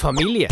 Familie. 0.00 0.48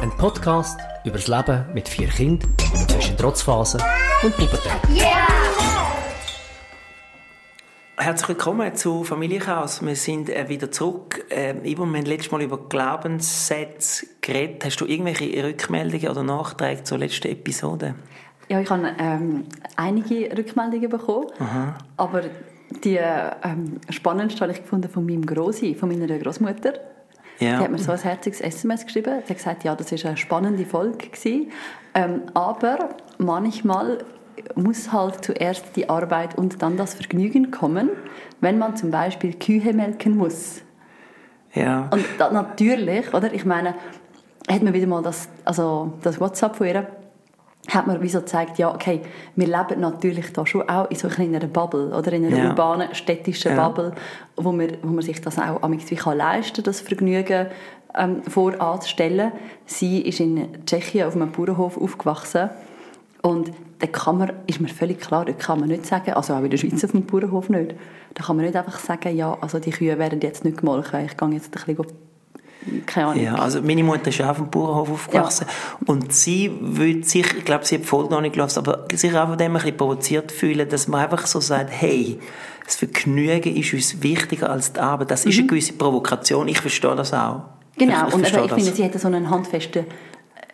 Ein 0.00 0.10
Podcast 0.16 0.80
über 1.04 1.18
das 1.18 1.28
Leben 1.28 1.66
mit 1.74 1.90
vier 1.90 2.08
Kindern 2.08 2.54
zwischen 2.88 3.18
Trotzphasen 3.18 3.82
und 4.22 4.34
Pubertät. 4.34 4.80
Herzlich 7.98 8.28
willkommen 8.30 8.74
zu 8.76 9.04
Familienchaos. 9.04 9.84
Wir 9.84 9.94
sind 9.94 10.30
äh, 10.30 10.48
wieder 10.48 10.70
zurück. 10.70 11.26
Äh, 11.28 11.50
Ivo, 11.70 11.84
wir 11.84 11.98
haben 11.98 12.06
letztes 12.06 12.32
Mal 12.32 12.40
über 12.40 12.66
Glaubenssätze 12.66 14.06
geredet. 14.22 14.64
Hast 14.64 14.80
du 14.80 14.86
irgendwelche 14.86 15.44
Rückmeldungen 15.44 16.08
oder 16.08 16.22
Nachträge 16.22 16.84
zur 16.84 16.96
letzten 16.96 17.28
Episode? 17.28 17.94
Ja, 18.48 18.58
ich 18.62 18.70
habe 18.70 18.90
ähm, 18.98 19.44
einige 19.76 20.34
Rückmeldungen 20.34 20.88
bekommen, 20.88 21.26
Aha. 21.38 21.76
aber 21.98 22.22
die 22.82 22.96
ähm, 22.96 23.80
spannendste 23.90 24.40
habe 24.40 24.52
ich 24.52 24.62
gefunden 24.62 24.88
von 24.88 25.04
meinem 25.04 25.26
Grossi, 25.26 25.74
von 25.74 25.90
meiner 25.90 26.06
Großmutter. 26.18 26.72
Ja. 27.40 27.56
Die 27.58 27.64
hat 27.64 27.70
mir 27.70 27.78
so 27.78 27.92
ein 27.92 27.98
herziges 27.98 28.40
SMS 28.40 28.84
geschrieben. 28.84 29.22
Sie 29.24 29.30
hat 29.30 29.36
gesagt, 29.36 29.64
ja, 29.64 29.74
das 29.74 29.90
war 29.90 30.10
eine 30.10 30.16
spannende 30.16 30.64
Folge. 30.66 31.08
Gewesen. 31.08 31.50
Ähm, 31.94 32.22
aber 32.34 32.90
manchmal 33.18 34.04
muss 34.54 34.92
halt 34.92 35.24
zuerst 35.24 35.76
die 35.76 35.88
Arbeit 35.88 36.36
und 36.36 36.62
dann 36.62 36.76
das 36.76 36.94
Vergnügen 36.94 37.50
kommen, 37.50 37.90
wenn 38.40 38.58
man 38.58 38.76
zum 38.76 38.90
Beispiel 38.90 39.34
Kühe 39.34 39.72
melken 39.72 40.16
muss. 40.16 40.62
Ja. 41.54 41.88
Und 41.90 42.04
da, 42.18 42.30
natürlich, 42.30 43.12
oder? 43.12 43.32
Ich 43.32 43.44
meine, 43.44 43.74
hat 44.48 44.62
mir 44.62 44.72
wieder 44.72 44.86
mal 44.86 45.02
das, 45.02 45.28
also 45.44 45.94
das 46.02 46.20
WhatsApp 46.20 46.56
von 46.56 46.66
ihr 46.66 46.86
hat 47.68 47.86
mir 47.86 48.00
wie 48.02 48.08
so 48.08 48.20
gezeigt, 48.20 48.58
ja, 48.58 48.74
okay, 48.74 49.00
wir 49.36 49.46
leben 49.46 49.80
natürlich 49.80 50.32
da 50.32 50.46
schon 50.46 50.68
auch 50.68 50.90
in 50.90 50.96
so 50.96 51.08
einer 51.08 51.46
Bubble, 51.46 51.94
oder 51.96 52.12
in 52.12 52.26
einer 52.26 52.36
Ja. 52.36 52.48
urbanen, 52.50 52.94
städtischen 52.94 53.54
Ja. 53.54 53.68
Bubble, 53.68 53.92
wo, 54.36 54.52
wir, 54.52 54.78
wo 54.82 54.88
man 54.88 55.02
sich 55.02 55.20
das 55.20 55.38
auch 55.38 55.62
wie 55.62 55.96
kann 55.96 56.16
leisten 56.16 56.64
das 56.64 56.80
Vergnügen 56.80 57.46
ähm, 57.96 58.22
voranzustellen. 58.22 59.32
Sie 59.66 60.00
ist 60.00 60.20
in 60.20 60.64
Tschechien 60.64 61.06
auf 61.06 61.14
einem 61.16 61.32
Bauernhof 61.32 61.76
aufgewachsen 61.76 62.50
und 63.22 63.52
da 63.78 63.86
kann 63.86 64.18
man, 64.18 64.32
ist 64.46 64.60
mir 64.60 64.68
völlig 64.68 65.00
klar, 65.00 65.24
da 65.24 65.32
kann 65.32 65.60
man 65.60 65.68
nicht 65.68 65.86
sagen, 65.86 66.12
also 66.12 66.34
auch 66.34 66.42
in 66.42 66.50
der 66.50 66.58
Schweiz 66.58 66.82
auf 66.84 66.90
dem 66.92 67.06
Bauernhof 67.06 67.48
nicht, 67.50 67.74
da 68.14 68.24
kann 68.24 68.36
man 68.36 68.44
nicht 68.44 68.56
einfach 68.56 68.78
sagen, 68.78 69.14
ja, 69.16 69.36
also 69.40 69.58
die 69.58 69.70
Kühe 69.70 69.98
werden 69.98 70.20
jetzt 70.20 70.44
nicht 70.44 70.58
gemolken, 70.58 71.04
ich 71.04 71.16
gehe 71.16 71.28
jetzt 71.30 71.56
ein 71.56 71.76
bisschen, 71.76 71.86
keine 72.86 73.06
Ahnung. 73.08 73.24
Ja, 73.24 73.34
also 73.36 73.62
meine 73.62 73.82
Mutter 73.82 74.08
ist 74.08 74.20
auch 74.20 74.28
auf 74.28 74.36
dem 74.36 74.50
Bauernhof 74.50 74.90
aufgewachsen 74.90 75.46
und 75.86 76.12
sie 76.12 76.50
würde 76.60 77.04
sich, 77.04 77.26
ich 77.34 77.44
glaube, 77.44 77.64
sie 77.64 77.76
hat 77.76 77.82
die 77.82 77.86
Folge 77.88 78.10
noch 78.10 78.20
nicht 78.20 78.34
gelesen, 78.34 78.58
aber 78.58 78.86
sich 78.92 79.14
auch 79.16 79.28
von 79.28 79.38
dem 79.38 79.52
ein 79.52 79.62
bisschen 79.62 79.76
provoziert 79.76 80.30
fühlen, 80.30 80.68
dass 80.68 80.88
man 80.88 81.02
einfach 81.02 81.26
so 81.26 81.40
sagt, 81.40 81.70
hey, 81.70 82.18
das 82.64 82.76
Vergnügen 82.76 83.56
ist 83.56 83.72
uns 83.72 84.02
wichtiger 84.02 84.50
als 84.50 84.72
die 84.72 84.80
Arbeit. 84.80 85.10
Das 85.10 85.24
ist 85.24 85.38
eine 85.38 85.46
gewisse 85.46 85.72
Provokation, 85.72 86.48
ich 86.48 86.60
verstehe 86.60 86.94
das 86.94 87.12
auch. 87.12 87.36
Mhm. 87.36 87.42
Genau, 87.78 88.08
ich, 88.08 88.14
und 88.14 88.20
verstehe 88.20 88.40
eben, 88.40 88.44
ich 88.44 88.50
das. 88.50 88.62
finde, 88.62 88.76
sie 88.76 88.82
hätte 88.84 88.98
so 88.98 89.08
einen 89.08 89.30
handfesten, 89.30 89.86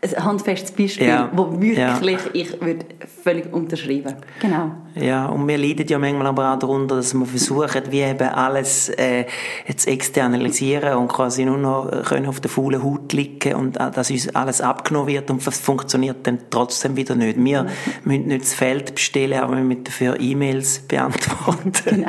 ein 0.02 0.25
handfestes 0.25 0.72
Beispiel, 0.72 1.08
Ja, 1.08 1.30
wo 1.34 1.52
wirklich 1.52 1.78
ja. 1.78 1.98
ich 2.33 2.61
würde 2.61 2.84
völlig 3.22 3.52
unterschreiben. 3.52 4.14
Genau. 4.41 4.70
Ja, 4.94 5.27
und 5.27 5.47
wir 5.48 5.58
leiden 5.58 5.86
ja 5.86 5.98
manchmal 5.98 6.27
aber 6.28 6.53
auch 6.55 6.58
darunter, 6.58 6.97
dass 6.97 7.12
wir 7.14 7.27
versuchen, 7.27 7.83
wie 7.91 8.00
eben 8.00 8.28
alles 8.28 8.88
äh, 8.91 9.25
jetzt 9.66 9.86
externalisieren 9.86 10.97
und 10.97 11.08
quasi 11.08 11.44
nur 11.44 11.58
noch 11.58 11.91
können 12.05 12.27
auf 12.27 12.41
der 12.41 12.50
faulen 12.50 12.83
Haut 12.83 13.12
liegen 13.12 13.55
und 13.55 13.77
äh, 13.78 13.91
dass 13.91 14.11
uns 14.11 14.34
alles 14.34 14.61
abgenommen 14.61 15.08
wird 15.08 15.30
und 15.30 15.47
das 15.47 15.58
funktioniert 15.58 16.27
dann 16.27 16.38
trotzdem 16.50 16.97
wieder 16.97 17.14
nicht. 17.14 17.36
Wir 17.42 17.62
Mhm. 17.64 17.69
müssen 18.05 18.27
nicht 18.28 18.42
das 18.42 18.55
Feld 18.55 18.94
bestellen, 18.94 19.41
aber 19.41 19.56
wir 19.56 19.64
müssen 19.64 19.84
dafür 19.84 20.19
E-Mails 20.20 20.81
beantworten. 20.81 21.72
Genau. 21.84 22.08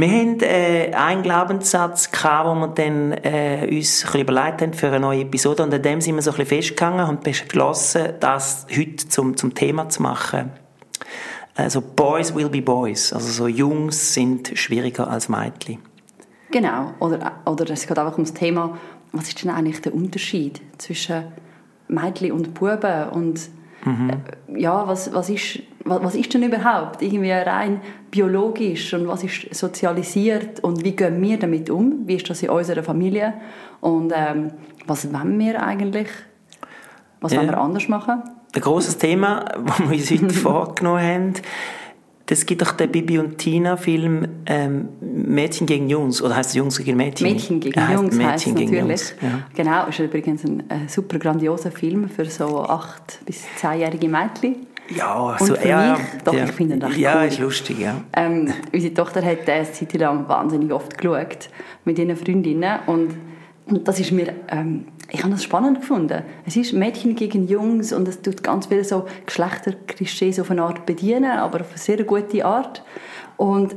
Wir 0.00 0.08
haben 0.10 0.38
äh, 0.42 0.92
einen 0.94 1.22
Glaubenssatz 1.24 2.12
gehabt, 2.12 2.46
wo 2.46 2.54
wir 2.54 2.68
dann 2.68 3.10
äh, 3.14 3.66
uns 3.68 4.06
ein 4.14 4.20
überlegt 4.20 4.62
haben 4.62 4.72
für 4.72 4.86
eine 4.86 5.00
neue 5.00 5.22
Episode 5.22 5.64
und 5.64 5.74
an 5.74 5.82
dem 5.82 6.00
sind 6.00 6.14
wir 6.14 6.22
so 6.22 6.30
ein 6.30 6.36
bisschen 6.36 6.62
festgegangen 6.62 7.08
und 7.08 7.24
beschlossen, 7.24 8.12
das 8.20 8.68
heute 8.70 9.08
zum, 9.08 9.36
zum 9.36 9.54
Thema 9.54 9.88
zu 9.88 10.02
machen. 10.02 10.52
Also 11.56 11.80
Boys 11.80 12.32
will 12.32 12.48
be 12.48 12.62
Boys, 12.62 13.12
also 13.12 13.26
so 13.26 13.48
Jungs 13.48 14.14
sind 14.14 14.52
schwieriger 14.54 15.10
als 15.10 15.28
Mädchen. 15.28 15.78
Genau. 16.52 16.94
Oder, 17.00 17.32
oder 17.44 17.68
es 17.68 17.84
geht 17.84 17.98
einfach 17.98 18.12
ums 18.12 18.32
Thema, 18.32 18.78
was 19.10 19.26
ist 19.26 19.42
denn 19.42 19.50
eigentlich 19.50 19.80
der 19.80 19.92
Unterschied 19.92 20.60
zwischen 20.78 21.24
Mädchen 21.88 22.30
und 22.30 22.54
Buben 22.54 23.08
und 23.08 23.48
äh, 23.84 24.60
ja, 24.60 24.86
was, 24.86 25.12
was, 25.12 25.28
ist, 25.28 25.58
was, 25.84 26.14
ist 26.14 26.32
denn 26.34 26.42
überhaupt 26.42 27.02
irgendwie 27.02 27.30
rein 27.30 27.80
biologisch 28.10 28.92
und 28.94 29.06
was 29.08 29.24
ist 29.24 29.54
sozialisiert 29.54 30.60
und 30.60 30.84
wie 30.84 30.92
gehen 30.96 31.20
wir 31.22 31.38
damit 31.38 31.70
um? 31.70 32.06
Wie 32.06 32.16
ist 32.16 32.28
das 32.28 32.42
in 32.42 32.50
unserer 32.50 32.82
Familie? 32.82 33.34
Und 33.80 34.12
ähm, 34.14 34.50
was 34.86 35.12
wollen 35.12 35.38
wir 35.38 35.62
eigentlich? 35.62 36.08
Was 37.20 37.32
Ja. 37.32 37.38
wollen 37.38 37.48
wir 37.50 37.58
anders 37.58 37.88
machen? 37.88 38.22
Ein 38.54 38.60
grosses 38.62 38.96
Thema, 38.98 39.44
das 39.66 39.78
wir 39.80 39.86
uns 39.96 40.10
heute 40.10 40.30
vorgenommen 40.30 41.02
haben, 41.02 41.32
das 42.26 42.44
gibt 42.44 42.60
doch 42.60 42.72
den 42.72 42.90
Bibi 42.92 43.18
und 43.18 43.38
Tina 43.38 43.78
Film 43.78 44.26
ähm, 44.44 44.88
Mädchen 45.00 45.66
gegen 45.66 45.88
Jungs, 45.88 46.20
oder 46.20 46.36
heißt 46.36 46.50
es 46.50 46.56
Jungs 46.56 46.76
gegen 46.78 46.96
Mädchen? 46.98 47.26
Mädchen 47.32 47.58
gegen 47.60 47.78
Er 47.78 47.88
heisst 47.88 48.02
Jungs 48.02 48.14
Mädchen 48.16 48.30
heisst 48.32 48.44
gegen 48.44 48.70
natürlich. 48.70 49.00
Jungs, 49.00 49.14
ja. 49.22 49.28
Genau, 49.54 49.86
ist 49.86 49.98
übrigens 49.98 50.44
ein 50.44 50.60
äh, 50.68 50.88
super 50.88 51.18
grandioser 51.18 51.70
Film 51.70 52.06
für 52.10 52.26
so 52.26 52.62
acht 52.64 53.20
bis 53.24 53.44
zehnjährige 53.56 54.08
Mädchen. 54.10 54.66
Ja, 54.90 55.36
so, 55.38 55.54
für 55.54 55.68
ja, 55.68 55.96
mich, 55.98 56.22
doch, 56.24 56.32
ja. 56.32 56.44
ich 56.44 56.52
finde 56.52 56.76
ihn 56.76 56.92
Ja, 56.98 57.20
cool. 57.20 57.28
ist 57.28 57.38
lustig, 57.38 57.78
ja. 57.78 58.00
Ähm, 58.14 58.52
unsere 58.72 58.94
Tochter 58.94 59.22
hat 59.24 59.46
den 59.46 59.54
eine 59.54 59.72
Zeit 59.72 59.92
lang 59.94 60.28
wahnsinnig 60.28 60.72
oft 60.72 60.96
geschaut 60.96 61.50
mit 61.84 61.98
ihren 61.98 62.16
Freundinnen 62.16 62.80
und, 62.86 63.14
und 63.66 63.86
das 63.86 64.00
ist 64.00 64.12
mir, 64.12 64.32
ähm, 64.48 64.86
ich 65.10 65.22
habe 65.22 65.32
das 65.32 65.44
spannend 65.44 65.80
gefunden. 65.80 66.22
Es 66.46 66.56
ist 66.56 66.72
Mädchen 66.72 67.14
gegen 67.16 67.48
Jungs 67.48 67.92
und 67.92 68.08
es 68.08 68.20
tut 68.20 68.42
ganz 68.42 68.66
viele 68.66 68.84
so 68.84 69.06
Geschlechterklischees 69.26 70.40
auf 70.40 70.50
eine 70.50 70.62
Art 70.62 70.86
bedienen, 70.86 71.38
aber 71.38 71.60
auf 71.60 71.70
eine 71.70 71.78
sehr 71.78 72.02
gute 72.04 72.44
Art. 72.44 72.82
Und 73.36 73.76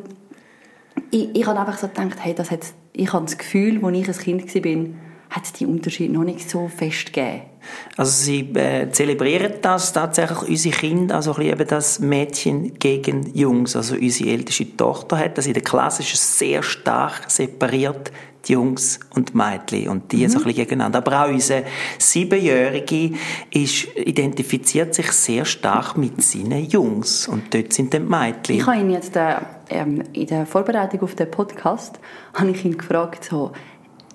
ich, 1.09 1.35
ich 1.35 1.45
habe 1.45 1.59
einfach 1.59 1.77
so 1.77 1.87
gedacht, 1.87 2.17
hey, 2.19 2.33
das 2.33 2.51
hat, 2.51 2.59
ich 2.93 3.11
habe 3.13 3.25
das 3.25 3.37
Gefühl, 3.37 3.83
als 3.83 3.97
ich 3.97 4.27
ein 4.27 4.45
Kind 4.47 4.65
war, 4.65 5.10
hat 5.31 5.45
es 5.45 5.53
die 5.53 5.65
Unterschiede 5.65 6.13
noch 6.13 6.25
nicht 6.25 6.47
so 6.49 6.67
fest 6.67 7.13
gegeben. 7.13 7.43
Also 7.95 8.11
sie 8.11 8.41
äh, 8.53 8.89
zelebrieren 8.91 9.53
das 9.61 9.93
tatsächlich, 9.93 10.49
unsere 10.49 10.75
Kinder, 10.75 11.15
also 11.15 11.37
eben 11.39 11.67
das 11.67 11.99
Mädchen 11.99 12.77
gegen 12.79 13.33
Jungs. 13.33 13.75
Also 13.75 13.95
unsere 13.95 14.31
älteste 14.31 14.75
Tochter 14.75 15.17
hat 15.17 15.37
das 15.37 15.47
in 15.47 15.53
der 15.53 15.63
Klasse 15.63 16.01
ist 16.01 16.37
sehr 16.37 16.63
stark 16.63 17.29
separiert, 17.29 18.11
die 18.45 18.53
Jungs 18.53 18.99
und 19.15 19.29
die 19.29 19.37
Mädchen. 19.37 19.89
Und 19.89 20.11
die 20.11 20.27
so 20.27 20.39
ein 20.39 20.43
bisschen 20.43 20.63
gegeneinander. 20.63 20.97
Aber 20.97 21.23
auch 21.23 21.29
unser 21.29 21.61
Siebenjährige 21.97 23.11
ist, 23.51 23.95
identifiziert 23.95 24.95
sich 24.95 25.11
sehr 25.11 25.45
stark 25.45 25.97
mit 25.97 26.21
seinen 26.21 26.65
Jungs. 26.65 27.27
Und 27.27 27.53
dort 27.53 27.71
sind 27.71 27.93
dann 27.93 28.07
die 28.07 28.09
Mädchen. 28.09 28.55
Ich 28.57 28.65
habe 28.65 28.79
ihn 28.79 28.89
jetzt 28.89 29.15
äh, 29.15 29.35
ähm, 29.69 30.03
in 30.13 30.27
der 30.27 30.45
Vorbereitung 30.45 31.01
auf 31.01 31.15
den 31.15 31.29
Podcast 31.31 31.99
habe 32.33 32.51
ich 32.51 32.65
ihn 32.65 32.77
gefragt 32.77 33.25
so 33.25 33.51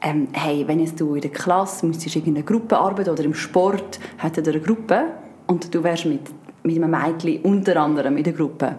ähm, 0.07 0.29
hey 0.33 0.67
wenn 0.69 0.81
jetzt 0.81 1.01
du 1.01 1.15
in 1.15 1.21
der 1.21 1.33
Klasse 1.33 1.85
müsstest 1.87 2.17
irgendeine 2.17 2.45
Gruppe 2.45 2.79
arbeiten 2.79 3.11
oder 3.11 3.25
im 3.25 3.35
Sport 3.35 3.99
hättet 4.19 4.47
ihr 4.47 4.55
eine 4.55 4.63
Gruppe 4.63 5.05
und 5.47 5.75
du 5.75 5.83
wärst 5.83 6.07
mit 6.07 6.21
mit 6.63 6.83
einem 6.83 6.91
Mädchen 6.91 7.43
unter 7.43 7.77
anderem 7.77 8.17
in 8.17 8.25
der 8.25 8.33
Gruppe 8.33 8.77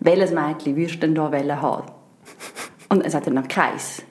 welches 0.00 0.32
Mädchen 0.32 0.76
würdest 0.76 0.96
du 0.96 1.00
denn 1.00 1.14
da 1.14 1.30
haben 1.62 1.84
und 2.90 3.02
er 3.02 3.10
sagt 3.10 3.26
dann 3.26 3.34
noch 3.34 3.48
keins 3.48 4.02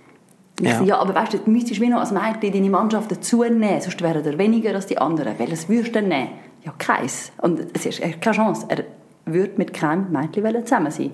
ich 0.59 0.67
Ja. 0.67 0.77
so, 0.77 0.83
ja, 0.83 0.99
aber 0.99 1.15
weißt 1.15 1.33
du, 1.33 1.37
du 1.39 1.49
müsstest 1.49 1.81
wie 1.81 1.89
noch 1.89 1.99
als 1.99 2.11
Mädchen 2.11 2.53
deine 2.53 2.69
Mannschaft 2.69 3.11
dazu 3.11 3.43
nehmen, 3.43 3.81
sonst 3.81 4.01
wären 4.01 4.23
er 4.23 4.37
weniger 4.37 4.75
als 4.75 4.85
die 4.85 4.99
anderen. 4.99 5.33
Welches 5.39 5.67
würdest 5.67 5.89
du 5.89 5.93
denn 5.93 6.09
nehmen? 6.09 6.29
Ja, 6.63 6.71
keins. 6.77 7.31
Und 7.41 7.59
es 7.73 7.87
ist 7.87 7.99
er 7.99 8.09
hat 8.11 8.21
keine 8.21 8.35
Chance. 8.35 8.67
Er 8.69 8.83
würde 9.25 9.53
mit 9.57 9.73
keinem 9.73 10.11
Mädchen 10.11 10.63
zusammen 10.63 10.91
sein. 10.91 11.09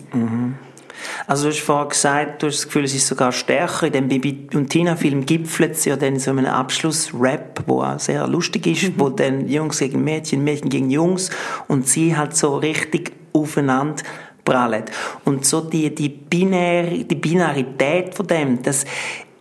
Also 1.27 1.45
du 1.45 1.53
hast 1.53 1.61
vorhin 1.61 1.89
gesagt, 1.89 2.41
du 2.43 2.47
hast 2.47 2.57
das 2.57 2.65
Gefühl, 2.65 2.85
es 2.85 2.95
ist 2.95 3.07
sogar 3.07 3.31
stärker. 3.31 3.87
In 3.87 3.93
dem 3.93 4.07
Bibi 4.07 4.47
und 4.53 4.69
Tina-Film 4.69 5.25
gipfelt 5.25 5.73
es 5.73 5.85
ja 5.85 5.95
dann 5.95 6.15
in 6.15 6.19
so 6.19 6.31
einem 6.31 6.45
Abschluss-Rap, 6.45 7.63
wo 7.68 7.81
auch 7.81 8.00
sehr 8.00 8.27
lustig 8.27 8.68
ist, 8.68 9.00
wo 9.00 9.09
dann 9.09 9.47
Jungs 9.47 9.79
gegen 9.79 10.03
Mädchen, 10.03 10.44
Mädchen 10.44 10.69
gegen 10.69 10.89
Jungs 10.89 11.29
und 11.68 11.88
sie 11.88 12.15
halt 12.15 12.35
so 12.35 12.57
richtig 12.57 13.12
aufeinander 13.33 14.03
prallen. 14.44 14.85
Und 15.25 15.45
so 15.45 15.62
die, 15.62 15.94
die, 15.94 16.09
binäre, 16.09 17.03
die 17.03 17.15
Binarität 17.15 18.15
von 18.15 18.27
dem, 18.27 18.62
das 18.63 18.85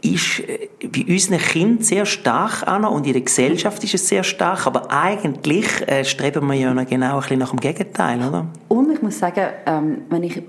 ist 0.02 0.40
äh, 0.40 0.68
bei 0.86 1.12
unseren 1.12 1.38
Kindern 1.38 1.82
sehr 1.82 2.06
stark 2.06 2.66
an 2.66 2.84
und 2.84 3.06
in 3.06 3.12
der 3.12 3.22
Gesellschaft 3.22 3.82
ist 3.84 3.94
es 3.94 4.08
sehr 4.08 4.22
stark, 4.22 4.66
aber 4.66 4.90
eigentlich 4.90 5.66
äh, 5.88 6.04
streben 6.04 6.46
wir 6.46 6.54
ja 6.54 6.74
noch 6.74 6.86
genau 6.86 7.14
ein 7.14 7.20
bisschen 7.20 7.38
nach 7.38 7.50
dem 7.50 7.60
Gegenteil, 7.60 8.18
oder? 8.20 8.46
Und 8.68 8.92
ich 8.92 9.02
muss 9.02 9.18
sagen, 9.18 9.48
ähm, 9.66 10.02
wenn 10.08 10.22
ich 10.22 10.42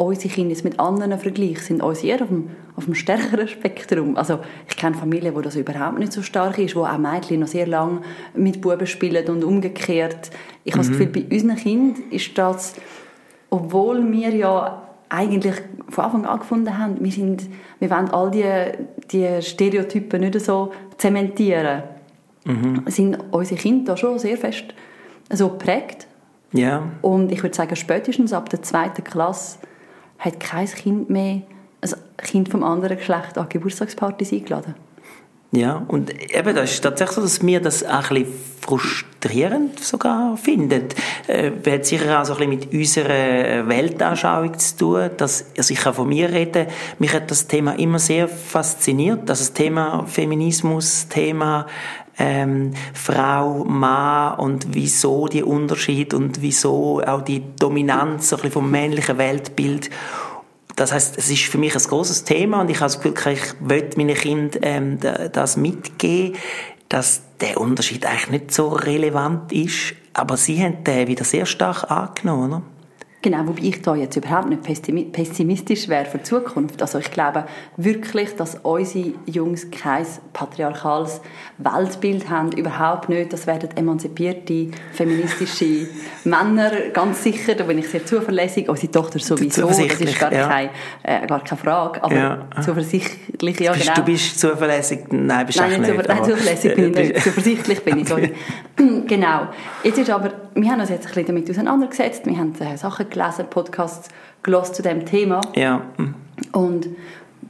unsere 0.00 0.32
Kinder 0.32 0.50
jetzt 0.50 0.64
mit 0.64 0.80
anderen 0.80 1.18
vergleiche, 1.18 1.60
sind 1.60 1.82
unsere 1.82 2.06
eher 2.06 2.22
auf 2.22 2.28
dem, 2.28 2.50
auf 2.74 2.86
dem 2.86 2.94
stärkeren 2.94 3.46
Spektrum. 3.46 4.16
Also 4.16 4.38
ich 4.68 4.76
kenne 4.76 4.96
Familien, 4.96 5.34
wo 5.34 5.42
das 5.42 5.56
überhaupt 5.56 5.98
nicht 5.98 6.12
so 6.12 6.22
stark 6.22 6.58
ist, 6.58 6.74
wo 6.74 6.84
auch 6.84 6.96
Mädchen 6.96 7.40
noch 7.40 7.48
sehr 7.48 7.66
lange 7.66 8.00
mit 8.34 8.62
Buben 8.62 8.86
spielen 8.86 9.28
und 9.28 9.44
umgekehrt. 9.44 10.30
Ich 10.64 10.72
habe 10.72 10.86
das 10.86 10.90
Gefühl, 10.90 11.08
bei 11.08 11.26
unseren 11.30 11.56
Kindern 11.56 12.02
ist 12.10 12.36
das, 12.38 12.74
obwohl 13.50 14.10
wir 14.10 14.30
ja 14.30 14.82
eigentlich 15.10 15.56
von 15.90 16.04
Anfang 16.04 16.24
an 16.24 16.38
gefunden 16.38 16.78
haben, 16.78 16.96
wir, 17.00 17.12
sind, 17.12 17.48
wir 17.78 17.90
wollen 17.90 18.08
all 18.10 18.30
die, 18.30 18.44
die 19.10 19.42
Stereotypen 19.42 20.20
nicht 20.20 20.40
so 20.40 20.72
zementieren, 20.96 21.82
mhm. 22.44 22.84
sind 22.86 23.18
unsere 23.32 23.60
Kinder 23.60 23.92
da 23.92 23.96
schon 23.98 24.18
sehr 24.18 24.38
fest 24.38 24.66
so 25.30 25.50
geprägt. 25.50 26.06
Ja. 26.52 26.84
Und 27.02 27.30
ich 27.30 27.42
würde 27.42 27.54
sagen, 27.54 27.76
spätestens 27.76 28.32
ab 28.32 28.48
der 28.48 28.62
zweiten 28.62 29.04
Klasse 29.04 29.58
hat 30.20 30.38
kein 30.38 30.66
Kind 30.66 31.10
mehr 31.10 31.42
ein 31.82 31.94
Kind 32.18 32.48
vom 32.48 32.62
anderen 32.62 32.98
Geschlecht 32.98 33.38
an 33.38 33.48
Geburtstagspartys 33.48 34.32
eingeladen. 34.32 34.74
Ja, 35.52 35.82
und 35.88 36.12
eben, 36.32 36.54
das 36.54 36.70
ist 36.74 36.80
tatsächlich 36.82 37.16
so, 37.16 37.22
dass 37.22 37.44
wir 37.44 37.60
das 37.60 37.84
auch 37.84 38.10
ein 38.10 38.22
bisschen 38.22 38.34
frustrierend 38.60 39.80
sogar 39.80 40.36
finden. 40.36 40.84
Äh, 41.26 41.50
hat 41.66 41.86
sicher 41.86 42.20
auch 42.20 42.24
so 42.24 42.34
ein 42.34 42.50
bisschen 42.50 42.70
mit 42.70 42.72
unserer 42.72 43.68
Weltanschauung 43.68 44.56
zu 44.56 44.76
tun, 44.76 45.10
dass, 45.16 45.46
also 45.58 45.74
ich 45.74 45.80
kann 45.80 45.94
von 45.94 46.08
mir 46.08 46.30
reden, 46.30 46.68
mich 47.00 47.12
hat 47.12 47.32
das 47.32 47.48
Thema 47.48 47.72
immer 47.80 47.98
sehr 47.98 48.28
fasziniert, 48.28 49.28
dass 49.28 49.40
das 49.40 49.52
Thema 49.52 50.04
Feminismus, 50.06 51.08
Thema 51.08 51.66
ähm, 52.18 52.72
Frau, 52.92 53.64
Mann 53.64 54.38
und 54.38 54.74
wieso 54.74 55.26
die 55.26 55.42
Unterschied 55.42 56.14
und 56.14 56.42
wieso 56.42 57.00
auch 57.02 57.22
die 57.22 57.42
Dominanz 57.56 58.28
so 58.28 58.36
vom 58.36 58.70
männlichen 58.70 59.18
Weltbild 59.18 59.90
das 60.80 60.92
heißt, 60.92 61.18
es 61.18 61.28
ist 61.28 61.42
für 61.42 61.58
mich 61.58 61.74
ein 61.74 61.82
großes 61.82 62.24
Thema 62.24 62.62
und 62.62 62.70
ich 62.70 62.80
habe 62.80 62.90
das 62.90 63.02
Gefühl, 63.02 63.34
ich 63.34 63.60
möchte 63.60 63.98
meinen 63.98 64.16
Kindern 64.16 64.62
ähm, 64.62 64.98
das 65.30 65.58
mitgeben, 65.58 66.38
dass 66.88 67.20
der 67.40 67.60
Unterschied 67.60 68.06
eigentlich 68.06 68.30
nicht 68.30 68.52
so 68.52 68.68
relevant 68.68 69.52
ist, 69.52 69.94
aber 70.14 70.38
sie 70.38 70.62
haben 70.62 70.82
den 70.84 71.06
wieder 71.06 71.24
sehr 71.24 71.44
stark 71.44 71.90
angenommen, 71.90 72.52
oder? 72.52 72.62
Genau, 73.22 73.46
wobei 73.46 73.64
ich 73.64 73.82
da 73.82 73.94
jetzt 73.94 74.16
überhaupt 74.16 74.48
nicht 74.48 74.62
pessimistisch 74.62 75.88
wäre 75.88 76.06
für 76.06 76.18
die 76.18 76.24
Zukunft. 76.24 76.80
Also 76.80 76.98
ich 76.98 77.10
glaube 77.10 77.44
wirklich, 77.76 78.34
dass 78.36 78.56
unsere 78.62 79.12
Jungs 79.26 79.70
kein 79.70 80.06
patriarchales 80.32 81.20
Weltbild 81.58 82.30
haben, 82.30 82.50
überhaupt 82.52 83.10
nicht. 83.10 83.30
Das 83.30 83.46
werden 83.46 83.76
emanzipierte, 83.76 84.68
feministische 84.92 85.88
Männer, 86.24 86.70
ganz 86.94 87.22
sicher, 87.22 87.54
da 87.54 87.64
bin 87.64 87.78
ich 87.78 87.88
sehr 87.90 88.06
zuverlässig. 88.06 88.70
Unsere 88.70 88.90
Tochter 88.90 89.18
sowieso, 89.18 89.68
das 89.68 89.78
ist 89.78 90.18
gar, 90.18 90.32
ja. 90.32 90.48
keine, 90.48 90.70
äh, 91.02 91.26
gar 91.26 91.44
keine 91.44 91.60
Frage, 91.60 92.02
aber 92.02 92.14
ja. 92.14 92.46
zuversichtlich, 92.62 93.60
ja 93.60 93.74
genau. 93.74 93.94
Du 93.96 94.02
bist 94.02 94.40
zuverlässig? 94.40 95.00
Nein, 95.10 95.44
bist 95.44 95.58
nein, 95.58 95.78
nicht. 95.78 96.08
Nein, 96.08 96.24
zuverlässig 96.24 96.74
bin 96.74 96.90
ich 96.90 96.96
nicht, 96.96 97.16
zuversichtlich 97.22 97.84
bin 97.84 97.98
ich, 97.98 98.08
sorry. 98.08 98.32
genau. 99.06 99.48
Jetzt 99.84 99.98
ist 99.98 100.08
aber, 100.08 100.32
wir 100.54 100.70
haben 100.70 100.80
uns 100.80 100.88
jetzt 100.88 101.06
ein 101.06 101.12
bisschen 101.12 101.26
damit 101.26 101.50
auseinandergesetzt, 101.50 102.24
wir 102.24 102.38
haben 102.38 102.54
äh, 102.60 102.78
Sachen 102.78 103.09
gelesen, 103.10 103.46
Podcasts 103.50 104.08
gelesen 104.42 104.74
zu 104.74 104.82
diesem 104.82 105.04
Thema. 105.04 105.40
Ja. 105.54 105.82
Und 106.52 106.88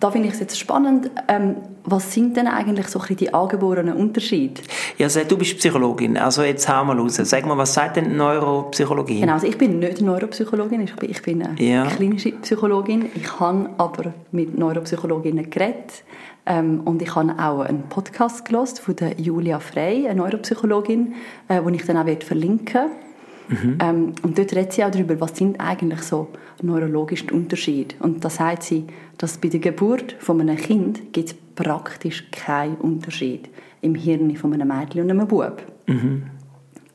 da 0.00 0.10
finde 0.10 0.28
ich 0.28 0.34
es 0.34 0.40
jetzt 0.40 0.58
spannend, 0.58 1.10
ähm, 1.28 1.56
was 1.84 2.12
sind 2.12 2.36
denn 2.36 2.46
eigentlich 2.46 2.88
so 2.88 3.00
ein 3.00 3.16
die 3.16 3.32
angeborenen 3.32 3.94
Unterschiede? 3.94 4.60
Ja, 4.98 5.06
also 5.06 5.20
du 5.24 5.36
bist 5.36 5.58
Psychologin, 5.58 6.16
also 6.16 6.42
jetzt 6.42 6.68
hau 6.68 6.84
mal 6.84 6.98
raus. 6.98 7.16
Sag 7.16 7.46
mal, 7.46 7.56
was 7.56 7.74
sagt 7.74 7.96
denn 7.96 8.16
Neuropsychologie? 8.16 9.20
Genau, 9.20 9.34
also 9.34 9.46
ich 9.46 9.58
bin 9.58 9.78
nicht 9.78 10.00
Neuropsychologin, 10.00 10.82
ich 10.82 10.94
bin, 10.96 11.10
ich 11.10 11.22
bin 11.22 11.42
eine 11.42 11.62
ja. 11.62 11.86
klinische 11.86 12.32
Psychologin. 12.32 13.10
Ich 13.14 13.40
habe 13.40 13.70
aber 13.78 14.14
mit 14.32 14.58
Neuropsychologinnen 14.58 15.50
geredet 15.50 16.04
ähm, 16.46 16.80
und 16.84 17.02
ich 17.02 17.14
habe 17.14 17.34
auch 17.38 17.60
einen 17.60 17.84
Podcast 17.88 18.44
gelesen 18.44 18.76
von 18.76 18.96
der 18.96 19.18
Julia 19.18 19.58
Frey, 19.58 20.06
eine 20.06 20.20
Neuropsychologin, 20.20 21.14
äh, 21.48 21.60
den 21.60 21.74
ich 21.74 21.84
dann 21.84 21.96
auch 21.96 22.22
verlinken 22.22 22.74
werde 22.74 23.09
Mhm. 23.50 23.78
Ähm, 23.80 24.12
und 24.22 24.38
dort 24.38 24.54
redet 24.54 24.72
sie 24.72 24.84
auch 24.84 24.90
darüber, 24.90 25.20
was 25.20 25.36
sind 25.36 25.60
eigentlich 25.60 26.02
so 26.02 26.28
neurologische 26.62 27.32
Unterschiede. 27.34 27.96
Und 27.98 28.24
da 28.24 28.30
sagt 28.30 28.62
sie, 28.62 28.86
dass 29.18 29.38
bei 29.38 29.48
der 29.48 29.60
Geburt 29.60 30.14
von 30.20 30.40
einem 30.40 30.56
Kind 30.56 31.12
gibt 31.12 31.30
es 31.30 31.34
praktisch 31.56 32.30
keinen 32.30 32.76
Unterschied 32.76 33.48
im 33.82 33.94
Hirn 33.94 34.34
von 34.36 34.52
einem 34.52 34.68
Mädchen 34.68 35.02
und 35.02 35.10
einem 35.10 35.26
Bub. 35.26 35.62
Mhm. 35.86 36.22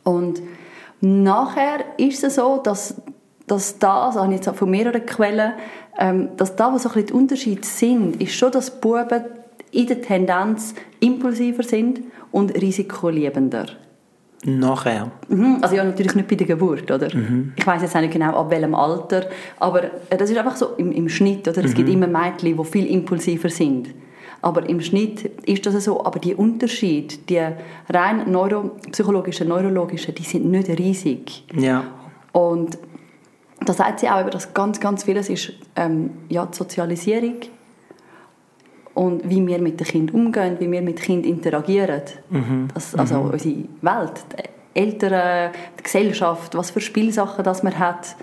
Und 0.03 0.41
nachher 1.01 1.83
ist 1.97 2.23
es 2.23 2.35
so, 2.35 2.61
dass, 2.63 3.01
dass 3.47 3.77
das, 3.77 4.15
habe 4.15 4.33
ich 4.33 4.45
jetzt 4.45 4.57
von 4.57 4.69
mehreren 4.69 5.05
Quellen, 5.05 5.53
ähm, 5.97 6.29
dass 6.37 6.55
da, 6.55 6.71
wo 6.71 6.77
so 6.77 6.89
ein 6.89 6.93
bisschen 6.93 7.07
die 7.07 7.13
Unterschiede 7.13 7.65
sind, 7.65 8.21
ist 8.21 8.33
schon, 8.33 8.51
dass 8.51 8.79
Buben 8.79 9.25
in 9.71 9.87
der 9.87 10.01
Tendenz 10.01 10.73
impulsiver 10.99 11.63
sind 11.63 12.01
und 12.31 12.53
risikoliebender. 12.53 13.65
Nachher? 14.45 15.11
Mhm. 15.27 15.57
Also 15.61 15.75
ja, 15.75 15.83
natürlich 15.83 16.15
nicht 16.15 16.27
bei 16.27 16.35
der 16.35 16.47
Geburt, 16.47 16.89
oder? 16.91 17.13
Mhm. 17.13 17.53
Ich 17.55 17.65
weiß 17.65 17.81
jetzt 17.81 17.95
auch 17.95 18.01
nicht 18.01 18.13
genau, 18.13 18.37
ab 18.37 18.49
welchem 18.51 18.75
Alter, 18.75 19.25
aber 19.59 19.85
äh, 20.09 20.17
das 20.17 20.29
ist 20.29 20.37
einfach 20.37 20.55
so 20.55 20.73
im, 20.77 20.91
im 20.91 21.09
Schnitt, 21.09 21.47
oder? 21.47 21.63
Es 21.63 21.73
gibt 21.73 21.89
mhm. 21.89 22.03
immer 22.03 22.07
Mädchen, 22.07 22.55
die 22.55 22.63
viel 22.63 22.85
impulsiver 22.85 23.49
sind. 23.49 23.89
Aber 24.41 24.69
im 24.69 24.79
Schnitt 24.79 25.25
ist 25.45 25.65
das 25.65 25.83
so. 25.83 26.05
Aber 26.05 26.19
die 26.19 26.35
Unterschiede, 26.35 27.15
die 27.27 27.41
rein 27.89 28.29
neuropsychologischen, 28.29 29.47
neurologischen, 29.47 30.13
die 30.13 30.23
sind 30.23 30.45
nicht 30.45 30.69
riesig. 30.69 31.43
Ja. 31.55 31.85
Und 32.31 32.77
da 33.65 33.73
sagt 33.73 34.01
sie 34.01 34.09
auch, 34.09 34.29
dass 34.29 34.53
ganz, 34.53 34.79
ganz 34.79 35.05
vieles 35.05 35.29
ist 35.29 35.53
ähm, 35.75 36.11
ja, 36.29 36.45
die 36.45 36.55
Sozialisierung 36.55 37.37
und 38.95 39.29
wie 39.29 39.45
wir 39.45 39.59
mit 39.59 39.79
den 39.79 39.85
Kindern 39.87 40.15
umgehen, 40.15 40.55
wie 40.59 40.71
wir 40.71 40.81
mit 40.81 41.01
Kindern 41.01 41.29
interagieren. 41.31 42.01
Mhm. 42.29 42.67
Das, 42.73 42.95
also 42.95 43.15
mhm. 43.15 43.29
unsere 43.31 43.55
Welt, 43.81 44.25
die 44.33 44.79
Eltern, 44.79 45.51
die 45.77 45.83
Gesellschaft, 45.83 46.55
was 46.55 46.71
für 46.71 46.81
Spielsachen 46.81 47.43
das 47.43 47.61
man 47.61 47.77
hat. 47.77 48.15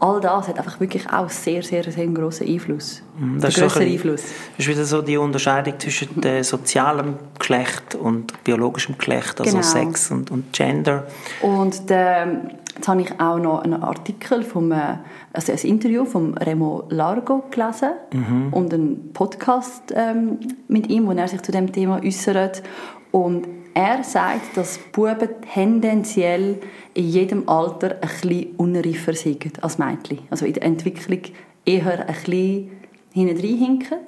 All 0.00 0.20
das 0.20 0.48
hat 0.48 0.58
einfach 0.58 0.78
wirklich 0.78 1.10
auch 1.10 1.28
sehr, 1.28 1.62
sehr, 1.62 1.82
sehr 1.82 2.04
einen 2.04 2.14
grossen 2.14 2.46
Einfluss. 2.46 3.02
Mhm. 3.18 3.40
Das 3.40 3.56
ist, 3.56 3.74
so 3.74 3.80
Einfluss. 3.80 4.22
das 4.22 4.58
ist 4.58 4.68
wieder 4.68 4.84
so 4.84 5.02
die 5.02 5.16
Unterscheidung 5.16 5.78
zwischen 5.78 6.20
dem 6.20 6.42
sozialen 6.44 7.16
Geschlecht 7.38 7.96
und 7.96 8.44
biologischem 8.44 8.96
Geschlecht, 8.96 9.40
also 9.40 9.56
genau. 9.56 9.62
Sex 9.62 10.10
und, 10.10 10.30
und 10.30 10.52
Gender. 10.52 11.06
Und 11.42 11.90
der, 11.90 12.50
Jetzt 12.78 12.86
habe 12.86 13.00
ich 13.00 13.20
auch 13.20 13.38
noch 13.38 13.62
einen 13.62 13.82
Artikel 13.82 14.44
vom, 14.44 14.70
äh, 14.70 14.98
also 15.32 15.50
ein 15.50 15.58
Interview 15.58 16.04
von 16.04 16.38
Remo 16.38 16.84
Largo 16.90 17.42
gelesen 17.50 17.90
mhm. 18.12 18.52
und 18.52 18.72
einen 18.72 19.12
Podcast 19.12 19.92
ähm, 19.96 20.38
mit 20.68 20.88
ihm, 20.88 21.08
wo 21.08 21.10
er 21.10 21.26
sich 21.26 21.42
zu 21.42 21.50
dem 21.50 21.72
Thema 21.72 22.00
äußert. 22.00 22.62
Und 23.10 23.48
er 23.78 24.02
sagt, 24.02 24.56
dass 24.56 24.76
Buben 24.90 25.28
tendenziell 25.54 26.58
in 26.94 27.04
jedem 27.04 27.48
Alter 27.48 27.92
ein 28.00 28.08
bisschen 28.08 28.56
unreifer 28.56 29.12
sind 29.12 29.62
als 29.62 29.78
Mädchen. 29.78 30.18
Also 30.30 30.46
in 30.46 30.54
der 30.54 30.64
Entwicklung 30.64 31.20
eher 31.64 32.00
ein 32.00 32.06
bisschen 32.06 32.70
hinten 33.12 33.36
hinken. 33.36 33.98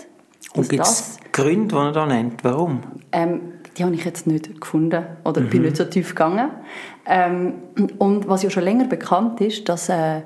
Und 0.55 0.69
gibt 0.69 0.83
es 0.83 1.19
Gründe, 1.31 1.69
die 1.69 1.81
er 1.81 1.93
da 1.93 2.05
nennt? 2.05 2.43
Warum? 2.43 2.81
Ähm, 3.13 3.41
die 3.77 3.85
habe 3.85 3.95
ich 3.95 4.05
jetzt 4.05 4.27
nicht 4.27 4.61
gefunden 4.61 5.05
oder 5.23 5.41
mhm. 5.41 5.51
bin 5.51 5.63
nicht 5.63 5.77
so 5.77 5.85
tief 5.85 6.17
gegangen. 6.17 6.51
Ähm, 7.07 7.55
und 7.99 8.27
was 8.27 8.43
ja 8.43 8.51
schon 8.51 8.65
länger 8.65 8.87
bekannt 8.87 9.41
ist, 9.41 9.69
dass 9.69 9.89
äh, 9.89 10.23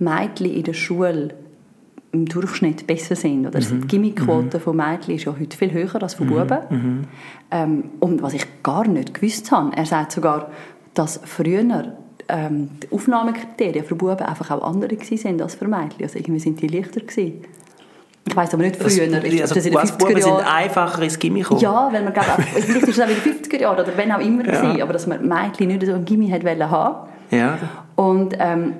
Mädchen 0.00 0.52
in 0.52 0.64
der 0.64 0.72
Schule 0.72 1.34
im 2.12 2.26
Durchschnitt 2.26 2.86
besser 2.86 3.16
sind. 3.16 3.46
Oder 3.46 3.60
mhm. 3.60 3.82
Die 3.82 3.86
Gimmiquote 3.86 4.58
mhm. 4.58 4.62
von 4.62 4.76
Mädchen 4.76 5.14
ist 5.14 5.24
ja 5.24 5.34
heute 5.38 5.56
viel 5.56 5.72
höher 5.72 6.02
als 6.02 6.14
von 6.14 6.26
mhm. 6.26 6.30
Buben. 6.30 6.58
Mhm. 6.70 7.04
Ähm, 7.50 7.84
und 8.00 8.22
was 8.22 8.34
ich 8.34 8.46
gar 8.62 8.86
nicht 8.86 9.14
gewusst 9.14 9.50
habe, 9.52 9.76
er 9.76 9.86
sagt 9.86 10.12
sogar, 10.12 10.50
dass 10.94 11.20
früher 11.24 11.96
ähm, 12.28 12.70
die 12.82 12.92
Aufnahmekriterien 12.92 13.84
für 13.84 13.94
Buben 13.94 14.20
einfach 14.20 14.50
auch 14.50 14.62
andere 14.62 14.90
waren 14.90 15.40
als 15.40 15.54
für 15.54 15.68
Mädchen. 15.68 16.02
Also 16.02 16.18
irgendwie 16.18 16.40
sind 16.40 16.60
die 16.60 16.68
leichter 16.68 17.00
gewesen. 17.00 17.44
Ich 18.26 18.36
weiß 18.36 18.54
aber 18.54 18.62
nicht 18.62 18.76
früher. 18.76 19.06
Das, 19.08 19.24
also, 19.24 19.54
das 19.54 19.66
in 19.66 19.72
den 19.72 19.80
50er 19.80 20.18
Jahren. 20.18 20.22
sind 20.22 20.54
einfacher 20.54 21.02
ins 21.02 21.18
Gimmi 21.18 21.40
gekommen. 21.40 21.60
Ja, 21.60 21.88
weil 21.90 22.02
man 22.02 22.12
glaube 22.12 22.42
vielleicht 22.42 22.68
ist 22.68 22.88
es 22.88 23.00
auch 23.00 23.08
in 23.08 23.14
den 23.14 23.42
50er 23.42 23.60
Jahren 23.60 23.80
oder 23.80 23.96
wenn 23.96 24.12
auch 24.12 24.20
immer 24.20 24.44
ja. 24.46 24.60
gewesen, 24.60 24.82
aber 24.82 24.92
dass 24.92 25.06
man 25.06 25.26
Mädchen 25.26 25.68
nicht 25.68 25.86
so 25.86 25.92
im 25.92 26.04
Gimmi 26.04 26.28
hat 26.28 26.44
haben. 26.44 27.08
Ja. 27.30 27.58
Und 27.96 28.36
ähm, 28.38 28.74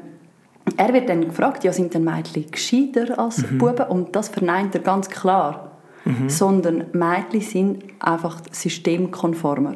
er 0.77 0.93
wird 0.93 1.09
dann 1.09 1.27
gefragt, 1.27 1.65
ja, 1.65 1.73
sind 1.73 1.95
denn 1.95 2.05
Mädchen 2.05 2.51
gescheiter 2.51 3.19
als 3.19 3.39
mhm. 3.39 3.59
Buben? 3.59 3.87
Und 3.87 4.15
das 4.17 4.29
verneint 4.29 4.75
er 4.75 4.81
ganz 4.81 5.09
klar. 5.09 5.73
Mhm. 6.05 6.29
Sondern 6.29 6.85
Mädchen 6.93 7.41
sind 7.41 7.85
einfach 7.99 8.41
systemkonformer. 8.51 9.75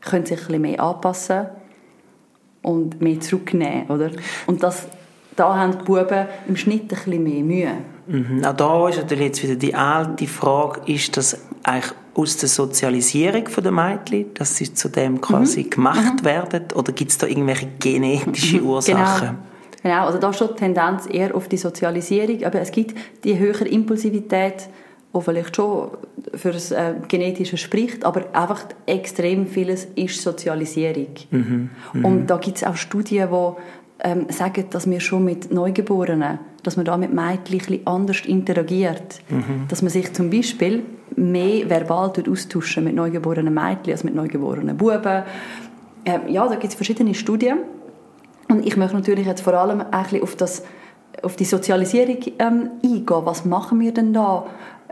Können 0.00 0.26
sich 0.26 0.38
ein 0.40 0.46
bisschen 0.46 0.62
mehr 0.62 0.80
anpassen 0.80 1.46
und 2.62 3.00
mehr 3.00 3.20
zurücknehmen, 3.20 3.88
oder? 3.88 4.10
Und 4.46 4.62
das, 4.62 4.86
da 5.36 5.56
haben 5.56 5.78
die 5.78 5.84
Buben 5.84 6.26
im 6.46 6.56
Schnitt 6.56 6.82
ein 6.82 6.88
bisschen 6.88 7.22
mehr 7.22 7.42
Mühe. 7.42 7.72
Mhm. 8.06 8.44
Auch 8.44 8.54
da 8.54 8.88
ist 8.88 8.98
natürlich 8.98 9.26
jetzt 9.26 9.42
wieder 9.42 9.54
die 9.54 9.74
alte 9.74 10.26
Frage, 10.26 10.92
ist 10.92 11.16
das 11.16 11.38
eigentlich 11.62 11.92
aus 12.14 12.36
der 12.36 12.48
Sozialisierung 12.48 13.44
der 13.44 13.72
Mädchen, 13.72 14.34
dass 14.34 14.56
sie 14.56 14.72
zu 14.74 14.88
dem 14.88 15.20
quasi 15.20 15.64
mhm. 15.64 15.70
gemacht 15.70 16.20
mhm. 16.20 16.24
werden, 16.24 16.64
oder 16.74 16.92
gibt 16.92 17.12
es 17.12 17.18
da 17.18 17.26
irgendwelche 17.26 17.68
genetische 17.78 18.60
mhm. 18.60 18.66
Ursachen? 18.66 19.28
Genau. 19.28 19.38
Genau, 19.82 20.06
also 20.06 20.18
da 20.18 20.30
ist 20.30 20.38
schon 20.38 20.48
die 20.48 20.54
Tendenz 20.54 21.06
eher 21.10 21.34
auf 21.34 21.48
die 21.48 21.56
Sozialisierung, 21.56 22.44
aber 22.44 22.60
es 22.60 22.70
gibt 22.70 22.94
die 23.24 23.38
höhere 23.38 23.66
Impulsivität, 23.66 24.68
die 25.14 25.20
vielleicht 25.20 25.56
schon 25.56 25.90
für 26.34 26.52
das 26.52 26.70
äh, 26.70 26.94
Genetische 27.08 27.56
spricht, 27.56 28.04
aber 28.04 28.24
einfach 28.32 28.64
extrem 28.86 29.46
vieles 29.46 29.86
ist 29.96 30.22
Sozialisierung. 30.22 31.08
Mhm. 31.30 31.70
Mhm. 31.92 32.04
Und 32.04 32.26
da 32.26 32.36
gibt 32.36 32.58
es 32.58 32.64
auch 32.64 32.76
Studien, 32.76 33.28
die 33.30 34.08
ähm, 34.08 34.26
sagen, 34.28 34.64
dass 34.70 34.88
wir 34.88 35.00
schon 35.00 35.24
mit 35.24 35.52
Neugeborenen, 35.52 36.38
dass 36.62 36.76
man 36.76 36.84
da 36.84 36.96
mit 36.96 37.12
Mädchen 37.12 37.80
anders 37.86 38.24
interagiert. 38.26 39.20
Mhm. 39.28 39.66
Dass 39.68 39.82
man 39.82 39.90
sich 39.90 40.12
zum 40.12 40.30
Beispiel 40.30 40.82
mehr 41.16 41.68
verbal 41.68 42.12
austauschen 42.30 42.84
mit 42.84 42.94
neugeborenen 42.94 43.52
Mädchen 43.52 43.92
als 43.92 44.04
mit 44.04 44.14
neugeborenen 44.14 44.76
Buben. 44.76 45.22
Ähm, 46.04 46.20
ja, 46.28 46.46
da 46.46 46.54
gibt 46.54 46.72
es 46.72 46.74
verschiedene 46.74 47.14
Studien. 47.14 47.58
Und 48.50 48.66
ich 48.66 48.76
möchte 48.76 48.96
natürlich 48.96 49.26
jetzt 49.26 49.42
vor 49.42 49.54
allem 49.54 49.80
auf, 49.80 50.36
das, 50.36 50.64
auf 51.22 51.36
die 51.36 51.44
Sozialisierung 51.44 52.18
ähm, 52.40 52.70
eingehen. 52.82 53.24
Was 53.24 53.44
machen 53.44 53.78
wir 53.80 53.94
denn 53.94 54.12
da? 54.12 54.46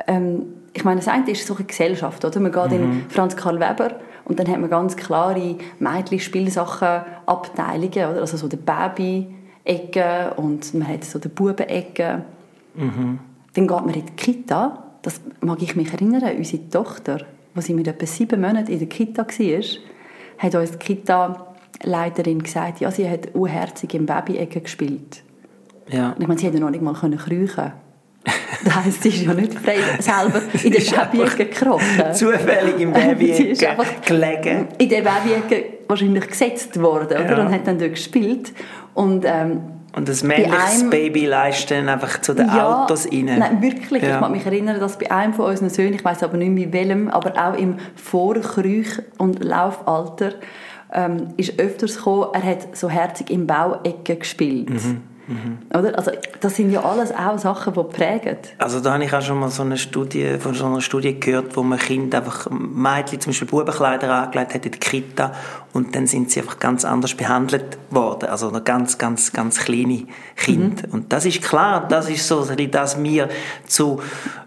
Ähm, 0.07 0.45
ich 0.73 0.85
meine, 0.85 1.01
das 1.01 1.09
eine 1.09 1.29
ist 1.31 1.45
so 1.47 1.57
eine 1.57 1.65
Gesellschaft. 1.65 2.25
Oder? 2.25 2.39
Man 2.39 2.53
geht 2.53 2.71
mhm. 2.71 2.77
in 2.77 3.07
Franz 3.09 3.35
Karl 3.35 3.59
Weber 3.59 3.97
und 4.25 4.39
dann 4.39 4.47
hat 4.47 4.61
man 4.61 4.71
ganz 4.71 4.97
klare 4.97 5.57
Mädchen-Spielsachen-Abteilungen. 5.81 8.19
Also 8.19 8.37
so 8.37 8.47
die 8.47 8.57
Baby-Ecke 8.57 10.35
und 10.37 10.73
man 10.75 10.87
hat 10.87 11.03
so 11.03 11.19
die 11.19 11.29
Buben-Ecke. 11.29 12.23
Mhm. 12.75 13.19
Dann 13.55 13.67
geht 13.67 13.85
man 13.85 13.95
in 13.95 14.07
die 14.07 14.13
Kita. 14.13 14.85
Das 15.03 15.21
mag 15.41 15.61
ich 15.63 15.75
mich 15.75 15.93
erinnern. 15.93 16.23
Unsere 16.37 16.69
Tochter, 16.69 17.23
als 17.57 17.65
sie 17.65 17.75
mit 17.75 17.89
etwa 17.89 18.07
sieben 18.07 18.41
Monaten 18.41 18.71
in 18.71 18.79
der 18.79 18.89
Kita 18.89 19.27
war, 19.27 19.63
hat 20.39 20.55
uns 20.55 20.71
die 20.71 20.79
Kita-Leiterin 21.79 22.43
gesagt, 22.43 22.81
ja, 22.81 22.91
sie 22.91 23.09
hat 23.09 23.35
unherzig 23.35 23.95
im 23.95 24.07
Baby-Ecke 24.07 24.61
gespielt. 24.61 25.23
Ja. 25.91 26.11
Und 26.11 26.21
ich 26.21 26.29
meine, 26.29 26.41
sie 26.41 26.47
hätte 26.47 26.61
noch 26.61 26.71
nicht 26.71 26.83
mal 26.83 26.95
kriechen 26.95 27.73
das 28.65 28.75
heisst, 28.75 29.03
sie 29.03 29.09
ist 29.11 29.23
ja 29.23 29.35
nicht 29.35 29.55
frei 29.55 29.77
selber 30.01 30.43
in 30.63 30.73
der 30.73 30.81
Babyecke 30.81 31.47
gekrochen. 31.47 32.13
Zufällig 32.13 32.81
im 32.81 32.93
Babyecke 32.95 33.55
gelegen. 34.05 34.69
In 34.79 34.89
der 34.89 35.03
Babyecke 35.03 35.65
wahrscheinlich 35.87 36.27
gesetzt 36.27 36.81
worden, 36.81 37.19
oder? 37.19 37.39
Ja. 37.39 37.45
Und 37.45 37.53
hat 37.53 37.67
dann 37.67 37.79
dort 37.79 37.93
gespielt. 37.93 38.53
Und, 38.95 39.25
ähm, 39.25 39.61
und 39.95 40.09
das 40.09 40.23
männliches 40.23 40.81
einem, 40.81 40.91
Baby 40.91 41.27
leisten 41.27 41.89
einfach 41.89 42.21
zu 42.21 42.35
den 42.35 42.49
ja, 42.49 42.85
Autos 42.85 43.07
rein. 43.07 43.37
Nein, 43.39 43.63
wirklich. 43.63 44.03
Ja. 44.03 44.17
Ich 44.17 44.21
kann 44.21 44.33
mich 44.33 44.45
erinnern, 44.45 44.81
dass 44.81 44.99
bei 44.99 45.11
einem 45.11 45.35
von 45.35 45.47
unseren 45.47 45.71
Söhnen, 45.71 45.95
ich 45.95 46.05
weiß 46.05 46.23
aber 46.23 46.37
nicht 46.37 46.51
mehr 46.51 46.73
welchem, 46.73 47.09
aber 47.09 47.33
auch 47.41 47.57
im 47.57 47.77
Vorkräuch- 47.95 49.03
und 49.19 49.43
Laufalter, 49.43 50.33
ähm, 50.93 51.35
ist 51.37 51.59
öfters 51.59 51.97
gekommen, 51.97 52.29
er 52.33 52.43
hat 52.43 52.77
so 52.77 52.89
herzig 52.89 53.31
im 53.31 53.47
Bauecke 53.47 54.17
gespielt. 54.17 54.71
Mhm. 54.71 55.03
Mhm. 55.29 55.59
Oder? 55.79 55.97
Also, 55.97 56.11
das 56.41 56.57
sind 56.57 56.73
ja 56.73 56.83
alles 56.83 57.13
auch 57.13 57.39
Sachen, 57.39 57.75
die 57.75 57.83
prägen. 57.83 58.39
Also 58.57 58.81
da 58.81 58.95
habe 58.95 59.05
ich 59.05 59.13
auch 59.13 59.21
schon 59.21 59.39
mal 59.39 59.51
so 59.51 59.63
eine 59.63 59.77
Studie, 59.77 60.39
von 60.39 60.55
so 60.55 60.65
einer 60.65 60.81
Studie 60.81 61.21
gehört, 61.21 61.55
wo 61.55 61.63
man 61.63 61.79
Kind 61.79 62.15
einfach, 62.15 62.49
Mädchen 62.51 63.21
zum 63.21 63.31
Beispiel 63.31 63.49
Bubenkleider 63.49 64.11
angelegt 64.11 64.55
hat 64.55 64.65
in 64.65 64.73
der 64.73 64.81
Kita 64.81 65.35
und 65.75 65.95
dann 65.95 66.07
sind 66.07 66.31
sie 66.31 66.41
einfach 66.41 66.59
ganz 66.59 66.87
anders 66.87 67.15
behandelt 67.15 67.77
worden. 67.91 68.31
Also 68.31 68.51
ganz, 68.65 68.97
ganz, 68.97 69.31
ganz 69.33 69.61
kleine 69.61 70.05
Kinder. 70.35 70.87
Mhm. 70.89 70.95
Und 70.95 71.13
das 71.13 71.27
ist 71.27 71.43
klar, 71.43 71.87
das 71.87 72.09
ist 72.09 72.27
so, 72.27 72.45
dass 72.45 73.03
wir 73.03 73.29
zu 73.67 74.01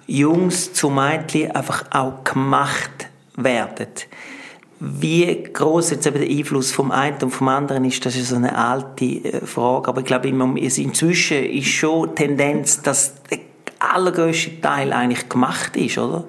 Jungs, 0.07 0.73
zu 0.73 0.89
Mädchen 0.89 1.51
einfach 1.51 1.85
auch 1.91 2.23
gemacht 2.23 3.07
werden. 3.35 3.87
Wie 4.83 5.43
groß 5.43 5.91
jetzt 5.91 6.07
eben 6.07 6.17
der 6.17 6.27
Einfluss 6.27 6.71
vom 6.71 6.89
einen 6.89 7.21
und 7.21 7.29
vom 7.29 7.49
anderen 7.49 7.85
ist, 7.85 8.03
das 8.03 8.15
ist 8.15 8.29
so 8.29 8.35
eine 8.35 8.57
alte 8.57 9.05
äh, 9.05 9.45
Frage. 9.45 9.87
Aber 9.87 10.01
ich 10.01 10.07
glaube, 10.07 10.27
inzwischen 10.27 11.45
ist 11.45 11.67
schon 11.67 12.09
die 12.09 12.15
Tendenz, 12.15 12.81
dass 12.81 13.21
der 13.29 13.37
allergrößte 13.77 14.59
Teil 14.59 14.91
eigentlich 14.91 15.29
gemacht 15.29 15.77
ist, 15.77 15.99
oder? 15.99 16.23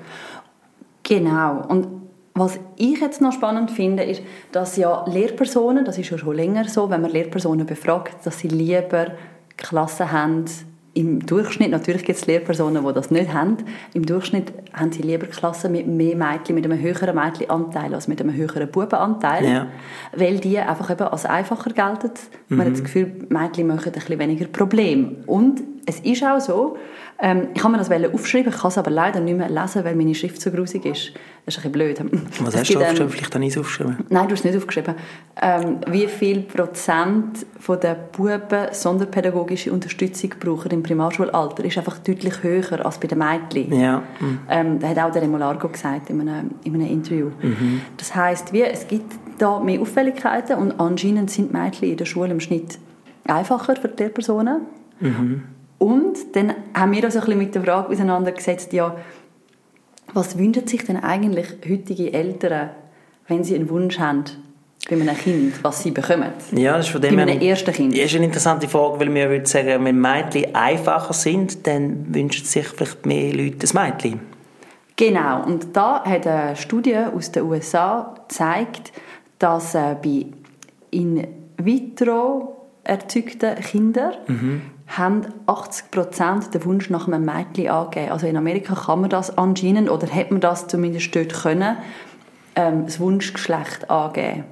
Genau. 1.02 1.64
Und 1.66 1.87
was 2.35 2.59
ich 2.76 3.00
jetzt 3.00 3.23
noch 3.23 3.32
spannend 3.32 3.71
finde, 3.71 4.02
ist, 4.02 4.23
dass 4.52 4.76
ja 4.76 5.02
Lehrpersonen, 5.06 5.87
das 5.87 5.97
ist 5.97 6.11
ja 6.11 6.18
schon 6.18 6.37
länger 6.37 6.68
so, 6.68 6.90
wenn 6.90 7.00
man 7.00 7.11
Lehrpersonen 7.11 7.66
befragt, 7.66 8.26
dass 8.26 8.38
sie 8.38 8.49
lieber 8.49 9.12
Klassen 9.56 10.12
haben, 10.12 10.44
im 10.94 11.25
Durchschnitt, 11.25 11.70
natürlich 11.70 12.04
gibt 12.04 12.18
es 12.18 12.26
Lehrpersonen, 12.26 12.87
die 12.87 12.92
das 12.92 13.11
nicht 13.11 13.32
haben, 13.32 13.56
im 13.94 14.04
Durchschnitt 14.04 14.52
haben 14.75 14.92
sie 14.92 15.02
lieber 15.02 15.26
Klassen 15.26 15.72
mit 15.72 15.87
mehr 15.87 16.16
Mädchen, 16.16 16.54
mit 16.54 16.64
einem 16.64 16.78
höheren 16.78 17.14
Mädchenanteil 17.14 17.94
als 17.94 18.08
mit 18.08 18.20
einem 18.20 18.34
höheren 18.34 18.70
Bubenanteil, 18.70 19.44
ja. 19.44 19.66
weil 20.14 20.38
die 20.38 20.58
einfach 20.58 20.90
eben 20.90 21.04
als 21.04 21.25
einfacher 21.25 21.70
gelten. 21.70 22.12
Mhm. 22.49 22.56
Man 22.56 22.66
hat 22.66 22.72
das 22.75 22.80
mhm. 22.80 22.84
Gefühl, 22.84 23.12
Mädchen 23.30 23.66
machen 23.66 23.87
ein 23.87 23.92
bisschen 23.92 24.18
weniger 24.18 24.46
Probleme. 24.46 25.16
Und 25.26 25.62
es 25.87 26.00
ist 26.00 26.22
auch 26.25 26.40
so, 26.40 26.76
ähm, 27.24 27.48
ich 27.54 27.62
habe 27.62 27.72
mir 27.72 27.78
das 27.78 27.88
aufschreiben, 27.88 28.52
ich 28.52 28.58
kann 28.58 28.68
es 28.68 28.78
aber 28.78 28.90
leider 28.90 29.20
nicht 29.20 29.38
mehr 29.38 29.48
lesen, 29.48 29.84
weil 29.84 29.94
meine 29.94 30.12
Schrift 30.12 30.42
so 30.42 30.50
grusig 30.50 30.84
ist. 30.84 31.12
Das 31.46 31.56
ist 31.56 31.64
ein 31.64 31.70
bisschen 31.70 31.96
blöd. 31.96 32.00
Was 32.40 32.56
hast 32.56 32.74
du 32.74 32.80
ähm, 32.80 32.82
aufgeschrieben? 32.82 33.10
Vielleicht 33.10 33.34
habe 33.34 33.44
ich 33.44 33.50
es 33.52 33.58
aufgeschrieben. 33.58 33.96
Nein, 34.08 34.26
du 34.26 34.32
hast 34.32 34.40
es 34.40 34.44
nicht 34.44 34.56
aufgeschrieben. 34.56 34.94
Ähm, 35.40 35.78
wie 35.86 36.08
viel 36.08 36.40
Prozent 36.40 37.46
von 37.60 37.78
der 37.78 37.94
Buben 37.94 38.40
sonderpädagogische 38.72 39.72
Unterstützung 39.72 40.30
brauchen 40.40 40.72
im 40.72 40.82
Primarschulalter 40.82 41.64
ist 41.64 41.78
einfach 41.78 41.98
deutlich 41.98 42.42
höher 42.42 42.84
als 42.84 42.98
bei 42.98 43.06
den 43.06 43.18
Mädchen. 43.18 43.72
Ja. 43.72 44.02
Mhm. 44.18 44.38
Ähm, 44.50 44.78
das 44.80 44.90
hat 44.90 44.98
auch 44.98 45.12
der 45.12 45.22
Remolargo 45.22 45.68
gesagt 45.68 46.10
in 46.10 46.20
einem, 46.22 46.50
in 46.64 46.74
einem 46.74 46.88
Interview. 46.88 47.30
Mhm. 47.40 47.82
Das 47.98 48.16
heisst, 48.16 48.52
wie, 48.52 48.62
es 48.62 48.88
gibt 48.88 49.12
da 49.38 49.60
mehr 49.60 49.80
Auffälligkeiten 49.80 50.56
und 50.56 50.80
anscheinend 50.80 51.30
sind 51.30 51.52
Mädchen 51.52 51.88
in 51.88 51.96
der 51.96 52.04
Schule 52.04 52.32
im 52.32 52.40
Schnitt 52.40 52.78
einfacher 53.28 53.76
für 53.76 53.86
die 53.86 54.02
Lehrpersonen. 54.02 54.62
Mhm. 54.98 55.42
Und 55.82 56.36
dann 56.36 56.54
haben 56.74 56.92
wir 56.92 57.02
uns 57.02 57.16
ein 57.16 57.22
bisschen 57.22 57.38
mit 57.38 57.56
der 57.56 57.64
Frage 57.64 57.88
auseinandergesetzt, 57.88 58.72
ja, 58.72 58.96
was 60.14 60.38
wünschen 60.38 60.68
sich 60.68 60.84
denn 60.84 60.98
eigentlich 60.98 61.48
heutige 61.68 62.12
Eltern, 62.12 62.70
wenn 63.26 63.42
sie 63.42 63.56
einen 63.56 63.68
Wunsch 63.68 63.98
haben 63.98 64.22
bei 64.88 64.94
einem 64.94 65.16
Kind, 65.16 65.54
was 65.64 65.82
sie 65.82 65.90
bekommen? 65.90 66.30
Ja, 66.52 66.76
das 66.76 66.86
ist 66.86 66.92
von 66.92 67.02
dem 67.02 67.16
bei 67.16 67.22
einem 67.22 67.40
ersten 67.40 67.72
Kind. 67.72 67.98
Das 67.98 68.04
ist 68.04 68.14
eine 68.14 68.26
interessante 68.26 68.68
Frage, 68.68 69.00
weil 69.00 69.12
wir 69.12 69.28
würden 69.28 69.46
sagen, 69.46 69.84
wenn 69.84 70.00
Mädchen 70.00 70.54
einfacher 70.54 71.14
sind, 71.14 71.66
dann 71.66 72.14
wünschen 72.14 72.46
sich 72.46 72.68
vielleicht 72.68 73.04
mehr 73.04 73.34
Leute 73.34 73.66
ein 73.66 73.84
Mädchen. 73.84 74.20
Genau, 74.94 75.42
und 75.44 75.74
da 75.74 76.04
hat 76.04 76.28
eine 76.28 76.54
Studie 76.54 76.96
aus 76.96 77.32
den 77.32 77.42
USA 77.42 78.14
gezeigt, 78.28 78.92
dass 79.40 79.74
äh, 79.74 79.96
bei 80.00 80.26
in 80.92 81.26
vitro 81.56 82.68
erzeugten 82.84 83.56
Kindern 83.56 84.12
mhm 84.28 84.62
haben 84.96 85.26
80 85.46 85.90
Prozent 85.90 86.54
den 86.54 86.64
Wunsch 86.64 86.90
nach 86.90 87.08
einem 87.08 87.25
Mädchen 87.25 87.68
angegeben. 87.68 88.12
Also 88.12 88.26
in 88.26 88.37
Amerika 88.37 88.75
kann 88.75 89.00
man 89.00 89.11
das 89.11 89.37
anscheinend, 89.38 89.90
oder 89.90 90.06
hat 90.08 90.30
man 90.30 90.40
das 90.40 90.66
zumindest 90.66 91.14
dort 91.14 91.32
können, 91.32 91.76
ähm, 92.56 92.84
das 92.84 93.00
Wunschgeschlecht 93.00 93.90
angeben. 93.90 94.44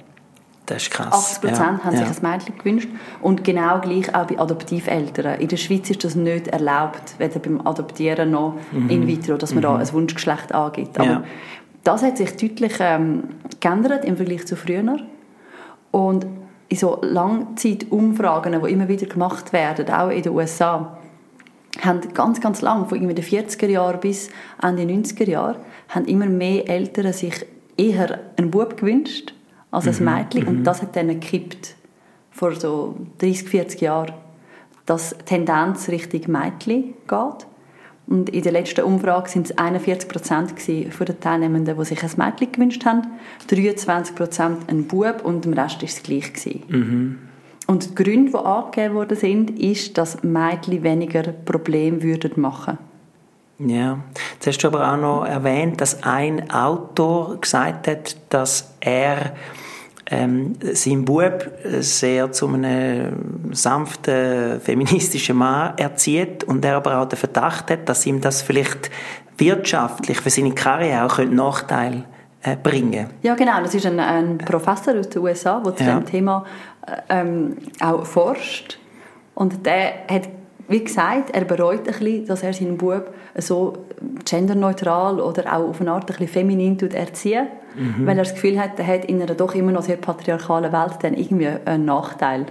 Das 0.65 0.83
ist 0.83 0.91
krass. 0.91 1.11
80 1.11 1.41
Prozent 1.41 1.79
ja. 1.79 1.83
haben 1.83 1.97
sich 1.97 2.07
ja. 2.07 2.29
ein 2.29 2.31
Mädchen 2.31 2.57
gewünscht. 2.57 2.89
Und 3.21 3.43
genau 3.43 3.79
gleich 3.79 4.15
auch 4.15 4.25
bei 4.25 4.39
Adoptiveltern. 4.39 5.39
In 5.39 5.47
der 5.47 5.57
Schweiz 5.57 5.89
ist 5.89 6.03
das 6.03 6.15
nicht 6.15 6.47
erlaubt, 6.47 7.15
weder 7.17 7.39
beim 7.39 7.65
Adoptieren 7.65 8.31
noch 8.31 8.55
mhm. 8.71 8.89
in 8.89 9.07
vitro, 9.07 9.37
dass 9.37 9.53
man 9.53 9.59
mhm. 9.59 9.67
da 9.67 9.75
ein 9.77 9.93
Wunschgeschlecht 9.93 10.53
angibt. 10.53 10.99
Aber 10.99 11.09
ja. 11.09 11.23
das 11.83 12.03
hat 12.03 12.17
sich 12.17 12.31
deutlich 12.37 12.73
ähm, 12.79 13.23
geändert 13.59 14.05
im 14.05 14.15
Vergleich 14.15 14.47
zu 14.47 14.55
früher. 14.55 14.97
Und 15.91 16.25
in 16.71 16.77
so 16.77 16.99
Langzeitumfragen, 17.01 18.61
die 18.63 18.71
immer 18.71 18.87
wieder 18.87 19.05
gemacht 19.05 19.51
werden, 19.51 19.89
auch 19.89 20.09
in 20.09 20.23
den 20.23 20.31
USA, 20.31 20.97
haben 21.81 21.99
ganz, 22.13 22.39
ganz 22.39 22.61
lang, 22.61 22.87
von 22.87 22.97
den 22.97 23.13
40er 23.13 23.67
Jahren 23.67 23.99
bis 23.99 24.29
Ende 24.61 24.83
90er 24.83 25.29
Jahre, 25.29 25.57
haben 25.89 26.05
immer 26.05 26.27
mehr 26.27 26.69
Eltern 26.69 27.11
sich 27.11 27.45
eher 27.75 28.21
einen 28.37 28.51
Bub 28.51 28.77
gewünscht 28.77 29.33
als 29.69 29.87
ein 29.87 29.95
mhm, 29.99 30.13
Mädchen. 30.13 30.47
Und 30.47 30.59
mhm. 30.59 30.63
das 30.63 30.81
hat 30.81 30.95
dann 30.95 31.09
gekippt 31.09 31.75
vor 32.31 32.55
so 32.55 32.95
30, 33.19 33.49
40 33.49 33.81
Jahren, 33.81 34.13
dass 34.85 35.09
die 35.09 35.25
Tendenz 35.25 35.89
Richtung 35.89 36.31
Mädchen 36.31 36.93
geht. 37.05 37.47
Und 38.07 38.29
in 38.29 38.41
der 38.41 38.51
letzten 38.51 38.83
Umfrage 38.83 39.29
sind 39.29 39.49
es 39.49 39.57
41 39.57 40.09
Prozent 40.09 40.53
von 40.91 41.05
den 41.05 41.19
Teilnehmenden, 41.19 41.77
die 41.77 41.85
sich 41.85 42.03
ein 42.03 42.11
Mädchen 42.17 42.51
gewünscht 42.51 42.85
haben, 42.85 43.03
23 43.47 44.15
Prozent 44.15 44.69
ein 44.69 44.85
Bub 44.85 45.23
und 45.23 45.45
im 45.45 45.53
Rest 45.53 45.81
war 45.81 45.87
es 45.87 46.03
gleich. 46.03 46.31
Mhm. 46.67 47.19
Und 47.67 47.89
die 47.89 48.03
Gründe, 48.03 48.31
die 48.31 48.37
angegeben 48.37 48.95
worden 48.95 49.17
sind, 49.17 49.59
ist, 49.59 49.97
dass 49.97 50.23
Mädchen 50.23 50.83
weniger 50.83 51.23
Probleme 51.23 52.03
würden 52.03 52.33
machen 52.35 52.77
ja, 53.67 53.99
jetzt 54.33 54.47
hast 54.47 54.63
du 54.63 54.67
aber 54.67 54.91
auch 54.91 54.97
noch 54.97 55.25
erwähnt, 55.25 55.81
dass 55.81 56.03
ein 56.03 56.49
Autor 56.49 57.39
gesagt 57.39 57.87
hat, 57.87 58.15
dass 58.29 58.73
er 58.79 59.35
ähm, 60.11 60.55
sein 60.73 61.05
Bub 61.05 61.49
sehr 61.79 62.31
zu 62.31 62.47
einem 62.47 63.53
sanften, 63.53 64.59
feministischen 64.59 65.37
Mann 65.37 65.77
erzieht 65.77 66.43
und 66.43 66.63
er 66.65 66.75
aber 66.75 66.99
auch 66.99 67.07
den 67.07 67.17
Verdacht 67.17 67.71
hat, 67.71 67.87
dass 67.87 68.05
ihm 68.05 68.19
das 68.21 68.41
vielleicht 68.41 68.91
wirtschaftlich 69.37 70.19
für 70.19 70.29
seine 70.29 70.53
Karriere 70.53 71.05
auch 71.05 71.17
Nachteil 71.19 72.03
äh, 72.43 72.55
bringen 72.55 73.07
Ja, 73.21 73.35
genau. 73.35 73.61
Das 73.61 73.73
ist 73.73 73.85
ein, 73.85 73.99
ein 73.99 74.37
Professor 74.39 74.95
aus 74.99 75.09
den 75.09 75.21
USA, 75.21 75.59
der 75.59 75.75
zu 75.75 75.83
ja. 75.83 75.99
dem 75.99 76.05
Thema 76.05 76.45
äh, 76.85 77.21
ähm, 77.21 77.57
auch 77.79 78.05
forscht. 78.05 78.79
Und 79.33 79.65
der 79.65 79.93
hat 80.09 80.27
wie 80.71 80.83
gesagt, 80.83 81.31
er 81.31 81.45
bereut 81.45 81.79
ein 81.79 81.83
bisschen, 81.83 82.25
dass 82.25 82.43
er 82.43 82.53
seinen 82.53 82.77
Bub 82.77 83.13
so 83.35 83.73
genderneutral 84.25 85.19
oder 85.19 85.53
auch 85.53 85.69
auf 85.69 85.81
eine 85.81 85.91
Art 85.91 86.03
ein 86.03 86.07
bisschen 86.07 86.27
feminin 86.27 86.79
erzieht, 86.79 87.47
mhm. 87.75 88.05
weil 88.05 88.17
er 88.17 88.23
das 88.23 88.33
Gefühl 88.33 88.59
hat, 88.59 88.79
er 88.79 88.87
hat 88.87 89.05
in 89.05 89.21
einer 89.21 89.35
doch 89.35 89.53
immer 89.53 89.71
noch 89.71 89.83
sehr 89.83 89.97
patriarchalen 89.97 90.71
Welt 90.71 90.97
dann 91.01 91.13
irgendwie 91.13 91.49
einen 91.65 91.85
Nachteil. 91.85 92.45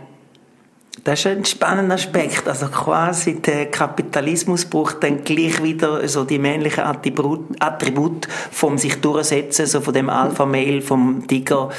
Das 1.05 1.21
ist 1.21 1.27
ein 1.27 1.45
spannender 1.45 1.95
Aspekt. 1.95 2.47
Also 2.47 2.67
quasi 2.67 3.41
der 3.41 3.67
Kapitalismus 3.71 4.65
braucht 4.67 5.03
dann 5.03 5.25
gleich 5.25 5.63
wieder 5.63 6.07
so 6.09 6.25
die 6.25 6.39
männlichen 6.39 6.85
Attribut, 6.85 7.41
Attribut 7.59 8.29
vom 8.51 8.77
sich 8.77 9.01
durchsetzen, 9.01 9.67
so 9.67 9.81
von 9.81 9.95
dem 9.95 10.11
Alpha-Mail, 10.11 10.83
vom 10.83 11.27
Tiger. 11.27 11.71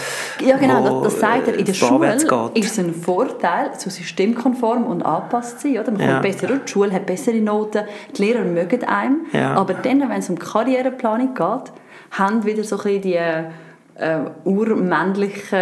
Ja, 0.43 0.57
genau, 0.57 1.03
das, 1.03 1.13
das 1.13 1.21
sagt 1.21 1.47
er. 1.47 1.53
In 1.55 1.65
der 1.65 1.73
Schule 1.73 2.17
geht. 2.17 2.63
ist 2.65 2.71
es 2.71 2.79
ein 2.79 2.93
Vorteil, 2.93 3.71
so 3.77 3.89
systemkonform 3.89 4.85
und 4.85 5.03
angepasst 5.03 5.59
zu 5.61 5.67
sein. 5.67 5.79
Oder? 5.81 5.91
Man 5.91 5.99
kommt 5.99 6.09
Ja. 6.11 6.19
besser 6.19 6.47
durch, 6.47 6.61
die 6.65 6.71
Schule 6.71 6.91
hat 6.91 7.05
bessere 7.05 7.37
Noten, 7.37 7.83
die 8.17 8.21
Lehrer 8.23 8.43
mögen 8.43 8.83
einem. 8.85 9.25
Ja. 9.33 9.53
Aber 9.53 9.75
dann, 9.75 10.01
wenn 10.01 10.11
es 10.19 10.29
um 10.29 10.39
Karriereplanung 10.39 11.33
geht, 11.35 11.71
haben 12.11 12.43
wieder 12.43 12.63
so 12.63 12.77
ein 12.77 12.83
bisschen 12.83 13.01
die 13.01 13.13
äh, 13.15 14.19
urmännlichen 14.45 15.59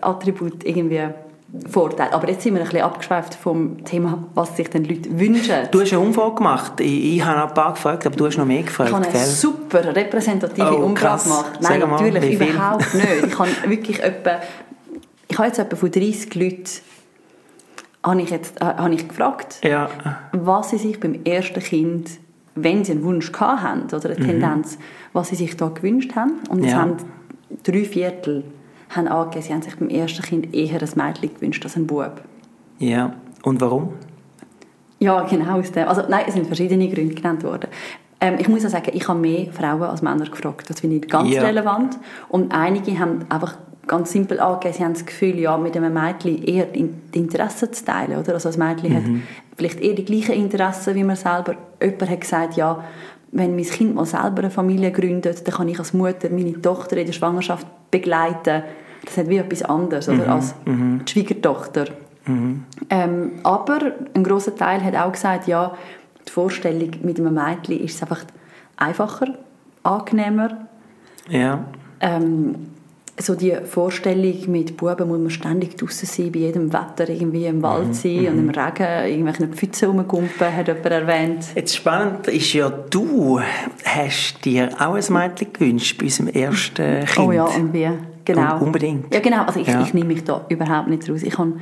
Attribute 0.00 0.64
irgendwie 0.64 1.02
Vorteil. 1.70 2.08
Aber 2.10 2.28
jetzt 2.28 2.42
sind 2.42 2.54
wir 2.54 2.62
ein 2.62 2.68
bisschen 2.68 2.82
abgeschweift 2.84 3.34
vom 3.34 3.84
Thema, 3.84 4.24
was 4.34 4.56
sich 4.56 4.68
den 4.70 4.84
Leute 4.84 5.18
wünschen. 5.18 5.54
Du 5.70 5.80
hast 5.80 5.92
eine 5.92 6.00
Umfrage 6.02 6.34
gemacht. 6.36 6.80
Ich, 6.80 7.16
ich 7.16 7.24
habe 7.24 7.48
ein 7.48 7.54
paar 7.54 7.74
gefragt, 7.74 8.06
aber 8.06 8.16
du 8.16 8.26
hast 8.26 8.36
noch 8.38 8.44
mehr 8.44 8.62
gefragt, 8.62 8.90
Ich 8.90 8.94
habe 8.96 9.04
eine 9.04 9.12
gell? 9.12 9.24
super 9.24 9.94
repräsentative 9.94 10.78
Oh, 10.80 10.84
Umfrage 10.84 11.22
gemacht. 11.22 11.52
Nein, 11.60 11.80
mal, 11.80 11.86
natürlich 11.90 12.34
überhaupt 12.40 12.94
nicht. 12.94 13.26
Ich 13.26 13.38
habe 13.38 13.50
wirklich 13.66 14.02
etwa, 14.02 14.40
ich 15.28 15.38
habe 15.38 15.46
jetzt 15.48 15.58
etwa 15.58 15.76
von 15.76 15.90
30 15.90 16.34
Leuten 16.34 16.64
habe 18.02 18.20
ich, 18.20 18.30
jetzt, 18.30 18.60
äh, 18.60 18.64
habe 18.64 18.92
ich 18.94 19.08
gefragt, 19.08 19.60
Ja. 19.64 19.88
was 20.32 20.70
sie 20.70 20.78
sich 20.78 21.00
beim 21.00 21.20
ersten 21.24 21.60
Kind, 21.60 22.10
wenn 22.54 22.84
sie 22.84 22.92
einen 22.92 23.02
Wunsch 23.04 23.32
haben 23.38 23.84
oder 23.84 24.10
eine 24.10 24.16
Tendenz, 24.16 24.76
was 25.12 25.28
sie 25.28 25.36
sich 25.36 25.56
da 25.56 25.68
gewünscht 25.68 26.14
haben. 26.14 26.40
Und 26.50 26.58
es 26.58 26.64
Mhm. 26.66 26.70
Ja. 26.70 26.76
haben 26.82 26.96
drei 27.62 27.84
Viertel 27.84 28.44
haben 28.90 29.08
angegeben, 29.08 29.42
sie 29.42 29.52
haben 29.52 29.62
sich 29.62 29.76
beim 29.76 29.88
ersten 29.88 30.22
Kind 30.22 30.54
eher 30.54 30.80
ein 30.80 30.88
Mädchen 30.94 31.34
gewünscht 31.34 31.64
als 31.64 31.76
ein 31.76 31.86
Bub. 31.86 32.20
Ja. 32.78 33.14
Und 33.42 33.60
warum? 33.60 33.90
Ja, 34.98 35.22
genau 35.22 35.58
aus 35.58 35.70
dem. 35.72 35.86
Also 35.88 36.02
nein, 36.08 36.24
es 36.26 36.34
sind 36.34 36.46
verschiedene 36.46 36.88
Gründe 36.88 37.14
genannt 37.14 37.42
worden. 37.44 37.68
Ähm, 38.20 38.36
ich 38.38 38.48
muss 38.48 38.64
auch 38.64 38.70
sagen, 38.70 38.90
ich 38.94 39.06
habe 39.06 39.18
mehr 39.18 39.52
Frauen 39.52 39.82
als 39.82 40.00
Männer 40.02 40.24
gefragt. 40.24 40.70
Das 40.70 40.80
finde 40.80 40.96
ich 40.96 41.08
ganz 41.08 41.30
Ja. 41.30 41.42
relevant. 41.42 41.98
Und 42.28 42.52
einige 42.54 42.98
haben 42.98 43.24
einfach 43.28 43.56
ganz 43.86 44.12
simpel 44.12 44.40
angegeben, 44.40 44.74
sie 44.74 44.84
haben 44.84 44.94
das 44.94 45.04
Gefühl, 45.04 45.38
ja, 45.38 45.58
mit 45.58 45.76
einem 45.76 45.92
Mädchen 45.92 46.42
eher 46.42 46.64
die 46.66 46.88
Interessen 47.12 47.70
zu 47.72 47.84
teilen. 47.84 48.18
Oder? 48.18 48.32
Also 48.34 48.48
das 48.48 48.56
Mädchen 48.56 48.96
hat 48.96 49.02
vielleicht 49.56 49.80
eher 49.80 49.94
die 49.94 50.04
gleichen 50.06 50.32
Interessen 50.32 50.94
wie 50.94 51.04
man 51.04 51.16
selber. 51.16 51.54
Jemand 51.82 52.08
hat 52.10 52.20
gesagt, 52.20 52.56
ja, 52.56 52.82
wenn 53.32 53.56
mein 53.56 53.64
Kind 53.64 53.94
mal 53.94 54.06
selber 54.06 54.38
eine 54.38 54.50
Familie 54.50 54.90
gründet, 54.90 55.46
dann 55.46 55.54
kann 55.54 55.68
ich 55.68 55.78
als 55.78 55.92
Mutter 55.92 56.30
meine 56.30 56.60
Tochter 56.62 56.96
in 56.96 57.06
der 57.06 57.12
Schwangerschaft 57.12 57.66
begleiten. 57.94 58.64
Das 59.04 59.16
hat 59.16 59.28
wie 59.28 59.36
etwas 59.36 59.62
anderes 59.62 60.08
oder? 60.08 60.28
als 60.28 60.54
die 60.66 61.10
Schwiegertochter. 61.10 61.86
Ähm, 62.90 63.32
aber 63.42 63.92
ein 64.14 64.24
großer 64.24 64.56
Teil 64.56 64.82
hat 64.82 64.96
auch 64.96 65.12
gesagt, 65.12 65.46
ja, 65.46 65.76
die 66.26 66.32
Vorstellung 66.32 66.90
mit 67.02 67.20
einem 67.20 67.34
Mädchen 67.34 67.84
ist 67.84 68.02
einfach 68.02 68.24
einfacher, 68.76 69.34
angenehmer. 69.82 70.66
Ja. 71.28 71.64
Ähm, 72.00 72.54
so 73.16 73.34
die 73.36 73.54
Vorstellung 73.64 74.34
mit 74.50 74.76
Buben 74.76 75.06
muss 75.08 75.18
man 75.20 75.30
ständig 75.30 75.76
draußen 75.76 76.06
sein, 76.08 76.32
bei 76.32 76.40
jedem 76.40 76.72
Wetter 76.72 77.08
irgendwie 77.08 77.46
im 77.46 77.62
Wald 77.62 77.94
sein 77.94 78.26
und 78.28 78.38
im 78.40 78.50
Regen 78.50 79.06
irgendwelche 79.08 79.46
Pfützen 79.48 79.88
rumgumpen, 79.90 80.56
hat 80.56 80.66
jemand 80.66 80.86
erwähnt. 80.86 81.44
Jetzt 81.54 81.76
spannend 81.76 82.26
ist 82.26 82.52
ja, 82.54 82.68
du 82.68 83.40
hast 83.84 84.44
dir 84.44 84.68
auch 84.80 84.94
ein 84.94 85.12
Mädchen 85.12 85.52
gewünscht 85.52 85.96
bei 85.98 86.06
unserem 86.06 86.28
ersten 86.28 87.04
Kind. 87.04 87.18
Oh 87.28 87.30
ja, 87.32 87.44
und 87.44 87.72
wie? 87.72 87.88
Genau. 88.24 88.56
Un- 88.56 88.62
unbedingt. 88.62 89.14
Ja, 89.14 89.20
genau. 89.20 89.42
Also 89.44 89.60
ich, 89.60 89.68
Ja. 89.68 89.82
ich 89.82 89.94
nehme 89.94 90.06
mich 90.06 90.24
da 90.24 90.44
überhaupt 90.48 90.88
nicht 90.88 91.08
raus. 91.08 91.22
Ich 91.22 91.38
habe 91.38 91.52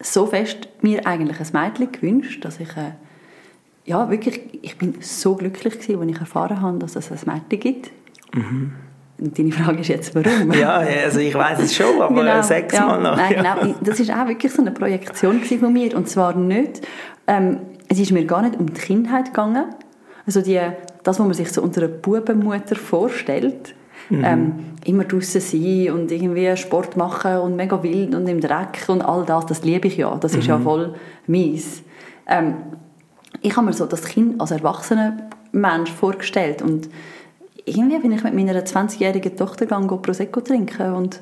so 0.00 0.26
fest 0.26 0.68
mir 0.82 1.06
eigentlich 1.06 1.38
ein 1.40 1.46
Mädchen 1.52 1.90
gewünscht, 1.92 2.44
dass 2.44 2.60
ich 2.60 2.68
äh, 2.76 2.92
ja 3.86 4.10
wirklich, 4.10 4.40
ich 4.60 4.76
bin 4.76 4.96
so 5.00 5.36
glücklich 5.36 5.78
gewesen, 5.80 6.00
als 6.02 6.10
ich 6.10 6.18
erfahren 6.20 6.60
habe, 6.60 6.78
dass 6.80 6.96
es 6.96 7.10
ein 7.10 7.18
Mädchen 7.24 7.60
gibt. 7.60 7.90
Und 9.22 9.38
deine 9.38 9.52
Frage 9.52 9.80
ist 9.80 9.88
jetzt, 9.88 10.14
warum? 10.14 10.52
Ja, 10.52 10.82
also 11.04 11.20
ich 11.20 11.34
weiß 11.34 11.60
es 11.60 11.74
schon, 11.76 12.00
aber 12.00 12.14
Genau, 12.14 12.42
sag's 12.42 12.74
ja. 12.74 12.86
mal 12.86 13.00
noch. 13.00 13.16
Nein, 13.16 13.34
ja. 13.44 13.54
genau. 13.54 13.74
Das 13.82 14.00
ist 14.00 14.10
auch 14.10 14.26
wirklich 14.26 14.52
so 14.52 14.62
eine 14.62 14.72
Projektion 14.72 15.40
von 15.42 15.72
mir. 15.72 15.96
Und 15.96 16.08
zwar 16.08 16.34
nicht, 16.34 16.82
ähm, 17.26 17.58
es 17.88 18.00
ist 18.00 18.10
mir 18.12 18.24
gar 18.24 18.42
nicht 18.42 18.58
um 18.58 18.66
die 18.66 18.80
Kindheit 18.80 19.26
gegangen. 19.26 19.66
Also 20.26 20.40
die, 20.40 20.58
das, 21.02 21.18
was 21.18 21.26
man 21.26 21.34
sich 21.34 21.50
so 21.52 21.62
unter 21.62 21.82
einer 21.82 21.88
Bubenmutter 21.90 22.76
vorstellt, 22.76 23.74
Mhm. 24.08 24.24
ähm, 24.24 24.52
immer 24.84 25.04
draußen 25.04 25.40
sein 25.40 25.90
und 25.92 26.10
irgendwie 26.10 26.54
Sport 26.56 26.96
machen 26.96 27.36
und 27.38 27.54
mega 27.54 27.80
wild 27.84 28.14
und 28.16 28.26
im 28.26 28.40
Dreck 28.40 28.84
und 28.88 29.00
all 29.00 29.24
das, 29.24 29.46
das 29.46 29.62
liebe 29.62 29.86
ich 29.86 29.96
ja. 29.96 30.14
Das 30.16 30.34
ist 30.34 30.48
ja 30.48 30.58
Mhm. 30.58 30.62
voll 30.64 30.94
mies. 31.28 31.82
Ähm, 32.26 32.54
ich 33.40 33.56
habe 33.56 33.66
mir 33.66 33.72
so 33.72 33.86
das 33.86 34.04
Kind 34.04 34.40
als 34.40 34.50
erwachsener 34.50 35.16
Mensch 35.52 35.90
vorgestellt 35.92 36.62
und 36.62 36.88
irgendwie 37.64 37.98
bin 37.98 38.12
ich 38.12 38.22
mit 38.24 38.34
meiner 38.34 38.60
20-jährigen 38.60 39.36
Tochter 39.36 39.66
gegangen, 39.66 40.02
Prosecco 40.02 40.40
trinken 40.40 40.94
und 40.94 41.20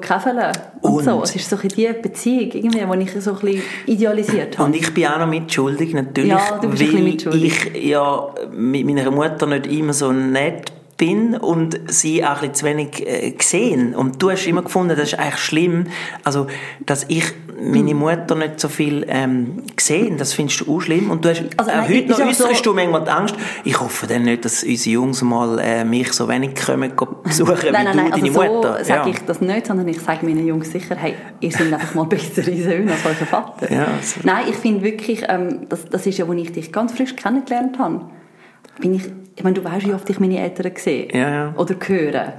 käfeln 0.00 0.38
und, 0.80 0.90
Und? 0.90 1.04
so. 1.04 1.22
Es 1.22 1.36
ist 1.36 1.48
so 1.48 1.56
die 1.56 1.88
Beziehung, 2.02 2.50
irgendwie, 2.50 2.80
die 2.80 3.02
ich 3.04 3.22
so 3.22 3.32
ein 3.32 3.38
bisschen 3.38 3.62
idealisiert 3.86 4.58
habe. 4.58 4.68
Und 4.68 4.76
ich 4.76 4.92
bin 4.92 5.06
auch 5.06 5.18
noch 5.18 5.28
mitschuldig, 5.28 5.94
natürlich, 5.94 6.30
Ja, 6.30 6.60
weil 6.60 7.44
ich 7.44 7.84
ja 7.84 8.34
mit 8.52 8.84
meiner 8.84 9.10
Mutter 9.10 9.46
nicht 9.46 9.66
immer 9.68 9.92
so 9.92 10.10
nett 10.12 10.72
bin 10.96 11.36
und 11.36 11.78
sie 11.88 12.24
auch 12.24 12.42
ein 12.42 12.50
bisschen 12.50 12.54
zu 12.54 12.64
wenig 12.66 13.06
äh, 13.06 13.30
gesehen. 13.32 13.94
Und 13.94 14.22
du 14.22 14.30
hast 14.30 14.46
immer 14.46 14.62
gefunden, 14.62 14.96
das 14.96 15.12
ist 15.12 15.18
eigentlich 15.18 15.38
schlimm, 15.38 15.86
also, 16.24 16.46
dass 16.84 17.04
ich 17.08 17.24
meine 17.58 17.90
Hm. 17.90 17.98
Mutter 17.98 18.34
nicht 18.34 18.60
so 18.60 18.68
viel 18.68 19.04
ähm, 19.08 19.62
gesehen, 19.74 20.18
das 20.18 20.34
findest 20.34 20.60
du 20.60 20.74
auch 20.76 20.80
schlimm. 20.80 21.10
Und 21.10 21.24
du 21.24 21.30
hast, 21.30 21.42
Also, 21.56 21.70
auch 21.70 21.76
nein, 21.76 21.84
heute 21.88 21.94
ist 21.98 22.08
noch 22.10 22.20
auch 22.20 22.28
äußerst 22.28 22.56
so- 22.56 22.70
du 22.70 22.74
manchmal 22.74 23.04
die 23.04 23.10
Angst, 23.10 23.34
ich 23.64 23.80
hoffe 23.80 24.06
dann 24.06 24.22
nicht, 24.24 24.44
dass 24.44 24.62
unsere 24.62 24.90
Jungs 24.94 25.22
mal 25.22 25.58
äh, 25.58 25.84
mich 25.84 26.12
so 26.12 26.28
wenig 26.28 26.54
kommen 26.54 26.92
besuchen 27.24 27.56
wie 27.62 27.70
Nein, 27.70 27.84
nein, 27.84 27.96
du 27.96 28.02
nein, 28.02 28.10
deine 28.10 28.22
also 28.24 28.26
so 28.42 28.42
Mutter. 28.54 28.84
sage 28.84 29.08
ja. 29.10 29.14
ich 29.16 29.20
das 29.24 29.40
nicht, 29.40 29.66
sondern 29.66 29.88
ich 29.88 30.00
sage 30.00 30.24
meinen 30.26 30.46
Jungs 30.46 30.70
sicher, 30.70 30.96
hey, 30.96 31.14
ihr 31.40 31.50
seid 31.50 31.72
einfach 31.72 31.94
mal 31.94 32.04
bessere 32.06 32.54
Söhne 32.56 32.92
als 32.92 33.04
euer 33.06 33.26
Vater. 33.26 33.72
Ja, 33.72 33.86
so. 34.02 34.20
Nein, 34.24 34.44
ich 34.50 34.56
finde 34.56 34.82
wirklich, 34.82 35.24
ähm, 35.28 35.66
das, 35.68 35.86
das 35.86 36.06
ist 36.06 36.18
ja, 36.18 36.26
als 36.26 36.38
ich 36.40 36.52
dich 36.52 36.72
ganz 36.72 36.92
frisch 36.92 37.16
kennengelernt 37.16 37.78
habe, 37.78 38.02
bin 38.80 38.94
ich, 38.94 39.04
ich 39.36 39.44
meine, 39.44 39.54
du 39.54 39.64
weißt, 39.64 39.86
wie 39.86 39.94
oft 39.94 40.08
ich 40.10 40.20
meine 40.20 40.38
Eltern 40.38 40.72
sehe 40.76 41.08
Ja, 41.12 41.30
ja. 41.30 41.54
oder 41.56 41.74
höre. 41.86 42.32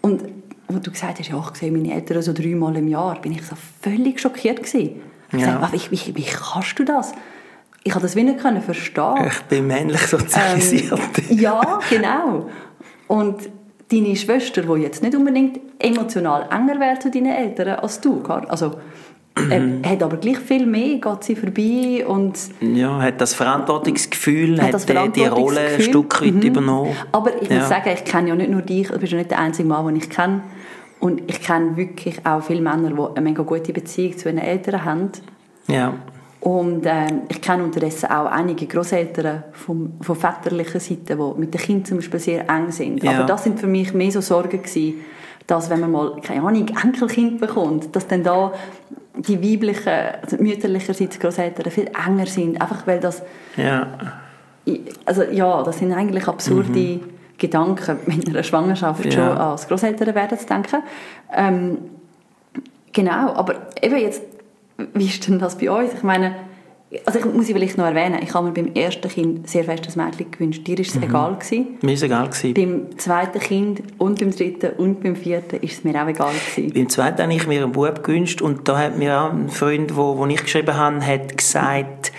Und 0.00 0.22
wo 0.68 0.78
du 0.78 0.90
gesagt 0.90 1.18
hast, 1.18 1.28
ja, 1.28 1.42
ich 1.52 1.58
sehe 1.58 1.70
meine 1.72 1.92
Eltern 1.94 2.22
so 2.22 2.32
dreimal 2.32 2.76
im 2.76 2.88
Jahr, 2.88 3.20
bin 3.20 3.32
ich 3.32 3.42
so 3.42 3.56
völlig 3.82 4.20
schockiert 4.20 4.62
gewesen. 4.62 5.00
Ich 5.32 5.40
Ja. 5.40 5.68
wie, 5.72 5.90
wie, 5.90 6.16
wie 6.16 6.24
kannst 6.24 6.78
du 6.78 6.84
das? 6.84 7.12
Ich 7.82 7.92
habe 7.94 8.02
das 8.02 8.16
wie 8.16 8.22
nicht 8.22 8.38
können 8.40 8.62
verstehen. 8.62 9.26
Ich 9.26 9.42
bin 9.42 9.66
männlich 9.66 10.00
sozialisiert. 10.06 10.98
Ähm, 11.30 11.38
ja, 11.38 11.80
genau. 11.90 12.48
Und 13.08 13.36
deine 13.92 14.16
Schwester, 14.16 14.62
die 14.62 14.82
jetzt 14.82 15.02
nicht 15.02 15.14
unbedingt 15.14 15.60
emotional 15.78 16.48
enger 16.50 16.80
wäre 16.80 16.98
zu 16.98 17.10
deinen 17.10 17.32
Eltern 17.34 17.78
als 17.80 18.00
du, 18.00 18.22
also 18.22 18.76
ähm, 19.50 19.82
hat 19.84 20.02
aber 20.02 20.16
gleich 20.18 20.38
viel 20.38 20.64
mehr, 20.66 20.98
geht 20.98 21.24
sie 21.24 21.34
vorbei 21.36 22.06
und 22.06 22.38
Ja, 22.60 23.00
hat 23.00 23.20
das 23.20 23.34
Verantwortungsgefühl, 23.34 24.60
hat, 24.62 24.72
das 24.74 24.86
die- 24.86 24.92
die 24.92 24.98
Rolle 24.98 25.08
ein 25.08 25.12
Verantwortungsgefühl. 25.24 25.84
Stück 25.84 26.22
weit 26.22 26.34
Mhm. 26.34 26.42
übernommen. 26.42 26.96
Aber 27.12 27.42
ich 27.42 27.48
Ja. 27.50 27.58
muss 27.58 27.68
sagen, 27.68 27.90
ich 27.94 28.04
kenne 28.04 28.28
ja 28.28 28.34
nicht 28.36 28.50
nur 28.50 28.62
dich, 28.62 28.88
du 28.88 28.98
bist 28.98 29.12
ja 29.12 29.18
nicht 29.18 29.30
der 29.30 29.40
einzige 29.40 29.68
Mann, 29.68 29.86
den 29.86 29.96
ich 29.96 30.08
kenne. 30.08 30.42
Und 31.00 31.22
ich 31.26 31.40
kenne 31.42 31.76
wirklich 31.76 32.24
auch 32.24 32.42
viele 32.42 32.60
Männer, 32.62 32.90
die 32.90 33.16
eine 33.16 33.20
mega 33.28 33.42
gute 33.42 33.72
Beziehung 33.72 34.16
zu 34.16 34.28
ihren 34.28 34.38
Eltern 34.38 34.84
haben. 34.84 35.10
Ja. 35.66 35.94
Und 36.40 36.82
ähm, 36.86 37.22
ich 37.28 37.40
kenne 37.40 37.64
unterdessen 37.64 38.10
auch 38.10 38.26
einige 38.26 38.66
Großeltern 38.66 39.44
vom, 39.52 39.94
von 40.00 40.14
väterlicher 40.16 40.78
Seite, 40.78 41.16
die 41.16 41.40
mit 41.40 41.52
den 41.54 41.60
Kindern 41.60 41.84
zum 41.86 41.96
Beispiel 41.98 42.20
sehr 42.20 42.48
eng 42.50 42.70
sind. 42.70 43.02
Ja. 43.02 43.12
Aber 43.12 43.24
das 43.24 43.44
sind 43.44 43.58
für 43.58 43.66
mich 43.66 43.92
mehr 43.94 44.10
so 44.12 44.20
Sorgen 44.20 44.62
gewesen, 44.62 44.94
dass 45.46 45.68
wenn 45.70 45.80
man 45.80 45.90
mal, 45.90 46.20
keine 46.22 46.42
Ahnung, 46.46 46.66
Enkelkind 46.82 47.40
bekommt, 47.40 47.94
dass 47.96 48.06
dann 48.06 48.22
da 48.22 48.52
die 49.26 49.42
weiblichen, 49.42 49.92
also 50.22 50.36
mütterlicherseits 50.38 51.18
Großeltern 51.18 51.70
viel 51.70 51.90
enger 52.06 52.26
sind, 52.26 52.60
einfach 52.60 52.86
weil 52.86 53.00
das 53.00 53.22
Ja. 53.56 53.86
also 55.04 55.22
ja, 55.24 55.62
das 55.62 55.78
sind 55.78 55.92
eigentlich 55.92 56.26
absurde 56.28 57.00
Gedanken, 57.38 57.98
mit 58.06 58.28
einer 58.28 58.42
Schwangerschaft 58.42 59.04
Ja. 59.06 59.10
schon 59.10 59.22
als 59.38 59.68
Großeltern 59.68 60.14
werden 60.14 60.38
zu 60.38 60.46
denken. 60.46 60.82
Ähm, 61.34 61.78
genau, 62.92 63.34
aber 63.34 63.54
eben 63.82 63.98
jetzt, 63.98 64.22
wie 64.94 65.06
ist 65.06 65.26
denn 65.26 65.38
das 65.38 65.58
bei 65.58 65.70
uns? 65.70 65.92
Ich 65.94 66.02
meine, 66.02 66.34
also 67.04 67.18
ich 67.18 67.24
muss 67.24 67.48
ich 67.48 67.54
vielleicht 67.54 67.78
noch 67.78 67.84
erwähnen, 67.84 68.20
ich 68.22 68.32
habe 68.34 68.48
mir 68.48 68.52
beim 68.52 68.72
ersten 68.74 69.08
Kind 69.08 69.48
sehr 69.48 69.64
fest 69.64 69.88
ein 69.96 70.04
Mädchen 70.04 70.30
gewünscht. 70.30 70.66
Dir 70.66 70.78
ist 70.78 70.94
es 70.94 71.02
egal 71.02 71.34
gewesen. 71.34 71.78
Mir 71.82 71.92
ist 71.92 72.02
egal 72.02 72.28
gewesen. 72.28 72.54
Beim 72.54 72.98
zweiten 72.98 73.40
Kind 73.40 73.82
und 73.98 74.20
beim 74.20 74.30
dritten 74.30 74.70
und 74.78 75.02
beim 75.02 75.16
vierten 75.16 75.56
ist 75.60 75.72
es 75.72 75.84
mir 75.84 76.02
auch 76.02 76.08
egal 76.08 76.32
gewesen. 76.32 76.72
Beim 76.72 76.88
zweiten 76.88 77.22
habe 77.22 77.34
ich 77.34 77.46
mir 77.46 77.62
einen 77.62 77.72
Bub 77.72 78.02
gewünscht 78.02 78.42
und 78.42 78.68
da 78.68 78.78
hat 78.78 78.98
mir 78.98 79.20
auch 79.20 79.32
ein 79.32 79.48
Freund, 79.48 79.96
wo, 79.96 80.16
wo 80.18 80.26
ich 80.26 80.42
geschrieben 80.42 80.76
habe, 80.76 81.04
hat 81.04 81.36
gesagt, 81.36 82.12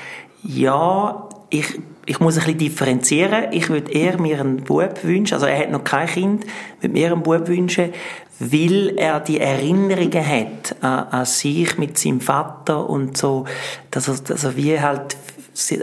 ja, 0.44 1.30
ich 1.50 1.80
ich 2.06 2.20
muss 2.20 2.38
ein 2.38 2.44
bisschen 2.44 2.60
differenzieren. 2.60 3.46
Ich 3.52 3.70
würde 3.70 3.92
eher 3.92 4.20
mir 4.20 4.40
einen 4.40 4.58
Bub 4.58 5.04
wünschen, 5.04 5.34
also 5.34 5.48
er 5.48 5.58
hat 5.58 5.72
noch 5.72 5.84
kein 5.84 6.08
Kind, 6.08 6.46
würde 6.80 6.94
mir 6.94 7.12
einen 7.12 7.24
Bub 7.24 7.48
wünschen, 7.48 7.94
weil 8.40 8.98
er 8.98 9.20
die 9.20 9.40
Erinnerungen 9.40 10.28
hat 10.28 10.76
an, 10.82 11.08
an 11.08 11.26
sich 11.26 11.78
mit 11.78 11.98
seinem 11.98 12.22
Vater 12.22 12.90
und 12.90 13.18
so, 13.18 13.46
dass 13.92 14.08
er, 14.08 14.16
dass 14.16 14.44
er 14.44 14.56
wie 14.56 14.80
halt 14.80 15.18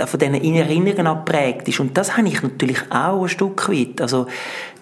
von 0.07 0.21
diesen 0.21 0.35
Erinnerungen 0.35 1.07
abgeprägt 1.07 1.67
ist. 1.67 1.81
Und 1.81 1.97
das 1.97 2.17
habe 2.17 2.29
ich 2.29 2.43
natürlich 2.43 2.79
auch 2.91 3.23
ein 3.23 3.29
Stück 3.29 3.71
weit. 3.71 4.03
Also, 4.03 4.27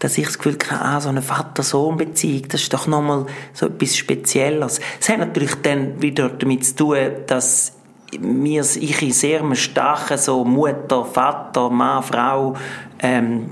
dass 0.01 0.19
ich 0.19 0.27
das 0.27 0.39
Gefühl 0.39 0.59
habe, 0.69 0.85
ah, 0.85 1.01
so 1.01 1.11
eine 1.11 1.23
Vater-Sohn-Beziehung, 1.23 2.49
das 2.49 2.63
ist 2.63 2.73
doch 2.73 2.89
nochmal 2.89 3.27
so 3.53 3.67
etwas 3.67 3.97
Spezielles. 3.97 4.81
Es 5.01 5.09
hat 5.09 5.19
natürlich 5.19 5.55
dann 5.63 6.03
wieder 6.03 6.29
damit 6.29 6.67
zu 6.67 6.75
tun, 6.75 6.99
dass 7.29 7.75
mir, 8.19 8.63
ich 8.63 9.03
in 9.03 9.13
sehr 9.13 9.55
starken 9.55 10.19
so 10.19 10.45
Mutter, 10.45 11.05
Vater, 11.05 11.71
Mann, 11.71 12.03
Frau, 12.03 12.57
ähm, 12.99 13.51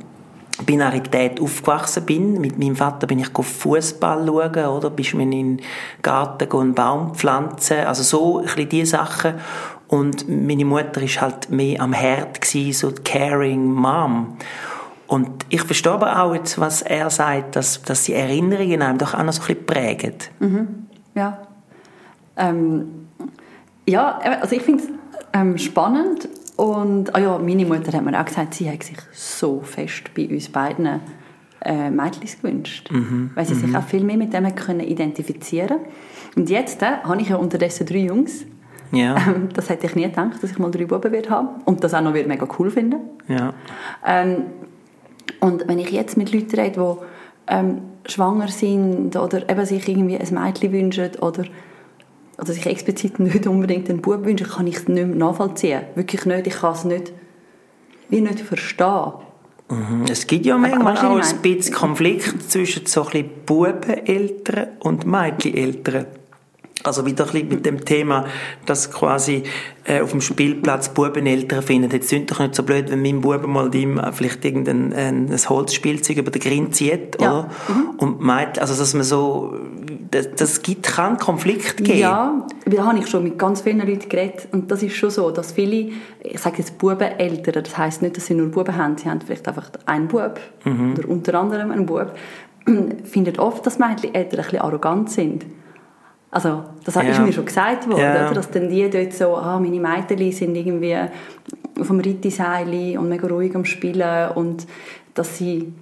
Binarität 0.65 1.41
aufgewachsen 1.41 2.05
bin. 2.05 2.41
Mit 2.41 2.59
meinem 2.59 2.77
Vater 2.77 3.07
bin 3.07 3.19
ich 3.19 3.29
Fußball 3.33 4.27
schauen, 4.27 4.67
oder? 4.67 4.91
Bist 4.91 5.15
mir 5.15 5.23
in 5.23 5.31
den 5.31 5.61
Garten 6.03 6.51
einen 6.53 6.75
Baum 6.75 7.15
pflanzen. 7.15 7.81
Also 7.81 8.03
so 8.03 8.39
ein 8.39 8.45
bisschen 8.45 8.69
diese 8.69 8.91
Sachen. 8.91 9.35
Und 9.89 10.29
meine 10.29 10.65
Mutter 10.65 11.01
ist 11.03 11.21
halt 11.21 11.51
mehr 11.51 11.81
am 11.81 11.93
Herd 11.93 12.41
gewesen, 12.41 12.73
so 12.73 12.91
die 12.91 13.03
caring 13.03 13.73
Mom. 13.73 14.37
Und 15.07 15.47
ich 15.49 15.63
verstehe 15.63 15.93
aber 15.93 16.23
auch 16.23 16.35
jetzt, 16.35 16.61
was 16.61 16.83
er 16.83 17.09
sagt, 17.09 17.57
dass, 17.57 17.81
dass 17.83 18.05
die 18.05 18.13
Erinnerungen 18.13 18.83
einem 18.83 18.99
doch 18.99 19.15
auch 19.15 19.23
noch 19.23 19.33
so 19.33 19.41
ein 19.43 19.47
bisschen 19.47 19.67
prägen. 19.67 20.15
Mhm. 20.39 20.87
Ja. 21.15 21.39
Ähm, 22.37 23.09
ja, 23.87 24.19
also 24.19 24.55
ich 24.55 24.63
finde 24.63 24.85
es 24.85 24.91
ähm, 25.33 25.57
spannend 25.57 26.29
und 26.59 27.15
ah 27.15 27.21
ja, 27.21 27.39
meine 27.39 27.65
Mutter 27.65 27.97
hat 27.97 28.05
mir 28.05 28.21
auch 28.21 28.25
gesagt, 28.25 28.55
sie 28.55 28.69
hat 28.69 28.83
sich 28.83 28.97
so 29.13 29.61
fest 29.61 30.13
bei 30.17 30.29
uns 30.29 30.49
beiden 30.49 31.01
äh, 31.65 31.89
Mädchen 31.89 32.29
gewünscht, 32.43 32.91
mhm. 32.91 33.31
weil 33.37 33.47
sie 33.47 33.55
mhm. 33.55 33.61
sich 33.61 33.77
auch 33.77 33.85
viel 33.85 34.03
mehr 34.03 34.17
mit 34.17 34.35
dem 34.35 34.53
können 34.57 34.81
identifizieren 34.81 35.79
Und 36.35 36.51
jetzt 36.51 36.83
äh, 36.83 36.97
habe 37.05 37.23
ich 37.23 37.29
ja 37.29 37.37
unterdessen 37.37 37.87
drei 37.87 37.99
Jungs. 37.99 38.45
Ja. 38.91 39.15
Ähm, 39.29 39.51
das 39.55 39.71
hätte 39.71 39.87
ich 39.87 39.95
nie 39.95 40.03
gedacht, 40.03 40.43
dass 40.43 40.51
ich 40.51 40.59
mal 40.59 40.73
drei 40.73 40.87
Buben 40.87 41.13
werde 41.13 41.31
haben 41.31 41.63
und 41.65 41.85
das 41.85 41.95
auch 41.95 42.01
noch 42.01 42.13
mega 42.13 42.49
cool 42.59 42.73
finden. 42.73 43.03
Ja. 43.29 43.55
Ähm, 44.05 44.47
und 45.39 45.69
wenn 45.69 45.79
ich 45.79 45.93
jetzt 45.93 46.17
mit 46.17 46.33
Leuten 46.33 46.59
rede, 46.59 46.81
die 46.81 47.55
ähm, 47.55 47.83
schwanger 48.05 48.49
sind 48.49 49.15
oder 49.15 49.49
eben 49.49 49.65
sich 49.65 49.89
irgendwie 49.89 50.19
ein 50.19 50.35
Mädchen 50.35 50.73
wünschen 50.73 51.11
oder 51.21 51.45
oder 52.39 52.53
sich 52.53 52.67
explizit 52.67 53.19
nicht 53.19 53.47
unbedingt 53.47 53.91
einen 53.91 54.01
Bub 54.01 54.25
wünsche, 54.25 54.45
kann 54.45 54.67
ich 54.67 54.77
es 54.77 54.89
nicht 54.89 55.09
nachvollziehen. 55.09 55.83
Wirklich 55.95 56.25
nicht. 56.25 56.47
Ich 56.47 56.55
kann 56.55 56.73
es 56.73 56.85
nicht, 56.85 57.13
wie 58.09 58.21
nicht 58.21 58.41
verstehen. 58.41 59.13
Mhm. 59.71 60.05
Es 60.09 60.27
gibt 60.27 60.47
ja 60.47 60.57
manchmal 60.57 60.97
auch 60.97 61.21
ein 61.21 61.43
bisschen 61.43 61.75
Konflikt 61.75 62.51
zwischen 62.51 62.87
so 62.87 63.07
ein 63.13 63.29
Bubeneltern 63.45 64.69
und 64.81 65.05
Mädcheneltern. 65.07 66.07
Also 66.85 67.05
wieder 67.05 67.25
ein 67.25 67.33
bisschen 67.33 67.49
mit 67.49 67.67
dem 67.67 67.85
Thema, 67.85 68.27
dass 68.65 68.93
quasi 68.93 69.43
äh, 69.85 70.01
auf 70.01 70.13
dem 70.13 70.21
Spielplatz 70.21 70.91
Bubeneltern 70.91 71.61
finden, 71.61 71.91
jetzt 71.91 72.09
sind 72.09 72.31
doch 72.31 72.39
nicht 72.39 72.55
so 72.55 72.63
blöd, 72.63 72.89
wenn 72.91 73.03
mein 73.03 73.21
Bub 73.21 73.47
mal 73.49 73.75
ihm 73.75 73.99
äh, 73.99 74.13
vielleicht 74.13 74.45
irgendein 74.45 74.93
ein, 74.93 75.29
ein 75.29 75.49
Holzspielzeug 75.49 76.19
über 76.19 76.31
den 76.31 76.41
Grin 76.41 76.73
zieht, 76.73 77.21
ja. 77.21 77.41
oder? 77.41 77.51
Mhm. 77.69 77.91
Und 77.99 78.21
meint, 78.21 78.61
also 78.61 78.77
dass 78.77 78.95
man 78.95 79.03
so, 79.03 79.55
das, 80.11 80.35
das 80.35 80.63
gibt, 80.63 80.85
kann 80.85 81.19
Konflikt 81.19 81.79
geben. 81.79 81.99
Ja, 81.99 82.47
da 82.65 82.85
habe 82.85 82.99
ich 82.99 83.07
schon 83.09 83.25
mit 83.25 83.39
ganz 83.39 83.61
vielen 83.61 83.81
Leuten 83.81 84.09
geredet 84.09 84.49
und 84.53 84.71
das 84.71 84.83
ist 84.83 84.95
schon 84.95 85.11
so, 85.11 85.31
dass 85.31 85.53
viele, 85.53 85.93
ich 86.23 86.39
sage 86.39 86.59
jetzt 86.59 86.79
Bubeneltern, 86.79 87.63
das 87.63 87.77
heisst 87.77 88.03
nicht, 88.03 88.17
dass 88.17 88.27
sie 88.27 88.35
nur 88.35 88.49
Buben 88.49 88.77
haben, 88.77 88.97
sie 88.97 89.09
haben 89.09 89.21
vielleicht 89.21 89.47
einfach 89.47 89.71
einen 89.87 90.09
Bub 90.09 90.39
mhm. 90.65 90.93
oder 90.93 91.09
unter 91.09 91.35
anderem 91.35 91.71
einen 91.71 91.87
Bub, 91.87 92.13
finden 93.05 93.39
oft, 93.39 93.67
dass 93.67 93.79
Mädchen 93.79 94.15
Eltern 94.15 94.41
ein 94.41 94.45
bisschen 94.45 94.61
arrogant 94.61 95.11
sind. 95.11 95.47
Also, 96.31 96.65
das 96.85 96.95
ja. 96.95 97.03
ist 97.03 97.21
mir 97.21 97.33
schon 97.33 97.47
gesagt 97.47 97.89
worden, 97.89 98.01
ja. 98.01 98.33
dass 98.33 98.51
dann 98.51 98.69
die 98.69 98.89
dort 98.91 99.15
so, 99.15 99.35
ah, 99.35 99.59
meine 99.59 99.81
Mädchen 99.81 100.31
sind 100.33 100.55
irgendwie 100.55 100.95
dem 101.75 102.01
Rittiseil 102.01 102.99
und 102.99 103.09
mega 103.09 103.27
ruhig 103.29 103.55
am 103.55 103.65
Spielen 103.65 104.31
und 104.33 104.67
dass 105.15 105.39
sie 105.39 105.73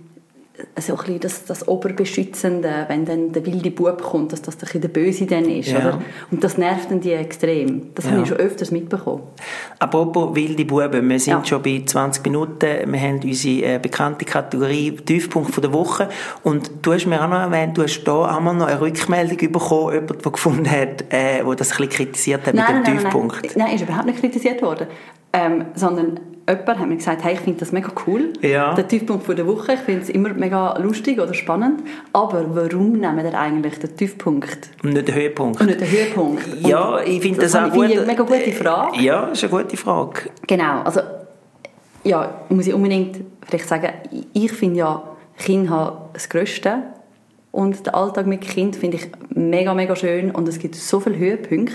so 0.80 0.92
ein 0.94 0.98
bisschen 0.98 1.20
das, 1.20 1.44
das 1.44 1.68
Oberbeschützende, 1.68 2.86
wenn 2.88 3.04
dann 3.04 3.32
der 3.32 3.44
wilde 3.44 3.70
Bub 3.70 4.02
kommt, 4.02 4.32
dass 4.32 4.42
das 4.42 4.56
der 4.56 4.88
Böse 4.88 5.26
dann 5.26 5.44
ist. 5.48 5.68
Ja. 5.68 5.78
Oder? 5.78 6.02
Und 6.30 6.44
das 6.44 6.58
nervt 6.58 6.90
dann 6.90 7.00
die 7.00 7.12
extrem. 7.12 7.94
Das 7.94 8.04
ja. 8.04 8.12
habe 8.12 8.22
ich 8.22 8.28
schon 8.28 8.38
öfters 8.38 8.70
mitbekommen. 8.70 9.22
Apropos 9.78 10.34
wilde 10.34 10.64
Buben, 10.64 11.08
wir 11.08 11.20
sind 11.20 11.32
ja. 11.32 11.44
schon 11.44 11.62
bei 11.62 11.82
20 11.84 12.24
Minuten. 12.24 12.92
Wir 12.92 13.00
haben 13.00 13.20
unsere 13.22 13.74
äh, 13.74 13.78
bekannte 13.78 14.24
Kategorie 14.24 14.92
Tiefpunkt 14.92 15.52
von 15.52 15.62
der 15.62 15.72
Woche. 15.72 16.08
Und 16.42 16.70
du 16.82 16.92
hast 16.92 17.06
mir 17.06 17.22
auch 17.22 17.28
noch 17.28 17.40
erwähnt, 17.40 17.76
du 17.76 17.82
hast 17.82 18.04
da 18.04 18.36
einmal 18.36 18.54
noch 18.54 18.66
eine 18.66 18.80
Rückmeldung 18.80 19.52
bekommen, 19.52 19.94
jemand, 19.94 20.24
der 20.24 20.32
gefunden 20.32 20.70
hat, 20.70 21.04
äh, 21.10 21.42
der 21.42 21.54
das 21.54 21.72
ein 21.72 21.76
bisschen 21.76 21.88
kritisiert 21.88 22.46
hat 22.46 22.54
nein, 22.54 22.78
mit 22.78 22.86
dem 22.86 22.94
nein, 22.94 23.04
Tiefpunkt. 23.04 23.42
Nein, 23.42 23.52
nein, 23.56 23.74
ist 23.76 23.82
überhaupt 23.82 24.06
nicht 24.06 24.20
kritisiert 24.20 24.62
worden. 24.62 24.86
Ähm, 25.32 25.66
sondern 25.74 26.20
jemand 26.48 26.78
hat 26.78 26.88
mir 26.88 26.96
gesagt, 26.96 27.24
hey, 27.24 27.34
ich 27.34 27.40
finde 27.40 27.60
das 27.60 27.72
mega 27.72 27.90
cool, 28.06 28.32
ja. 28.40 28.74
der 28.74 28.86
Tiefpunkt 28.86 29.26
der 29.28 29.46
Woche, 29.46 29.74
ich 29.74 29.80
finde 29.80 30.02
es 30.02 30.10
immer 30.10 30.32
mega 30.32 30.78
lustig 30.78 31.20
oder 31.20 31.34
spannend, 31.34 31.80
aber 32.12 32.44
warum 32.54 32.92
nehmen 32.92 33.24
wir 33.24 33.38
eigentlich 33.38 33.78
den 33.78 33.96
Tiefpunkt? 33.96 34.70
Und 34.82 34.92
nicht 34.92 35.08
den 35.08 35.14
Höhepunkt. 35.14 35.60
Und 35.60 35.66
nicht 35.66 35.80
den 35.80 35.90
Höhepunkt. 35.90 36.44
Ja, 36.66 37.00
ich 37.00 37.20
finde 37.20 37.40
das, 37.40 37.52
das 37.52 37.62
auch 37.62 37.72
gut. 37.72 37.86
eine 37.86 38.02
mega 38.02 38.22
gute 38.22 38.52
Frage. 38.52 39.00
Ja, 39.00 39.26
das 39.26 39.42
ist 39.42 39.52
eine 39.52 39.62
gute 39.62 39.76
Frage. 39.76 40.30
Genau, 40.46 40.82
also 40.82 41.00
ja, 42.04 42.42
muss 42.48 42.66
ich 42.66 42.74
unbedingt 42.74 43.20
vielleicht 43.46 43.68
sagen, 43.68 43.92
ich 44.32 44.52
finde 44.52 44.78
ja, 44.78 45.02
Kinder 45.38 45.70
haben 45.70 45.96
das 46.12 46.28
Größte 46.28 46.82
und 47.50 47.86
den 47.86 47.94
Alltag 47.94 48.26
mit 48.26 48.42
Kind 48.42 48.76
finde 48.76 48.98
ich 48.98 49.08
mega, 49.30 49.74
mega 49.74 49.96
schön 49.96 50.30
und 50.30 50.48
es 50.48 50.58
gibt 50.58 50.76
so 50.76 51.00
viele 51.00 51.18
Höhepunkte 51.18 51.74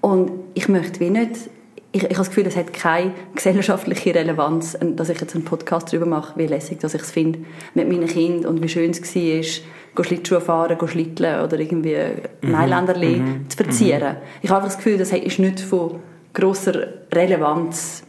und 0.00 0.30
ich 0.54 0.68
möchte 0.68 1.00
wie 1.00 1.10
nicht 1.10 1.50
ich, 1.98 2.04
ich 2.04 2.10
habe 2.10 2.18
das 2.18 2.28
Gefühl, 2.28 2.46
es 2.46 2.56
hat 2.56 2.72
keine 2.72 3.12
gesellschaftliche 3.34 4.14
Relevanz, 4.14 4.78
dass 4.80 5.08
ich 5.08 5.20
jetzt 5.20 5.34
einen 5.34 5.44
Podcast 5.44 5.92
darüber 5.92 6.06
mache, 6.06 6.38
wie 6.38 6.46
lässig 6.46 6.78
dass 6.78 6.94
ich 6.94 7.02
es 7.02 7.10
finde 7.10 7.40
mit 7.74 7.88
meinen 7.88 8.06
Kindern 8.06 8.46
und 8.46 8.62
wie 8.62 8.68
schön 8.68 8.90
es 8.90 9.02
war, 9.02 10.04
Schlittschuhe 10.04 10.40
fahren, 10.40 10.78
schlitteln 10.86 11.42
oder 11.42 11.58
irgendwie 11.58 11.96
mhm. 12.40 12.52
Mailänderli 12.52 13.16
mhm. 13.16 13.50
zu 13.50 13.56
verzieren. 13.56 14.12
Mhm. 14.12 14.38
Ich 14.42 14.50
habe 14.50 14.64
das 14.64 14.76
Gefühl, 14.76 14.96
das 14.96 15.12
ist 15.12 15.40
nicht 15.40 15.58
von 15.58 15.98
grosser 16.32 16.86
Relevanz, 17.12 18.04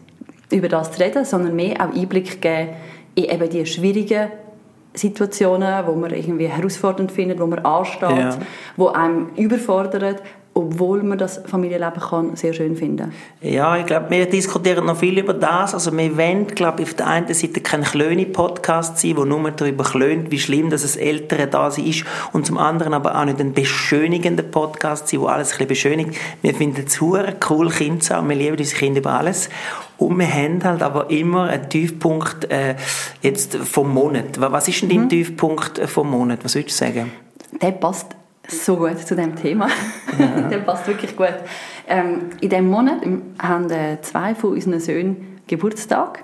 über 0.51 0.67
das 0.67 0.91
zu 0.91 1.01
reden, 1.01 1.25
sondern 1.25 1.55
mehr 1.55 1.77
auch 1.77 1.95
Einblick 1.95 2.41
geben 2.41 2.69
in 3.15 3.23
eben 3.23 3.49
die 3.49 3.65
schwierigen 3.65 4.29
Situationen, 4.93 5.87
wo 5.87 5.93
man 5.93 6.11
irgendwie 6.11 6.47
herausfordernd 6.47 7.11
findet, 7.11 7.39
wo 7.39 7.47
man 7.47 7.59
ansteht, 7.59 8.09
ja. 8.09 8.37
wo 8.75 8.87
einem 8.87 9.29
überfordert, 9.35 10.21
obwohl 10.53 11.03
man 11.03 11.17
das 11.17 11.41
Familienleben 11.45 12.01
kann 12.01 12.35
sehr 12.35 12.53
schön 12.53 12.75
finden 12.75 13.13
Ja, 13.41 13.77
ich 13.77 13.85
glaube, 13.85 14.09
wir 14.09 14.25
diskutieren 14.25 14.85
noch 14.85 14.97
viel 14.97 15.17
über 15.17 15.33
das. 15.33 15.73
Also 15.73 15.95
wir 15.95 16.17
wollen, 16.17 16.47
glaube 16.47 16.81
ich, 16.81 16.89
auf 16.89 16.93
der 16.95 17.07
einen 17.07 17.33
Seite 17.33 17.61
kein 17.61 17.83
kleiner 17.83 18.25
Podcast 18.25 18.97
sein, 18.97 19.15
wo 19.15 19.25
nur 19.25 19.51
darüber 19.51 19.83
klönt, 19.83 20.31
wie 20.31 20.39
schlimm 20.39 20.69
dass 20.69 20.83
es 20.83 20.95
Ältere 20.95 21.47
da 21.47 21.67
ist 21.69 22.03
und 22.33 22.45
zum 22.45 22.57
anderen 22.57 22.93
aber 22.93 23.17
auch 23.17 23.25
nicht 23.25 23.39
ein 23.39 23.53
beschönigender 23.53 24.43
Podcast 24.43 25.07
sein, 25.07 25.21
wo 25.21 25.27
alles 25.27 25.51
ein 25.51 25.67
bisschen 25.67 25.67
beschönigt. 25.67 26.19
Wir 26.41 26.53
finden 26.53 26.85
es 26.85 26.99
cool, 27.01 27.69
Kinder 27.69 28.01
zu 28.01 28.15
haben. 28.15 28.29
Wir 28.29 28.35
lieben 28.35 28.57
unsere 28.57 28.79
Kinder 28.79 28.99
über 28.99 29.11
alles. 29.11 29.49
Und 29.97 30.17
wir 30.17 30.31
haben 30.31 30.63
halt 30.63 30.81
aber 30.81 31.09
immer 31.09 31.43
einen 31.43 31.69
Tiefpunkt 31.69 32.49
äh, 32.51 32.75
jetzt 33.21 33.55
vom 33.55 33.93
Monat. 33.93 34.39
Was 34.39 34.67
ist 34.67 34.81
denn 34.81 34.89
dein 34.89 35.01
mhm. 35.03 35.09
Tiefpunkt 35.09 35.79
vom 35.87 36.09
Monat? 36.09 36.39
Was 36.43 36.55
würdest 36.55 36.79
du 36.79 36.85
sagen? 36.85 37.11
Der 37.61 37.71
passt 37.71 38.15
so 38.51 38.77
gut 38.77 38.99
zu 38.99 39.15
dem 39.15 39.35
Thema. 39.35 39.67
Ja. 40.17 40.41
der 40.49 40.59
passt 40.59 40.87
wirklich 40.87 41.15
gut. 41.15 41.35
Ähm, 41.87 42.29
in 42.41 42.49
diesem 42.49 42.69
Monat 42.69 43.01
haben 43.41 43.69
äh, 43.69 44.01
zwei 44.01 44.35
von 44.35 44.51
unseren 44.51 44.79
Söhnen 44.79 45.39
Geburtstag. 45.47 46.23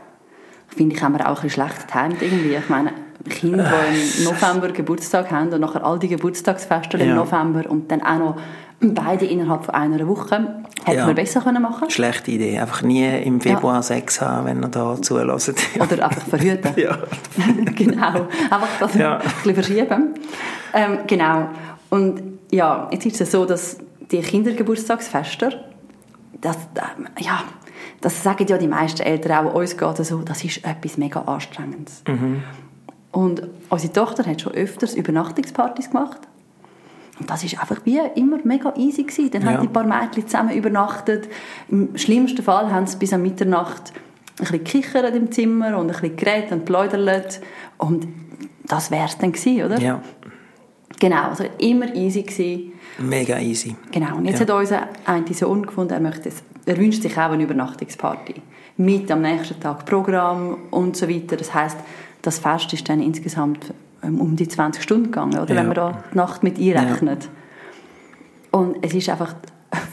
Finde 0.67 0.95
ich, 0.95 1.01
haben 1.01 1.17
wir 1.17 1.29
auch 1.29 1.43
ein 1.43 1.49
schlecht 1.49 1.87
getimt 1.87 2.21
irgendwie. 2.21 2.55
Ich 2.55 2.69
meine, 2.69 2.91
Kinder, 3.29 3.71
die 3.91 4.19
im 4.19 4.23
November 4.25 4.69
Geburtstag 4.69 5.31
haben 5.31 5.51
und 5.51 5.61
nachher 5.61 5.83
all 5.83 5.97
die 5.99 6.07
Geburtstagsfeste 6.07 6.97
ja. 6.97 7.05
im 7.05 7.15
November 7.15 7.69
und 7.69 7.91
dann 7.91 8.01
auch 8.01 8.19
noch 8.19 8.35
beide 8.81 9.25
innerhalb 9.25 9.65
von 9.65 9.73
einer 9.73 10.07
Woche. 10.07 10.63
Hätte 10.83 10.97
ja. 10.97 11.05
man 11.05 11.15
besser 11.15 11.41
können 11.41 11.63
machen 11.63 11.89
Schlechte 11.89 12.31
Idee. 12.31 12.59
Einfach 12.59 12.83
nie 12.83 13.07
im 13.23 13.41
Februar 13.41 13.75
ja. 13.75 13.81
Sex 13.81 14.21
haben, 14.21 14.45
wenn 14.45 14.61
er 14.61 14.69
da 14.69 15.01
zulässt. 15.01 15.55
Oder 15.79 16.05
einfach 16.05 16.21
verhüten. 16.27 16.73
ja. 16.75 16.97
genau. 17.75 18.27
Einfach 18.51 18.79
das 18.79 18.93
ja. 18.95 19.17
ein 19.17 19.23
bisschen 19.23 19.55
verschieben. 19.55 20.13
Ähm, 20.73 20.99
genau. 21.07 21.49
Und 21.89 22.39
ja, 22.51 22.89
jetzt 22.91 23.05
ist 23.05 23.21
es 23.21 23.31
so, 23.31 23.45
dass 23.45 23.77
die 24.11 24.21
Kindergeburtstagsfeste, 24.21 25.63
das, 26.41 26.57
ja, 27.19 27.43
das 28.01 28.23
sagen 28.23 28.45
ja 28.47 28.57
die 28.57 28.67
meisten 28.67 29.01
Eltern 29.01 29.47
auch, 29.47 29.53
uns 29.53 29.77
geht 29.77 29.97
so, 29.97 30.19
das 30.19 30.43
ist 30.43 30.65
etwas 30.65 30.97
mega 30.97 31.21
Anstrengendes. 31.21 32.03
Mhm. 32.07 32.43
Und 33.11 33.47
unsere 33.69 33.93
Tochter 33.93 34.25
hat 34.25 34.41
schon 34.41 34.53
öfters 34.53 34.93
Übernachtungspartys 34.93 35.89
gemacht. 35.89 36.19
Und 37.17 37.29
das 37.29 37.45
ist 37.45 37.57
einfach 37.57 37.77
wie 37.85 37.99
immer 38.15 38.39
mega 38.43 38.73
easy 38.75 39.03
gewesen. 39.03 39.31
Dann 39.31 39.43
ja. 39.43 39.53
haben 39.53 39.61
die 39.61 39.67
paar 39.69 39.85
Mädchen 39.85 40.27
zusammen 40.27 40.53
übernachtet. 40.53 41.29
Im 41.69 41.97
schlimmsten 41.97 42.43
Fall 42.43 42.69
haben 42.71 42.87
sie 42.87 42.97
bis 42.97 43.13
an 43.13 43.21
Mitternacht 43.21 43.93
bisschen 44.37 44.63
gekichert 44.63 45.15
im 45.15 45.31
Zimmer 45.31 45.77
und 45.77 45.87
ein 45.89 45.99
bisschen 46.01 46.15
geredet 46.15 46.51
und 46.51 46.65
geläudert 46.65 47.41
und 47.77 48.07
das 48.67 48.91
wäre 48.91 49.05
es 49.05 49.17
dann 49.17 49.31
gewesen, 49.31 49.63
oder? 49.63 49.79
Ja, 49.79 50.01
Genau, 50.99 51.29
also 51.29 51.43
immer 51.57 51.93
easy 51.95 52.21
gewesen. 52.23 52.73
mega 52.99 53.37
easy. 53.39 53.75
Genau, 53.91 54.15
und 54.17 54.25
jetzt 54.25 54.39
Ja. 54.39 54.47
hat 54.47 54.51
unser 54.51 54.87
ein 55.05 55.25
Sohn 55.33 55.65
gefunden, 55.65 55.93
er, 55.93 55.99
möchte 55.99 56.29
es, 56.29 56.41
er 56.65 56.77
wünscht 56.77 57.01
sich 57.01 57.13
auch 57.17 57.31
eine 57.31 57.43
Übernachtungsparty. 57.43 58.35
Mit 58.77 59.09
am 59.11 59.21
nächsten 59.21 59.59
Tag 59.59 59.85
Programm 59.85 60.57
und 60.71 60.95
so 60.97 61.07
weiter. 61.09 61.35
Das 61.37 61.53
heißt, 61.53 61.77
das 62.21 62.39
Fest 62.39 62.71
ist 62.73 62.87
dann 62.89 63.01
insgesamt 63.01 63.73
ähm, 64.03 64.19
um 64.21 64.35
die 64.35 64.47
20 64.47 64.81
Stunden 64.83 65.05
gegangen, 65.05 65.37
oder? 65.37 65.53
Ja. 65.53 65.59
wenn 65.61 65.67
man 65.67 65.75
da 65.75 66.03
die 66.13 66.17
Nacht 66.17 66.43
mit 66.43 66.57
einrechnet. 66.57 67.29
Und 68.51 68.77
es 68.81 68.93
ist 68.93 69.09
einfach 69.09 69.35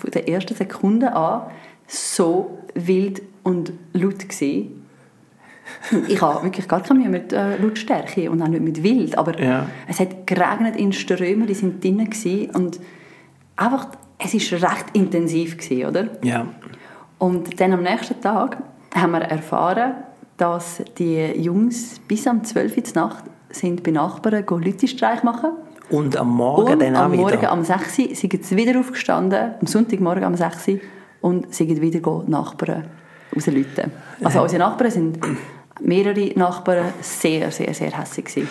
von 0.00 0.10
der 0.12 0.28
ersten 0.28 0.54
Sekunde 0.54 1.14
an 1.14 1.42
so 1.86 2.58
wild 2.74 3.22
und 3.42 3.72
laut 3.92 4.20
gewesen. 4.20 4.81
Ich 6.08 6.20
habe 6.20 6.44
wirklich 6.44 6.68
gar 6.68 6.82
keine 6.82 7.00
Mühe 7.00 7.08
mit 7.08 7.32
äh, 7.32 7.56
Lautstärke 7.56 8.30
und 8.30 8.42
auch 8.42 8.48
nicht 8.48 8.62
mit 8.62 8.82
wild, 8.82 9.16
aber 9.16 9.40
Ja. 9.40 9.66
es 9.88 10.00
hat 10.00 10.26
geregnet 10.26 10.76
in 10.76 10.92
Strömen, 10.92 11.46
die 11.46 11.54
sind 11.54 11.82
drinnen 11.82 12.08
und 12.54 12.80
einfach, 13.56 13.86
es 14.18 14.34
ist 14.34 14.52
recht 14.52 14.86
intensiv 14.92 15.56
gewesen, 15.58 15.86
oder? 15.86 16.08
Ja, 16.22 16.46
Und 17.18 17.60
dann 17.60 17.72
am 17.72 17.82
nächsten 17.82 18.20
Tag 18.20 18.58
haben 18.94 19.12
wir 19.12 19.20
erfahren, 19.22 19.94
dass 20.36 20.82
die 20.98 21.18
Jungs 21.40 22.00
bis 22.08 22.26
am 22.26 22.42
12 22.42 22.76
Uhr 22.76 22.82
Nacht 22.94 23.24
sind 23.50 23.82
bei 23.82 23.90
Nachbarn 23.92 24.44
Lütistreich 24.62 25.22
machen. 25.22 25.50
und 25.90 26.16
am 26.16 26.30
Morgen 26.34 26.72
und 26.72 26.82
dann 26.82 26.96
auch 26.96 27.02
am 27.02 27.12
wieder. 27.12 27.22
Morgen 27.22 27.46
am 27.46 27.64
6 27.64 27.98
Uhr 27.98 28.14
sind 28.14 28.44
sie 28.44 28.56
wieder 28.56 28.78
aufgestanden, 28.80 29.52
am 29.60 29.66
Sonntagmorgen 29.66 30.24
am 30.24 30.34
6 30.36 30.68
Uhr, 30.68 30.80
und 31.20 31.54
sind 31.54 31.80
wieder 31.80 32.00
go 33.32 33.38
Nachbarn 33.38 33.54
rauslüten. 33.54 33.92
Also 34.24 34.42
unsere 34.42 34.58
Nachbarn 34.62 34.90
sind 34.90 35.18
mehrere 35.80 36.38
Nachbarn 36.38 36.92
sehr, 37.00 37.50
sehr, 37.50 37.74
sehr 37.74 37.98
hässlich 37.98 38.26
gewesen. 38.26 38.48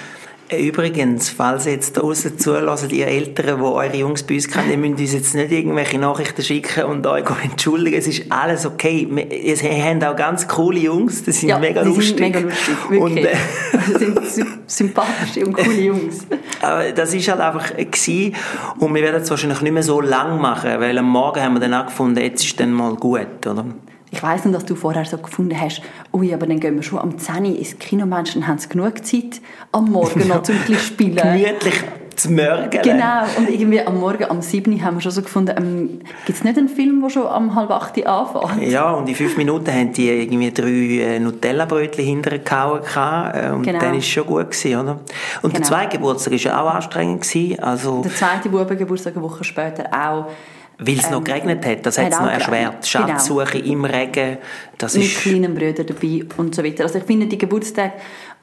Übrigens, 0.53 1.29
falls 1.29 1.65
ihr 1.65 1.71
jetzt 1.71 1.93
draussen 1.93 2.37
zulassen, 2.37 2.89
ihr 2.89 3.07
Eltern, 3.07 3.59
die 3.59 3.63
eure 3.63 3.95
Jungs 3.95 4.23
bei 4.23 4.33
uns 4.35 4.49
kennen, 4.49 4.69
ihr 4.69 4.77
müsst 4.77 4.99
uns 4.99 5.13
jetzt 5.13 5.33
nicht 5.33 5.49
irgendwelche 5.49 5.97
Nachrichten 5.97 6.41
schicken 6.41 6.83
und 6.83 7.07
euch 7.07 7.23
entschuldigen. 7.43 7.97
Es 7.97 8.05
ist 8.05 8.29
alles 8.29 8.65
okay. 8.65 9.07
Wir 9.09 9.29
wir 9.29 9.83
haben 9.85 10.03
auch 10.03 10.15
ganz 10.17 10.49
coole 10.49 10.79
Jungs, 10.79 11.23
die 11.23 11.31
sind 11.31 11.47
Ja, 11.47 11.57
mega 11.57 11.83
die 11.83 11.87
lustig. 11.87 12.07
sind 12.17 12.19
mega 12.19 12.39
lustig, 12.41 12.75
Und, 12.99 13.15
wirklich. 13.15 13.25
äh, 13.27 13.37
Das 13.93 13.99
sind 14.01 14.25
sy- 14.27 14.45
sympathische 14.67 15.45
und 15.45 15.53
coole 15.53 15.79
Jungs. 15.85 16.27
aber 16.61 16.91
das 16.91 17.13
ist 17.13 17.29
halt 17.29 17.39
einfach 17.39 17.73
gewesen. 17.77 18.35
Und 18.77 18.93
wir 18.93 19.03
werden 19.03 19.21
es 19.21 19.29
wahrscheinlich 19.29 19.61
nicht 19.61 19.71
mehr 19.71 19.83
so 19.83 20.01
lang 20.01 20.41
machen, 20.41 20.71
weil 20.81 20.97
am 20.97 21.07
Morgen 21.09 21.41
haben 21.41 21.53
wir 21.53 21.61
dann 21.61 21.73
auch 21.75 21.85
gefunden, 21.85 22.19
jetzt 22.19 22.43
ist 22.43 22.59
dann 22.59 22.73
mal 22.73 22.95
gut, 22.95 23.47
oder? 23.47 23.63
Ich 24.13 24.21
weiss 24.21 24.43
nicht, 24.43 24.53
dass 24.53 24.65
du 24.65 24.75
vorher 24.75 25.05
so 25.05 25.17
gefunden 25.17 25.59
hast, 25.59 25.81
ui, 26.13 26.33
aber 26.33 26.45
dann 26.45 26.59
gehen 26.59 26.75
wir 26.75 26.83
schon 26.83 26.99
am 26.99 27.17
10 27.17 27.45
Uhr 27.45 27.57
ins 27.57 27.79
Kino, 27.79 28.05
Menschen 28.05 28.45
haben 28.45 28.59
genug 28.67 29.05
Zeit, 29.05 29.41
am 29.71 29.89
Morgen 29.89 30.27
noch 30.27 30.43
zum 30.43 30.55
bisschen 30.57 30.77
spielen. 30.79 31.15
Gemütlich 31.15 31.81
zu 32.17 32.29
mörgeln. 32.29 32.83
Genau, 32.83 33.23
und 33.37 33.49
irgendwie 33.49 33.79
am 33.81 33.97
Morgen, 33.99 34.25
am 34.25 34.41
7 34.41 34.73
Uhr 34.73 34.81
haben 34.83 34.97
wir 34.97 35.01
schon 35.01 35.13
so 35.13 35.21
gefunden, 35.21 35.55
ähm, 35.57 36.01
gibt 36.25 36.37
es 36.37 36.43
nicht 36.43 36.57
einen 36.57 36.67
Film, 36.67 37.01
der 37.01 37.09
schon 37.09 37.25
am 37.25 37.55
halb 37.55 37.71
8 37.71 37.97
Uhr 37.99 38.07
anfängt? 38.07 38.69
Ja, 38.69 38.91
und 38.91 39.07
in 39.07 39.15
fünf 39.15 39.37
Minuten 39.37 39.71
haben 39.73 39.93
die 39.93 40.09
irgendwie 40.09 40.51
drei 40.51 41.15
äh, 41.15 41.19
Nutella-Brötchen 41.19 42.03
hintergehauen 42.03 42.81
äh, 43.33 43.49
und 43.51 43.63
Genau. 43.63 43.79
dann 43.79 43.95
ist 43.97 44.07
schon 44.07 44.25
gut 44.27 44.51
gewesen, 44.51 44.75
oder? 44.81 44.99
Und 45.41 45.53
der 45.53 45.61
Genau. 45.61 45.67
zweite 45.69 45.97
Geburtstag 45.97 46.33
war 46.33 46.39
ja 46.39 46.61
auch 46.61 46.73
anstrengend 46.75 47.21
gewesen, 47.21 47.59
also, 47.63 48.01
Der 48.01 48.13
zweite 48.13 48.49
Bubengeburtstag 48.49 49.13
eine 49.15 49.23
Woche 49.23 49.45
später 49.45 49.85
auch. 49.93 50.25
Weil 50.81 50.97
es 50.97 51.09
noch 51.09 51.19
Ähm, 51.19 51.23
geregnet 51.23 51.65
hat, 51.65 51.85
das 51.85 51.97
hat 51.97 52.09
es 52.11 52.15
hat 52.19 52.25
noch 52.25 52.31
erschwert. 52.31 52.91
genau. 52.91 53.07
Schatzsuche 53.07 53.59
im 53.59 53.85
Regen, 53.85 54.37
das 54.77 54.95
mit 54.95 55.05
ist, 55.05 55.21
kleinen 55.21 55.53
Brüdern 55.53 55.85
dabei 55.85 56.25
und 56.37 56.55
so 56.55 56.63
weiter. 56.63 56.83
Also 56.83 56.97
ich 56.97 57.05
finde, 57.05 57.27
die 57.27 57.37
Geburtstage 57.37 57.93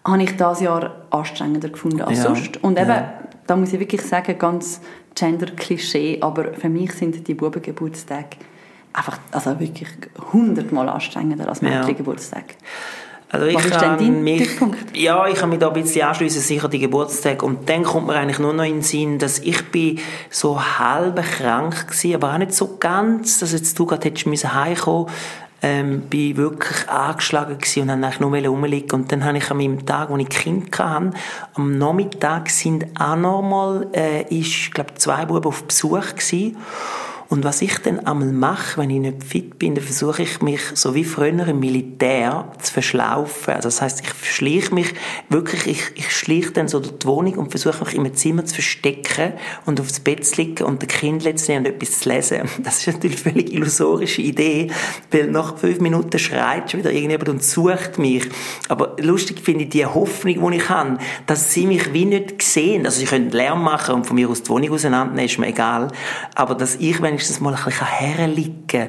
habe 0.06 0.22
ich 0.22 0.36
dieses 0.36 0.60
Jahr 0.60 1.06
anstrengender 1.10 1.68
gefunden 1.68 2.00
als 2.00 2.18
Ja, 2.18 2.24
sonst. 2.24 2.62
Und 2.62 2.78
eben, 2.78 2.88
ja. 2.88 3.12
da 3.46 3.56
muss 3.56 3.72
ich 3.72 3.80
wirklich 3.80 4.02
sagen, 4.02 4.38
ganz 4.38 4.80
Gender-Klischee, 5.14 6.18
aber 6.20 6.54
für 6.54 6.68
mich 6.68 6.92
sind 6.92 7.26
die 7.26 7.34
Bubengeburtstage 7.34 8.36
einfach 8.92 9.18
also 9.32 9.58
wirklich 9.58 9.88
hundertmal 10.32 10.88
anstrengender 10.88 11.48
als 11.48 11.60
Ja. 11.60 11.84
Also 13.30 13.46
ich 13.46 13.54
Was 13.56 13.66
ist 13.66 13.80
denn 13.80 13.98
dein 13.98 14.22
mich? 14.22 14.48
Ja, 14.94 15.26
ich 15.26 15.34
kann 15.34 15.50
mich 15.50 15.58
da 15.58 15.68
ein 15.68 15.74
bisschen 15.74 16.06
anschliessen, 16.06 16.40
sicher 16.40 16.68
die 16.68 16.78
Geburtstag. 16.78 17.42
Und 17.42 17.68
dann 17.68 17.82
kommt 17.82 18.06
mir 18.06 18.14
eigentlich 18.14 18.38
nur 18.38 18.54
noch 18.54 18.64
in 18.64 18.76
den 18.76 18.82
Sinn, 18.82 19.18
dass 19.18 19.38
ich 19.38 19.70
bin 19.70 19.98
so 20.30 20.60
halb 20.60 21.22
krank 21.22 21.88
gewesen, 21.88 22.14
aber 22.14 22.32
auch 22.32 22.38
nicht 22.38 22.54
so 22.54 22.76
ganz, 22.78 23.38
dass 23.38 23.52
jetzt 23.52 23.78
du 23.78 23.84
gerade 23.84 24.06
hättest 24.06 24.26
müssen 24.26 24.54
heimkommen 24.54 25.08
ähm, 25.60 26.02
bin 26.02 26.36
wirklich 26.36 26.88
angeschlagen 26.88 27.58
gewesen 27.58 27.82
und 27.82 27.88
dann 27.88 28.04
eigentlich 28.04 28.20
nur 28.20 28.36
rumliegen 28.36 28.90
und 28.92 29.10
dann 29.10 29.24
habe 29.24 29.38
ich 29.38 29.50
an 29.50 29.56
meinem 29.56 29.84
Tag, 29.84 30.10
wo 30.10 30.16
ich 30.16 30.28
Kind 30.28 30.78
hatte, 30.78 31.10
am 31.54 31.78
Nachmittag 31.78 32.48
sind 32.50 32.86
auch 32.98 33.16
nochmal, 33.16 33.88
äh, 33.92 34.22
ich 34.28 34.70
glaube 34.70 34.94
zwei 34.94 35.24
Buben 35.26 35.46
auf 35.46 35.64
Besuch 35.64 36.14
gewesen 36.14 36.56
und 37.30 37.44
was 37.44 37.60
ich 37.60 37.76
dann 37.78 38.00
einmal 38.06 38.32
mache, 38.32 38.80
wenn 38.80 38.88
ich 38.88 39.00
nicht 39.00 39.22
fit 39.22 39.58
bin, 39.58 39.74
dann 39.74 39.84
versuche 39.84 40.22
ich 40.22 40.40
mich, 40.40 40.62
so 40.72 40.94
wie 40.94 41.04
früher 41.04 41.46
im 41.46 41.60
Militär, 41.60 42.50
zu 42.58 42.72
verschlaufen. 42.72 43.52
Also 43.52 43.68
das 43.68 43.82
heißt, 43.82 44.00
ich 44.00 44.08
verschleiche 44.08 44.74
mich 44.74 44.94
wirklich, 45.28 45.66
ich, 45.66 45.82
ich 45.94 46.10
schleiche 46.10 46.52
dann 46.52 46.68
so 46.68 46.80
durch 46.80 46.98
die 46.98 47.06
Wohnung 47.06 47.34
und 47.34 47.50
versuche 47.50 47.84
mich 47.84 47.94
im 47.94 48.14
Zimmer 48.14 48.46
zu 48.46 48.54
verstecken 48.54 49.34
und 49.66 49.78
aufs 49.78 50.00
Bett 50.00 50.24
zu 50.24 50.40
liegen 50.40 50.64
und 50.64 50.80
den 50.80 50.88
Kind 50.88 51.22
letztlich 51.22 51.58
und 51.58 51.66
etwas 51.66 52.00
zu 52.00 52.08
lesen. 52.08 52.42
Das 52.62 52.78
ist 52.78 52.94
natürlich 52.94 53.26
eine 53.26 53.32
völlig 53.34 53.52
illusorische 53.52 54.22
Idee, 54.22 54.70
weil 55.10 55.30
nach 55.30 55.58
fünf 55.58 55.80
Minuten 55.80 56.18
schreit 56.18 56.70
schon 56.70 56.80
wieder 56.80 56.92
irgendjemand 56.92 57.28
und 57.28 57.44
sucht 57.44 57.98
mich. 57.98 58.26
Aber 58.68 58.96
lustig 59.00 59.40
finde 59.40 59.64
ich 59.64 59.70
die 59.70 59.84
Hoffnung, 59.84 60.50
die 60.50 60.56
ich 60.56 60.68
habe, 60.68 60.98
dass 61.26 61.52
sie 61.52 61.66
mich 61.66 61.92
wie 61.92 62.06
nicht 62.06 62.40
sehen. 62.42 62.86
Also 62.86 63.00
sie 63.00 63.06
können 63.06 63.30
Lärm 63.30 63.62
machen 63.62 63.96
und 63.96 64.06
von 64.06 64.16
mir 64.16 64.30
aus 64.30 64.42
die 64.42 64.48
Wohnung 64.48 64.72
auseinandernehmen, 64.72 65.26
ist 65.26 65.38
mir 65.38 65.48
egal. 65.48 65.88
Aber 66.34 66.54
dass 66.54 66.76
ich 66.76 67.00
wenigstens 67.18 67.40
mal 67.40 67.54
ein 67.54 67.64
bisschen 67.64 67.86
herliegen 67.86 68.64
kann 68.68 68.88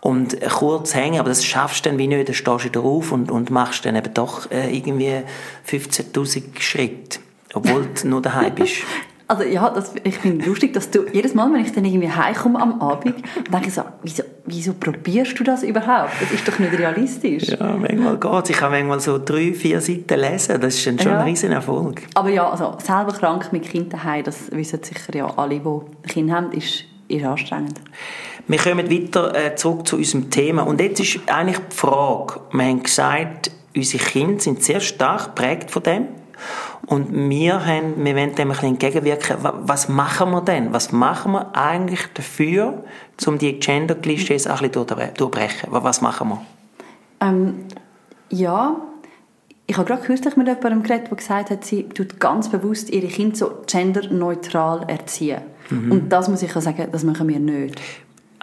und 0.00 0.36
kurz 0.50 0.94
hängen, 0.94 1.20
aber 1.20 1.28
das 1.30 1.44
schaffst 1.44 1.86
du 1.86 1.88
dann 1.90 1.98
wie 1.98 2.06
nicht, 2.06 2.28
dann 2.28 2.34
stehst 2.34 2.64
du 2.64 2.64
wieder 2.64 2.80
auf 2.80 3.12
und, 3.12 3.30
und 3.30 3.50
machst 3.50 3.86
dann 3.86 3.96
eben 3.96 4.12
doch 4.14 4.50
äh, 4.50 4.76
irgendwie 4.76 5.22
15'000 5.68 6.60
Schritte, 6.60 7.20
obwohl 7.54 7.88
du 8.00 8.08
nur 8.08 8.20
daheim 8.22 8.54
bist. 8.54 8.74
Also 9.28 9.44
ja, 9.44 9.70
das, 9.70 9.94
ich 10.04 10.18
finde 10.18 10.44
lustig, 10.44 10.74
dass 10.74 10.90
du 10.90 11.06
jedes 11.10 11.32
Mal, 11.32 11.50
wenn 11.54 11.64
ich 11.64 11.72
dann 11.72 11.86
irgendwie 11.86 12.10
heimkomme 12.10 12.60
am 12.60 12.82
Abend, 12.82 13.14
denke 13.50 13.68
ich 13.68 13.72
so, 13.72 13.82
wieso, 14.02 14.24
wieso 14.44 14.74
probierst 14.74 15.38
du 15.38 15.44
das 15.44 15.62
überhaupt? 15.62 16.10
Das 16.20 16.30
ist 16.32 16.46
doch 16.46 16.58
nicht 16.58 16.78
realistisch. 16.78 17.48
Ja, 17.48 17.74
manchmal 17.78 18.18
geht's. 18.18 18.50
Ich 18.50 18.56
kann 18.56 18.72
manchmal 18.72 19.00
so 19.00 19.18
drei, 19.18 19.54
vier 19.54 19.80
Seiten 19.80 20.20
lesen. 20.20 20.60
Das 20.60 20.74
ist 20.74 20.86
dann 20.86 20.98
schon 20.98 21.12
Ja. 21.12 21.20
ein 21.20 21.24
riesen 21.24 21.50
Erfolg. 21.50 22.02
Aber 22.14 22.28
ja, 22.28 22.50
also 22.50 22.76
selber 22.78 23.12
krank 23.12 23.50
mit 23.52 23.62
Kind 23.62 23.90
daheim, 23.94 24.22
das 24.22 24.52
wissen 24.52 24.80
sicher 24.82 25.16
ja 25.16 25.26
alle, 25.34 25.60
die 25.60 26.08
Kinder 26.12 26.34
haben, 26.34 26.52
ist, 26.52 26.84
ist 27.08 27.24
anstrengend. 27.24 27.80
Wir 28.48 28.58
kommen 28.58 28.90
weiter 28.90 29.34
äh, 29.34 29.54
zurück 29.56 29.86
zu 29.86 29.96
unserem 29.96 30.30
Thema. 30.30 30.62
Und 30.62 30.80
jetzt 30.80 31.00
ist 31.00 31.20
eigentlich 31.26 31.58
die 31.70 31.76
Frage, 31.76 32.40
wir 32.52 32.64
haben 32.64 32.82
gesagt, 32.82 33.50
unsere 33.76 34.02
Kinder 34.04 34.40
sind 34.40 34.62
sehr 34.62 34.80
stark 34.80 35.34
geprägt 35.36 35.70
von 35.70 35.82
dem. 35.82 36.08
Und 36.86 37.12
wir, 37.30 37.64
haben, 37.64 38.04
wir 38.04 38.16
wollen 38.16 38.34
dem 38.34 38.48
ein 38.50 38.54
bisschen 38.54 38.68
entgegenwirken. 38.70 39.36
Wa- 39.44 39.60
Was 39.62 39.88
machen 39.88 40.30
wir 40.32 40.40
denn? 40.40 40.72
Was 40.72 40.90
machen 40.90 41.32
wir 41.32 41.54
eigentlich 41.56 42.00
dafür, 42.14 42.82
um 43.26 43.38
die 43.38 43.60
Gender-Klischees 43.60 44.48
ein 44.48 44.58
bisschen 44.58 44.72
durchbre- 44.86 45.12
durchbrechen? 45.16 45.70
Wa- 45.72 45.84
Was 45.84 46.00
machen 46.00 46.30
wir? 46.30 46.42
Ähm, 47.20 47.66
ja, 48.30 48.74
ich 49.68 49.76
habe 49.76 49.86
gerade 49.86 50.02
kürzlich 50.02 50.36
mit 50.36 50.48
jemandem 50.48 50.82
geredet, 50.82 51.08
der 51.08 51.16
gesagt 51.16 51.50
hat, 51.50 51.64
sie 51.64 51.84
tut 51.84 52.18
ganz 52.18 52.48
bewusst 52.48 52.90
ihre 52.90 53.06
Kinder 53.06 53.36
so 53.36 53.52
genderneutral 53.66 54.84
erziehen. 54.88 55.42
Und 55.90 56.08
das 56.10 56.28
muss 56.28 56.42
ich 56.42 56.52
sagen, 56.52 56.88
das 56.90 57.04
machen 57.04 57.28
wir 57.28 57.38
nicht. 57.38 57.80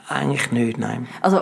Eigentlich 0.07 0.51
nicht, 0.51 0.77
nein. 0.77 1.07
Also 1.21 1.39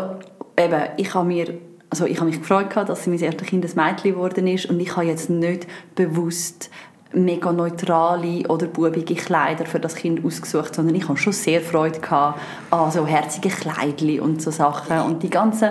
eben, 0.58 0.82
ich 0.97 1.13
habe 1.13 1.28
mir 1.28 1.54
also 1.89 2.06
ich 2.06 2.17
habe 2.19 2.30
mich 2.30 2.39
gefreut, 2.41 2.76
dass 2.76 3.08
mein 3.08 3.17
erstes 3.19 3.47
Kind 3.47 3.63
ein 3.63 3.71
Mädchen 3.86 4.12
geworden 4.12 4.45
ist 4.45 4.65
und 4.65 4.78
ich 4.80 4.95
habe 4.97 5.06
jetzt 5.06 5.30
nicht 5.30 5.67
bewusst 5.95 6.69
mega 7.13 7.54
neutrale 7.54 8.45
oder 8.50 8.67
bubige 8.67 9.15
Kleider 9.15 9.65
für 9.65 9.80
das 9.80 9.95
Kind 9.95 10.26
ausgesucht, 10.26 10.76
sondern 10.76 10.95
ich 10.95 11.08
habe 11.08 11.17
schon 11.17 11.32
sehr 11.32 11.62
Freude 11.62 12.00
gehabt 12.02 12.39
an 12.71 12.91
so 12.91 13.08
herzige 13.08 13.47
Kleidchen 13.47 14.19
und 14.19 14.41
so 14.41 14.52
Sachen 14.52 15.00
und 15.00 15.23
die 15.23 15.30
ganzen 15.30 15.69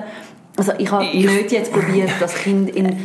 also 0.57 0.73
ich 0.79 0.91
habe 0.91 1.05
Ich- 1.05 1.27
nicht 1.27 1.53
jetzt 1.53 1.71
probiert, 1.71 2.09
das 2.19 2.35
Kind 2.35 2.71
in 2.71 2.97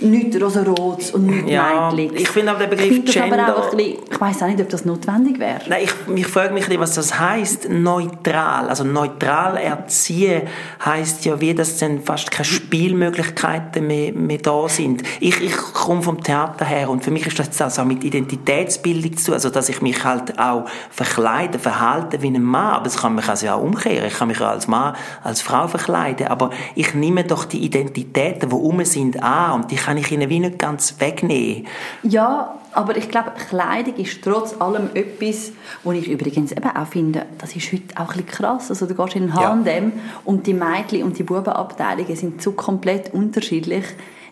nichts 0.00 0.40
rosarotes 0.40 1.10
und 1.12 1.26
nichts 1.26 1.50
Ja, 1.50 1.90
Mädchens. 1.92 2.20
ich 2.20 2.28
finde 2.28 2.52
auch 2.52 2.58
den 2.58 2.70
Begriff 2.70 2.90
ich 2.90 3.04
Gender- 3.12 3.56
auch 3.56 3.70
bisschen, 3.70 3.98
ich 4.10 4.20
weiss 4.20 4.42
auch 4.42 4.46
nicht, 4.46 4.60
ob 4.60 4.68
das 4.68 4.84
notwendig 4.84 5.38
wäre. 5.38 5.60
Nein, 5.68 5.84
ich, 5.84 5.92
ich 6.14 6.26
frage 6.26 6.52
mich, 6.54 6.66
was 6.78 6.94
das 6.94 7.18
heißt 7.18 7.68
neutral. 7.70 8.68
Also 8.68 8.84
neutral 8.84 9.56
erziehen 9.56 10.42
heißt 10.84 11.24
ja, 11.24 11.40
wie 11.40 11.54
dass 11.54 11.78
dann 11.78 12.00
fast 12.02 12.30
keine 12.30 12.44
Spielmöglichkeiten 12.44 13.86
mehr, 13.86 14.12
mehr 14.12 14.38
da 14.38 14.68
sind. 14.68 15.02
Ich, 15.20 15.40
ich 15.40 15.56
komme 15.56 16.02
vom 16.02 16.22
Theater 16.22 16.64
her 16.64 16.90
und 16.90 17.04
für 17.04 17.10
mich 17.10 17.26
ist 17.26 17.38
das 17.38 17.60
also 17.60 17.82
auch 17.82 17.86
mit 17.86 18.04
Identitätsbildung 18.04 19.16
zu, 19.16 19.32
also 19.32 19.50
dass 19.50 19.68
ich 19.68 19.80
mich 19.82 20.04
halt 20.04 20.38
auch 20.38 20.64
verkleide, 20.90 21.58
verhalte 21.58 22.22
wie 22.22 22.28
ein 22.28 22.42
Mann. 22.42 22.74
Aber 22.74 22.84
das 22.84 22.98
kann 22.98 23.14
mich 23.14 23.28
also 23.28 23.48
auch 23.48 23.62
umkehren. 23.62 24.06
Ich 24.06 24.14
kann 24.18 24.28
mich 24.28 24.40
auch 24.40 24.46
als 24.48 24.66
Mann, 24.68 24.94
als 25.22 25.42
Frau 25.42 25.68
verkleiden. 25.68 26.26
Aber 26.28 26.50
ich 26.74 26.94
nehme 26.94 27.24
doch 27.24 27.44
die 27.44 27.64
Identitäten, 27.64 28.48
die 28.50 28.54
um 28.54 28.84
sind, 28.84 29.22
an 29.22 29.52
und 29.62 29.70
die 29.70 29.76
kann 29.86 29.98
ich 29.98 30.10
ihnen 30.10 30.28
wie 30.28 30.40
nicht 30.40 30.58
ganz 30.58 30.96
wegnehmen. 30.98 31.68
Ja, 32.02 32.58
aber 32.72 32.96
ich 32.96 33.08
glaube, 33.08 33.30
Kleidung 33.48 33.94
ist 33.96 34.20
trotz 34.20 34.60
allem 34.60 34.90
etwas, 34.94 35.52
wo 35.84 35.92
ich 35.92 36.08
übrigens 36.08 36.50
eben 36.50 36.68
auch 36.68 36.88
finde, 36.88 37.24
das 37.38 37.54
ist 37.54 37.72
heute 37.72 37.94
auch 37.94 38.00
ein 38.00 38.06
bisschen 38.06 38.26
krass. 38.26 38.68
Also 38.68 38.86
du 38.86 38.96
gehst 38.96 39.14
in 39.14 39.28
den 39.28 39.36
Ja. 39.36 39.56
H&M 39.64 39.92
und 40.24 40.46
die 40.48 40.54
Mädchen 40.54 41.04
und 41.04 41.16
die 41.16 41.22
Bubenabteilungen 41.22 42.16
sind 42.16 42.42
so 42.42 42.50
komplett 42.50 43.14
unterschiedlich. 43.14 43.84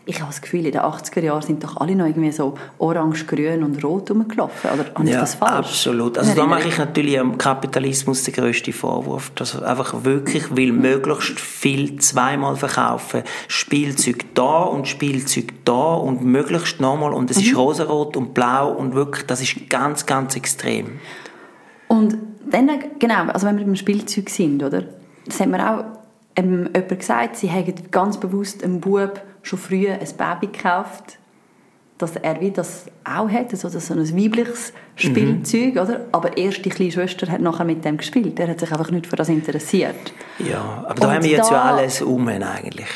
Ich 0.07 0.21
habe 0.21 0.31
das 0.31 0.43
Gefühl, 0.43 0.67
in 0.67 0.73
den 0.73 0.83
80er 0.83 1.21
Jahren 1.23 1.40
sind 1.40 1.64
doch 1.64 1.79
alle 1.79 1.97
noch 1.97 2.05
irgendwie 2.05 2.31
so 2.31 2.55
orange, 2.79 3.25
grün 3.25 3.62
und 3.62 3.83
rot 3.83 4.11
rumgelaufen. 4.11 4.71
Oder 4.75 4.85
habe 4.95 5.05
ich 5.05 5.11
Ja, 5.14 5.21
das 5.21 5.35
falsch? 5.37 5.67
absolut. 5.69 6.19
Also 6.19 6.35
da 6.35 6.45
mache 6.47 6.69
ich 6.69 6.77
natürlich 6.77 7.19
am 7.19 7.38
Kapitalismus 7.38 8.23
den 8.25 8.35
grössten 8.35 8.75
Vorwurf, 8.75 9.31
dass 9.31 9.62
einfach 9.62 10.05
wirklich 10.05 10.55
will 10.55 10.73
möglichst 10.73 11.40
viel 11.40 11.97
zweimal 12.01 12.57
verkaufen. 12.57 13.23
Spielzeug 13.49 14.27
da 14.35 14.64
und 14.64 14.88
Spielzeug 14.88 15.55
da 15.64 15.95
und 15.95 16.23
möglichst 16.23 16.81
nochmal 16.83 17.14
und 17.14 17.31
es 17.31 17.38
Mhm. 17.38 17.43
ist 17.45 17.57
rosarot 17.57 18.17
und 18.19 18.35
blau 18.35 18.73
und 18.73 18.95
wirklich, 18.95 19.25
das 19.27 19.40
ist 19.40 19.71
ganz, 19.71 20.05
ganz 20.05 20.37
extrem. 20.37 20.99
Und 21.88 22.19
dann, 22.51 22.69
genau, 22.99 23.25
also 23.33 23.47
wenn 23.47 23.57
wir 23.59 23.64
beim 23.64 23.77
Spielzeug 23.77 24.29
sind, 24.29 24.62
oder? 24.62 24.85
Das 25.27 25.40
hat 25.40 25.49
mir 25.49 25.67
auch 25.67 25.85
ähm, 26.37 26.69
jemand 26.75 26.99
gesagt, 26.99 27.37
sie 27.37 27.51
haben 27.51 27.73
ganz 27.90 28.19
bewusst 28.19 28.62
einem 28.62 28.81
Bub 28.81 29.21
schon 29.44 29.59
früh 29.59 29.88
ein 29.88 29.98
Baby 30.18 30.48
gekauft, 30.52 31.18
dass 31.98 32.16
er 32.16 32.40
wie 32.40 32.50
das 32.50 32.87
auch 33.04 33.30
hat, 33.30 33.52
also 33.52 33.68
das 33.68 33.87
so 33.87 33.94
ein 33.94 34.00
weibliches 34.18 34.72
Spielzeug, 34.96 35.76
oder? 35.76 36.00
Aber 36.11 36.37
erst 36.37 36.64
die 36.64 36.68
kleine 36.70 36.90
Schwester 36.90 37.30
hat 37.30 37.40
nachher 37.40 37.64
mit 37.64 37.85
dem 37.85 37.96
gespielt. 37.98 38.40
Er 38.40 38.48
hat 38.48 38.59
sich 38.59 38.72
einfach 38.72 38.90
nicht 38.90 39.07
für 39.07 39.14
das 39.14 39.28
interessiert. 39.28 40.12
Ja, 40.40 40.85
aber 40.88 40.94
da 40.94 41.07
Und 41.09 41.14
haben 41.14 41.22
wir 41.24 41.30
jetzt 41.30 41.50
ja 41.52 41.57
da- 41.57 41.76
alles 41.76 42.02
um 42.02 42.26
eigentlich. 42.26 42.88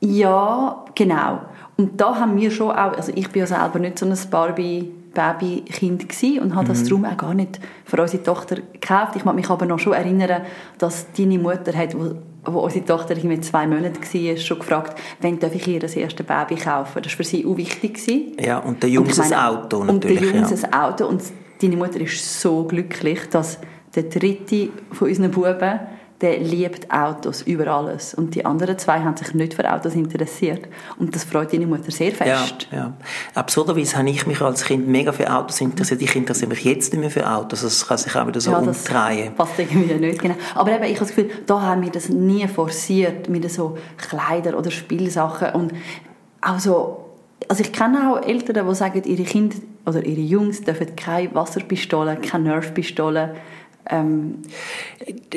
Ja, 0.00 0.84
genau. 0.94 1.40
Und 1.78 1.98
da 2.00 2.16
haben 2.20 2.36
wir 2.38 2.50
schon 2.50 2.70
auch, 2.70 2.92
also 2.96 3.10
ich 3.14 3.30
bin 3.30 3.40
ja 3.40 3.46
selber 3.46 3.78
nicht 3.78 3.98
so 3.98 4.04
ein 4.06 4.16
Barbie-Baby-Kind 4.30 6.08
gewesen 6.08 6.40
und 6.40 6.54
habe 6.54 6.68
das 6.68 6.82
Mhm. 6.82 6.88
darum 6.88 7.04
auch 7.06 7.16
gar 7.16 7.34
nicht 7.34 7.60
für 7.84 8.00
unsere 8.00 8.22
Tochter 8.22 8.56
gekauft. 8.56 9.16
Ich 9.16 9.24
mag 9.24 9.34
mich 9.34 9.48
aber 9.48 9.66
noch 9.66 9.78
schon 9.78 9.94
erinnern, 9.94 10.42
dass 10.78 11.06
deine 11.16 11.38
Mutter 11.38 11.72
hat, 11.76 11.94
wo, 11.98 12.14
wo 12.46 12.60
unsere 12.60 12.84
Tochter 12.84 13.16
irgendwie 13.16 13.40
zwei 13.40 13.66
Monate 13.66 14.00
war, 14.00 14.36
schon 14.36 14.58
gefragt, 14.58 14.98
wann 15.20 15.38
darf 15.38 15.54
ich 15.54 15.66
ihr 15.66 15.80
das 15.80 15.96
erste 15.96 16.24
Baby 16.24 16.56
kaufen? 16.56 17.02
Das 17.02 17.12
war 17.12 17.16
für 17.16 17.24
sie 17.24 17.44
auch 17.46 17.56
wichtig. 17.56 18.00
Ja, 18.40 18.58
und 18.58 18.82
der 18.82 18.90
Jungs 18.90 19.18
Und 19.18 19.24
ein 19.24 19.30
meine, 19.30 19.48
Auto 19.48 19.78
Und 19.78 20.04
der 20.04 20.12
natürlich. 20.12 20.34
Jungs 20.34 20.62
ja. 20.62 20.86
Auto. 20.86 21.06
Und 21.06 21.22
deine 21.60 21.76
Mutter 21.76 22.00
ist 22.00 22.40
so 22.40 22.64
glücklich, 22.64 23.20
dass 23.30 23.58
der 23.94 24.04
dritte 24.04 24.70
von 24.92 25.08
unseren 25.08 25.30
Buben, 25.30 25.80
der 26.24 26.38
liebt 26.38 26.90
Autos 26.90 27.42
über 27.42 27.66
alles. 27.66 28.14
Und 28.14 28.34
die 28.34 28.46
anderen 28.46 28.78
zwei 28.78 29.00
haben 29.00 29.14
sich 29.14 29.34
nicht 29.34 29.52
für 29.52 29.70
Autos 29.70 29.94
interessiert. 29.94 30.66
Und 30.98 31.14
das 31.14 31.22
freut 31.24 31.52
deine 31.52 31.66
Mutter 31.66 31.90
sehr 31.90 32.12
Ja, 32.12 32.38
fest. 32.38 32.66
ja. 32.72 32.94
Absurderweise 33.34 33.98
habe 33.98 34.08
ich 34.08 34.26
mich 34.26 34.40
als 34.40 34.64
Kind 34.64 34.88
mega 34.88 35.12
für 35.12 35.30
Autos 35.30 35.60
interessiert. 35.60 36.00
Ich 36.00 36.16
interessiere 36.16 36.48
mich 36.48 36.64
jetzt 36.64 36.94
nicht 36.94 37.00
mehr 37.00 37.10
für 37.10 37.30
Autos. 37.30 37.60
Das 37.60 37.86
kann 37.86 37.98
sich 37.98 38.16
auch 38.16 38.26
wieder 38.26 38.40
so 38.40 38.52
Ja, 38.52 38.62
das 38.62 38.88
umdrehen. 38.88 39.34
passt 39.34 39.58
irgendwie 39.58 39.92
nicht, 39.94 40.18
genau. 40.22 40.36
Aber 40.54 40.72
eben, 40.72 40.84
ich 40.84 40.94
habe 40.98 41.00
das 41.06 41.08
Gefühl, 41.14 41.30
da 41.46 41.60
haben 41.60 41.82
wir 41.82 41.90
das 41.90 42.08
nie 42.08 42.48
forciert, 42.48 43.28
mit 43.28 43.50
so 43.50 43.76
Kleider 43.98 44.56
oder 44.58 44.70
Spielsachen 44.70 45.48
und 45.52 45.72
auch 46.40 46.58
so, 46.58 47.04
also 47.48 47.62
ich 47.62 47.72
kenne 47.72 48.10
auch 48.14 48.26
Eltern, 48.26 48.66
die 48.66 48.74
sagen, 48.74 49.02
ihre 49.04 49.24
Kinder 49.24 49.56
oder 49.84 50.02
ihre 50.02 50.22
Jungs 50.22 50.62
dürfen 50.62 50.96
keine 50.96 51.34
Wasserpistole, 51.34 52.16
keine 52.16 52.44
Nerfpistole 52.44 53.34
ähm, 53.90 54.42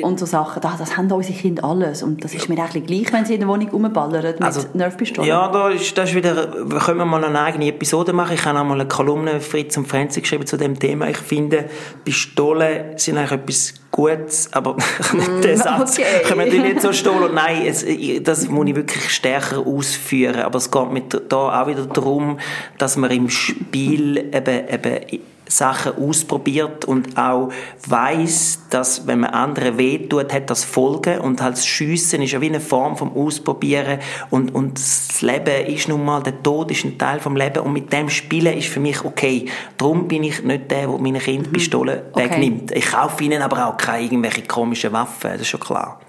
und 0.02 0.18
so 0.18 0.26
Sachen. 0.26 0.60
Das, 0.62 0.78
das 0.78 0.96
haben 0.96 1.10
unsere 1.10 1.36
Kinder 1.38 1.64
alles 1.64 2.02
und 2.02 2.24
das 2.24 2.34
ist 2.34 2.48
mir 2.48 2.58
eigentlich 2.62 2.86
gleich, 2.86 3.12
wenn 3.12 3.24
sie 3.24 3.34
in 3.34 3.40
der 3.40 3.48
Wohnung 3.48 3.68
rumballern 3.68 4.22
mit 4.24 4.42
Also, 4.42 4.66
Nerfpistolen. 4.74 5.28
Ja, 5.28 5.48
da 5.48 5.68
ist, 5.70 5.96
das 5.98 6.10
ist 6.10 6.16
wieder, 6.16 6.46
können 6.46 6.98
wir 6.98 7.04
mal 7.04 7.24
eine 7.24 7.40
eigene 7.40 7.66
Episode 7.66 8.12
machen. 8.12 8.34
Ich 8.34 8.44
habe 8.44 8.58
auch 8.58 8.64
mal 8.64 8.80
eine 8.80 8.88
Kolumne 8.88 9.40
Fritz 9.40 9.76
und 9.76 9.86
Franzi 9.86 10.20
geschrieben 10.20 10.46
zu 10.46 10.56
dem 10.56 10.78
Thema. 10.78 11.08
Ich 11.08 11.18
finde, 11.18 11.66
Pistolen 12.04 12.96
sind 12.96 13.18
eigentlich 13.18 13.32
etwas 13.32 13.74
Gutes, 13.90 14.52
aber 14.52 14.76
nicht 15.12 15.44
den 15.44 15.56
Satz 15.56 15.98
Mm, 15.98 16.02
okay. 16.02 16.22
können 16.26 16.52
wir 16.52 16.62
nicht 16.62 16.82
so 16.82 16.92
stohlen. 16.92 17.34
Nein, 17.34 17.66
es, 17.66 17.84
das 18.22 18.48
muss 18.48 18.66
ich 18.66 18.76
wirklich 18.76 19.10
stärker 19.10 19.66
ausführen. 19.66 20.40
Aber 20.40 20.58
es 20.58 20.70
geht 20.70 20.92
mit 20.92 21.20
da 21.28 21.62
auch 21.62 21.66
wieder 21.66 21.86
darum, 21.86 22.38
dass 22.78 22.96
man 22.96 23.10
im 23.10 23.28
Spiel 23.30 24.18
eben, 24.32 24.68
eben 24.68 25.20
Sachen 25.48 25.96
ausprobiert 25.96 26.84
und 26.84 27.16
auch 27.18 27.50
weiß, 27.86 28.60
dass 28.70 29.06
wenn 29.06 29.20
man 29.20 29.30
anderen 29.30 29.78
wehtut, 29.78 30.32
hat 30.32 30.50
das 30.50 30.64
Folgen 30.64 31.20
und 31.20 31.42
halt 31.42 31.54
das 31.54 31.66
Schiessen 31.66 32.22
ist 32.22 32.32
ja 32.32 32.40
wie 32.40 32.46
eine 32.46 32.60
Form 32.60 32.96
vom 32.96 33.16
Ausprobieren 33.16 33.98
und, 34.30 34.54
und 34.54 34.78
das 34.78 35.22
Leben 35.22 35.66
ist 35.66 35.88
nun 35.88 36.04
mal, 36.04 36.22
der 36.22 36.42
Tod 36.42 36.70
ist 36.70 36.84
ein 36.84 36.98
Teil 36.98 37.20
vom 37.20 37.36
Leben 37.36 37.60
und 37.60 37.72
mit 37.72 37.92
dem 37.92 38.08
Spielen 38.08 38.56
ist 38.56 38.68
für 38.68 38.80
mich 38.80 39.04
okay. 39.04 39.46
Darum 39.76 40.08
bin 40.08 40.24
ich 40.24 40.42
nicht 40.42 40.70
der, 40.70 40.86
der 40.86 40.98
meinen 40.98 41.20
Kindern 41.20 41.52
Pistolen 41.52 42.00
Okay. 42.12 42.30
wegnimmt. 42.30 42.72
Ich 42.72 42.90
kaufe 42.90 43.22
ihnen 43.24 43.42
aber 43.42 43.66
auch 43.66 43.76
keine 43.76 44.04
irgendwelche 44.04 44.42
komischen 44.42 44.92
Waffen, 44.92 45.30
das 45.32 45.42
ist 45.42 45.48
schon 45.48 45.60
klar. 45.60 46.00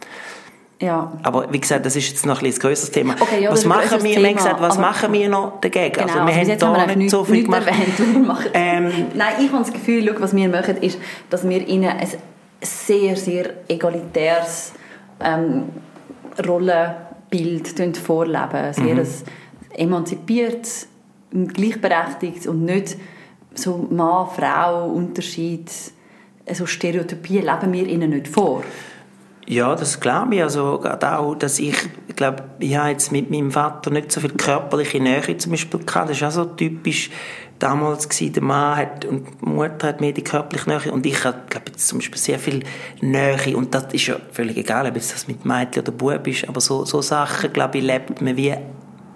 Ja. 0.81 1.11
Aber 1.23 1.51
wie 1.51 1.59
gesagt, 1.59 1.85
das 1.85 1.95
ist 1.95 2.09
jetzt 2.09 2.25
noch 2.25 2.39
ein, 2.39 2.43
bisschen 2.43 2.61
ein 2.61 2.69
grösseres 2.69 2.91
Thema. 2.91 3.15
Okay, 3.19 3.43
ja, 3.43 3.51
was 3.51 3.65
machen 3.65 4.03
wir, 4.03 4.15
Thema, 4.15 4.33
gesagt, 4.33 4.61
was 4.61 4.77
machen 4.77 5.13
wir 5.13 5.29
noch 5.29 5.59
dagegen? 5.59 5.93
Genau, 5.93 6.05
also 6.07 6.19
wir 6.19 6.25
bis 6.25 6.35
haben 6.35 6.47
jetzt 6.47 6.61
da 6.61 6.71
nicht 6.71 6.89
eigentlich 6.89 7.11
so 7.11 7.23
viel 7.23 7.43
gemacht. 7.43 7.67
Ähm, 8.53 8.91
Nein, 9.13 9.33
ich 9.39 9.51
habe 9.51 9.63
das 9.63 9.73
Gefühl, 9.73 10.05
schau, 10.07 10.21
was 10.21 10.35
wir 10.35 10.49
machen, 10.49 10.77
ist, 10.77 10.97
dass 11.29 11.47
wir 11.47 11.67
ihnen 11.67 11.89
ein 11.89 12.07
sehr, 12.61 13.15
sehr 13.15 13.51
egalitäres 13.67 14.73
ähm, 15.19 15.63
Rollenbild 16.47 17.97
vorleben. 17.97 18.73
Sehr 18.73 18.95
Mhm. 18.95 19.05
emanzipiertes, 19.75 20.87
und 21.31 21.53
gleichberechtigtes 21.53 22.47
und 22.47 22.65
nicht 22.65 22.97
so 23.53 23.87
Mann-Frau-Unterschied, 23.89 25.69
so 26.51 26.65
Stereotypien 26.65 27.45
leben 27.45 27.73
wir 27.73 27.87
ihnen 27.87 28.09
nicht 28.11 28.27
vor. 28.27 28.63
Ja, 29.49 29.73
das 29.75 29.99
glaube 29.99 30.35
ich. 30.35 30.43
Also 30.43 30.77
gerade 30.77 31.17
auch, 31.17 31.33
dass 31.33 31.57
ich, 31.57 31.75
ich 32.07 32.15
glaube, 32.15 32.43
ich 32.59 32.77
habe 32.77 32.91
jetzt 32.91 33.11
mit 33.11 33.31
meinem 33.31 33.49
Vater 33.49 33.89
nicht 33.89 34.11
so 34.11 34.21
viel 34.21 34.29
körperliche 34.29 34.99
Nähe 34.99 35.37
zum 35.39 35.51
Beispiel 35.51 35.79
gehabt. 35.83 36.11
Das 36.11 36.17
ist 36.17 36.23
auch 36.23 36.29
so 36.29 36.45
typisch 36.45 37.09
damals 37.57 38.07
gewesen. 38.07 38.33
Der 38.33 38.43
Mann 38.43 38.77
hat 38.77 39.05
und 39.05 39.25
die 39.41 39.45
Mutter 39.49 39.87
hat 39.87 40.01
mehr 40.01 40.11
die 40.11 40.23
körperliche 40.23 40.69
Nähe 40.69 40.91
und 40.91 41.03
ich 41.03 41.23
habe, 41.25 41.39
glaube 41.49 41.65
jetzt 41.71 41.87
zum 41.87 41.97
Beispiel 41.97 42.19
sehr 42.19 42.37
viel 42.37 42.63
Nähe 43.01 43.57
und 43.57 43.73
das 43.73 43.91
ist 43.91 44.05
ja 44.05 44.17
völlig 44.31 44.55
egal, 44.55 44.85
ob 44.85 44.93
das 44.93 45.27
mit 45.27 45.43
Mädchen 45.45 45.81
oder 45.81 45.93
Bub 45.93 46.27
ist, 46.27 46.47
aber 46.47 46.61
so, 46.61 46.85
so 46.85 47.01
Sachen, 47.01 47.51
glaube 47.51 47.79
ich, 47.79 47.83
lebt 47.83 48.21
man 48.21 48.37
wie 48.37 48.53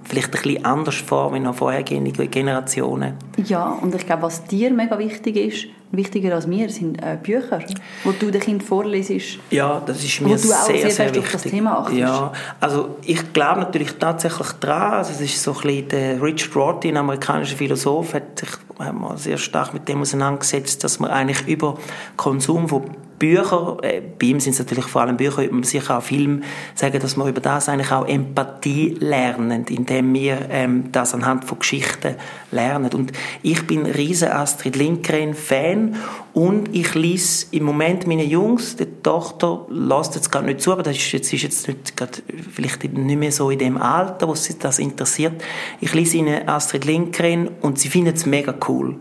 vielleicht 0.04 0.36
ein 0.36 0.42
bisschen 0.42 0.66
anders 0.66 0.96
vor 0.96 1.32
wie 1.36 1.40
noch 1.42 1.54
vorhergehende 1.54 2.12
Generationen. 2.28 3.14
Ja, 3.46 3.70
und 3.70 3.94
ich 3.94 4.08
glaube, 4.08 4.24
was 4.24 4.44
dir 4.46 4.72
mega 4.74 4.98
wichtig 4.98 5.36
ist, 5.36 5.68
wichtiger 5.94 6.36
als 6.36 6.48
mir, 6.48 6.70
sind 6.70 7.02
äh, 7.02 7.18
Bücher, 7.22 7.60
wo 8.04 8.12
du 8.12 8.32
den 8.32 8.42
Kind 8.42 8.64
vorlesest. 8.64 9.40
Ja, 9.52 9.82
das 9.86 10.04
ist 10.04 10.22
Wo 10.24 10.30
mir 10.30 10.38
du 10.38 10.52
auch 10.52 10.66
sehr, 10.66 10.78
sehr 10.80 10.92
sehr, 10.92 11.16
wichtig. 11.16 11.32
das 11.32 11.42
Thema 11.44 11.80
achtest. 11.80 11.98
Ja, 12.00 12.34
also 12.60 12.98
ich 13.06 13.32
glaube 13.34 13.62
natürlich 13.62 13.94
tatsächlich 13.94 14.48
dran. 14.54 14.94
Also 14.94 15.12
es 15.14 15.22
ist 15.22 15.42
so 15.42 15.52
ein 15.54 15.62
bisschen 15.62 15.88
der 15.90 16.22
Richard 16.22 16.56
Rorty, 16.56 16.90
ein 16.90 16.98
amerikanischer 16.98 17.56
Philosoph, 17.56 18.14
hat 18.14 18.40
sich 18.40 18.50
hat 18.80 19.20
sehr 19.20 19.38
stark 19.38 19.74
mit 19.74 19.88
dem 19.88 20.02
auseinandergesetzt, 20.02 20.84
dass 20.84 21.00
man 21.00 21.12
eigentlich 21.12 21.48
über 21.48 21.78
Konsum 22.18 22.68
von 22.68 22.84
Büchern, 23.24 23.80
äh, 23.84 24.02
bei 24.02 24.28
ihm 24.28 24.42
sind 24.42 24.52
es 24.52 24.60
natürlich 24.60 24.84
vor 24.84 25.02
allem 25.02 25.16
Bücher, 25.16 25.50
man 25.50 25.64
sicher 25.64 25.98
auch 25.98 26.04
Film, 26.04 26.44
sagen, 26.76 27.00
dass 27.00 27.16
wir 27.16 27.26
über 27.26 27.40
das 27.40 27.70
eigentlich 27.70 27.90
auch 27.94 28.06
Empathie 28.06 28.98
lernen, 29.00 29.64
indem 29.70 30.14
wir 30.14 30.40
ähm, 30.50 30.92
das 30.92 31.14
anhand 31.14 31.46
von 31.46 31.60
Geschichten 31.60 32.16
lernen. 32.52 32.92
Und 32.94 33.14
ich 33.42 33.66
bin 33.66 33.86
riesen 33.86 34.28
Astrid 34.28 34.76
Lindgren-Fan 34.76 35.96
Und 36.34 36.74
ich 36.74 36.96
lese 36.96 37.46
im 37.52 37.64
Moment 37.64 38.08
meine 38.08 38.24
Jungs, 38.24 38.76
die 38.76 38.88
Tochter 39.04 39.68
lässt 39.70 40.16
jetzt 40.16 40.32
gerade 40.32 40.48
nicht 40.48 40.62
zu, 40.62 40.72
aber 40.72 40.82
das 40.82 40.98
ist 40.98 41.12
jetzt, 41.12 41.32
ist 41.32 41.44
jetzt 41.44 41.68
nicht 41.68 41.96
gerade, 41.96 42.24
vielleicht 42.52 42.84
nicht 42.84 43.20
mehr 43.20 43.32
so 43.32 43.52
in 43.52 43.60
dem 43.60 43.78
Alter, 43.78 44.28
wo 44.28 44.34
sie 44.34 44.58
das 44.58 44.80
interessiert. 44.80 45.44
Ich 45.80 45.94
lese 45.94 46.18
ihnen 46.18 46.50
Astrid 46.50 46.86
Lindgren 46.86 47.50
und 47.62 47.78
sie 47.78 47.88
finden 47.88 48.16
es 48.16 48.26
mega 48.26 48.56
cool. 48.68 48.98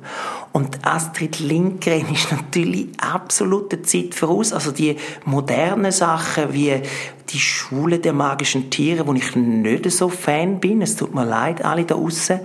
Und 0.52 0.86
Astrid 0.86 1.40
Lindgren 1.40 2.12
ist 2.12 2.30
natürlich 2.30 2.88
absolute 2.98 3.80
Zeit 3.80 4.14
voraus. 4.14 4.52
Also 4.52 4.70
die 4.70 4.96
modernen 5.24 5.90
Sachen 5.90 6.52
wie 6.52 6.82
die 7.30 7.38
Schule 7.38 7.98
der 7.98 8.12
magischen 8.12 8.68
Tiere, 8.68 9.06
wo 9.06 9.14
ich 9.14 9.34
nicht 9.34 9.90
so 9.90 10.10
Fan 10.10 10.60
bin, 10.60 10.82
es 10.82 10.96
tut 10.96 11.14
mir 11.14 11.24
leid, 11.24 11.64
alle 11.64 11.84
da 11.84 11.94
draussen, 11.94 12.40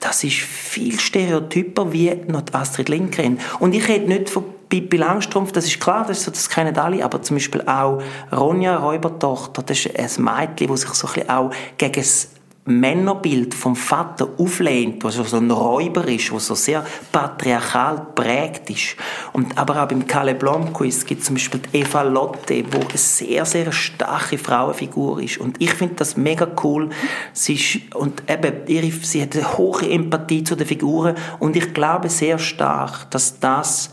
das 0.00 0.24
ist 0.24 0.36
viel 0.36 0.98
stereotyper 0.98 1.92
wie 1.92 2.14
noch 2.26 2.42
Astrid 2.52 2.88
Lindgren. 2.88 3.40
Und 3.58 3.74
ich 3.74 3.88
rede 3.88 4.06
nicht 4.06 4.30
von 4.30 4.44
Pippi 4.68 4.98
Langstrumpf, 4.98 5.52
das 5.52 5.66
ist 5.66 5.80
klar, 5.80 6.04
das, 6.06 6.18
ist 6.18 6.24
so, 6.24 6.30
das 6.30 6.48
kennen 6.50 6.76
alle, 6.76 7.02
aber 7.04 7.22
zum 7.22 7.36
Beispiel 7.36 7.62
auch 7.62 8.02
Ronja 8.30 8.76
Räubertochter, 8.76 9.62
das 9.62 9.86
ist 9.86 10.18
ein 10.18 10.24
Mädchen, 10.24 10.68
das 10.68 10.82
sich 10.82 10.90
so 10.90 11.06
ein 11.06 11.14
bisschen 11.14 11.30
auch 11.30 11.50
gegen 11.78 11.94
das 11.94 12.28
Männerbild 12.68 13.54
vom 13.54 13.74
Vater 13.74 14.28
auflehnt, 14.38 15.02
was 15.02 15.14
so 15.14 15.36
ein 15.36 15.50
Räuber 15.50 16.06
ist, 16.06 16.32
was 16.32 16.46
so 16.46 16.54
sehr 16.54 16.84
patriarchal 17.10 18.06
prägt 18.14 18.68
ist. 18.70 18.96
Und 19.32 19.56
aber 19.56 19.82
auch 19.82 19.88
beim 19.88 20.06
Kalle 20.06 20.34
Blomqvist 20.34 21.06
gibt 21.06 21.20
es 21.20 21.26
zum 21.26 21.36
Beispiel 21.36 21.60
die 21.72 21.78
Eva 21.78 22.02
Lotte, 22.02 22.64
wo 22.70 22.80
eine 22.80 22.98
sehr, 22.98 23.44
sehr 23.46 23.72
starke 23.72 24.38
Frauenfigur 24.38 25.22
ist. 25.22 25.38
Und 25.38 25.60
ich 25.60 25.72
finde 25.72 25.94
das 25.96 26.16
mega 26.16 26.46
cool. 26.62 26.90
Sie 27.32 27.54
ist, 27.54 27.94
und 27.94 28.22
eben, 28.28 28.66
ihre, 28.66 28.90
sie 28.90 29.22
hat 29.22 29.34
eine 29.34 29.56
hohe 29.56 29.88
Empathie 29.88 30.44
zu 30.44 30.54
den 30.54 30.66
Figuren 30.66 31.16
und 31.38 31.56
ich 31.56 31.72
glaube 31.72 32.08
sehr 32.08 32.38
stark, 32.38 33.10
dass 33.10 33.40
das 33.40 33.90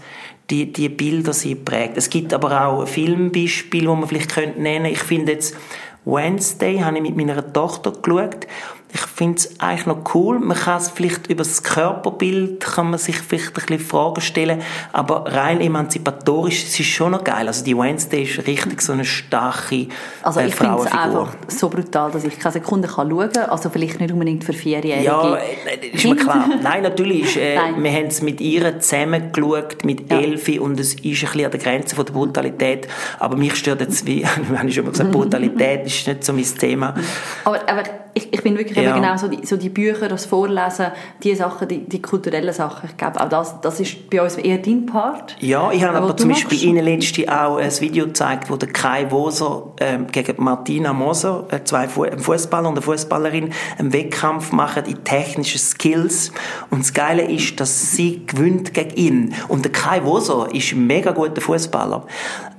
die, 0.50 0.72
die 0.72 0.90
Bilder 0.90 1.34
sie 1.34 1.56
prägt. 1.56 1.98
Es 1.98 2.10
gibt 2.10 2.34
aber 2.34 2.66
auch 2.66 2.88
Filmbeispiele, 2.88 3.88
die 3.88 3.88
man 3.88 4.08
vielleicht 4.08 4.36
nennen 4.38 4.84
könnte. 4.84 4.90
Ich 4.90 5.00
finde 5.00 5.32
jetzt 5.32 5.56
Wednesday 6.06 6.80
habe 6.80 6.98
ich 6.98 7.04
mit 7.04 7.18
meiner 7.18 7.52
Tochter 7.52 7.92
geschaut 7.92 8.48
ich 8.94 9.02
finde 9.02 9.38
es 9.38 9.60
eigentlich 9.60 9.88
noch 9.88 10.16
cool. 10.16 10.40
Man 10.40 10.58
kann 10.58 10.78
es 10.78 10.90
vielleicht 10.90 11.28
über 11.28 11.44
das 11.44 11.64
Körperbild 11.64 12.62
kann 12.62 12.90
man 12.92 13.00
sich 13.00 13.18
vielleicht 13.18 13.48
ein 13.48 13.54
bisschen 13.54 13.80
Fragen 13.80 14.22
stellen, 14.22 14.62
aber 14.94 15.26
rein 15.34 15.60
emanzipatorisch 15.60 16.64
es 16.64 16.80
ist 16.80 16.88
schon 16.88 17.12
noch 17.12 17.24
geil. 17.24 17.48
Also 17.48 17.66
die 17.66 17.78
Wednesday 17.78 18.24
ist 18.24 18.48
richtig 18.48 18.82
so 18.82 18.94
eine 18.94 19.04
starke 19.04 19.88
Also 20.22 20.40
ich 20.40 20.48
äh, 20.48 20.52
finde 20.52 20.78
es 20.80 20.92
einfach 20.92 21.34
so 21.48 21.70
brutal, 21.70 22.12
dass 22.12 22.24
ich 22.24 22.40
keine 22.40 22.54
Sekunde 22.54 22.88
kann 22.88 23.10
schauen 23.10 23.32
kann. 23.32 23.50
Also 23.50 23.70
vielleicht 23.70 24.00
nicht 24.00 24.14
unbedingt 24.14 24.44
für 24.44 24.54
Vierjährige. 24.54 25.06
Ja, 25.06 25.36
äh, 25.36 25.88
ist 25.92 26.06
mir 26.06 26.16
klar. 26.16 26.50
Nein, 26.62 26.84
natürlich. 26.84 27.24
Ist, 27.24 27.38
äh, 27.38 27.56
Nein. 27.56 27.84
Wir 27.84 27.92
haben 27.92 28.08
es 28.08 28.22
mit 28.22 28.40
ihr 28.40 28.80
zusammen 28.80 29.32
geschaut, 29.34 29.84
mit 29.84 30.10
ja. 30.10 30.20
Elfi 30.20 30.60
und 30.60 30.80
es 30.80 30.94
ist 30.94 31.04
ein 31.04 31.12
bisschen 31.12 31.46
an 31.46 31.52
der 31.52 31.60
Grenze 31.60 31.96
von 31.96 32.06
der 32.06 32.14
Brutalität. 32.14 32.88
Aber 33.20 33.36
mich 33.36 33.56
stört 33.56 33.82
jetzt, 33.82 34.06
wie, 34.06 34.22
ich 34.68 34.76
schon 34.76 34.86
mal 34.86 34.92
gesagt, 34.92 35.12
Brutalität 35.12 35.86
ist 35.86 36.08
nicht 36.08 36.24
so 36.24 36.32
mein 36.32 36.46
Thema. 36.46 36.96
Aber, 37.44 37.60
aber 37.68 37.84
ich, 38.18 38.34
ich 38.34 38.42
bin 38.42 38.58
wirklich 38.58 38.78
ja. 38.78 38.96
genau 38.96 39.18
so 39.18 39.28
die, 39.28 39.46
so 39.46 39.58
die 39.58 39.68
Bücher, 39.68 40.08
das 40.08 40.26
Vorlesen, 40.26 40.88
die 41.22 41.36
Sachen, 41.36 41.68
die, 41.68 41.80
die 41.80 42.02
kulturellen 42.02 42.54
Sachen. 42.54 42.90
Ich 42.90 42.96
glaube, 42.96 43.20
auch 43.20 43.28
das, 43.28 43.60
das 43.60 43.82
ist 43.82 44.10
bei 44.10 44.22
uns 44.22 44.38
eher 44.38 44.58
dein 44.58 44.86
Part. 44.86 45.36
Ja, 45.42 45.70
ich 45.74 45.84
habe 45.84 45.98
aber 45.98 46.16
zum 46.16 46.30
Beispiel 46.30 46.64
Ihnen 46.64 46.86
letztens 46.86 47.28
auch 47.28 47.58
ein 47.58 47.72
Video 47.82 48.06
gezeigt, 48.06 48.50
wo 48.50 48.56
der 48.56 48.70
Kai 48.70 49.12
Woser 49.12 49.74
ähm, 49.82 50.08
gegen 50.08 50.42
Martina 50.42 50.94
Moser, 50.94 51.46
äh, 51.52 51.62
zwei 51.66 51.90
Fu 51.90 52.04
ein 52.04 52.18
Fußballer 52.18 52.70
und 52.70 52.76
eine 52.76 52.82
Fußballerin, 52.82 53.52
einen 53.78 53.92
Wettkampf 53.92 54.54
machen 54.54 54.86
in 54.86 55.04
technischen 55.04 55.60
Skills. 55.60 56.32
Und 56.70 56.84
das 56.84 56.94
Geile 56.94 57.24
ist, 57.24 57.60
dass 57.60 57.92
sie 57.92 58.26
gewinnt 58.26 58.74
gegen 58.74 58.96
ihn. 58.96 59.34
Und 59.50 59.66
der 59.66 59.74
Kai 59.74 60.06
Woser 60.06 60.48
ist 60.54 60.72
ein 60.72 60.88
mega 60.88 61.12
guter 61.12 61.42
Fußballer. 61.42 62.06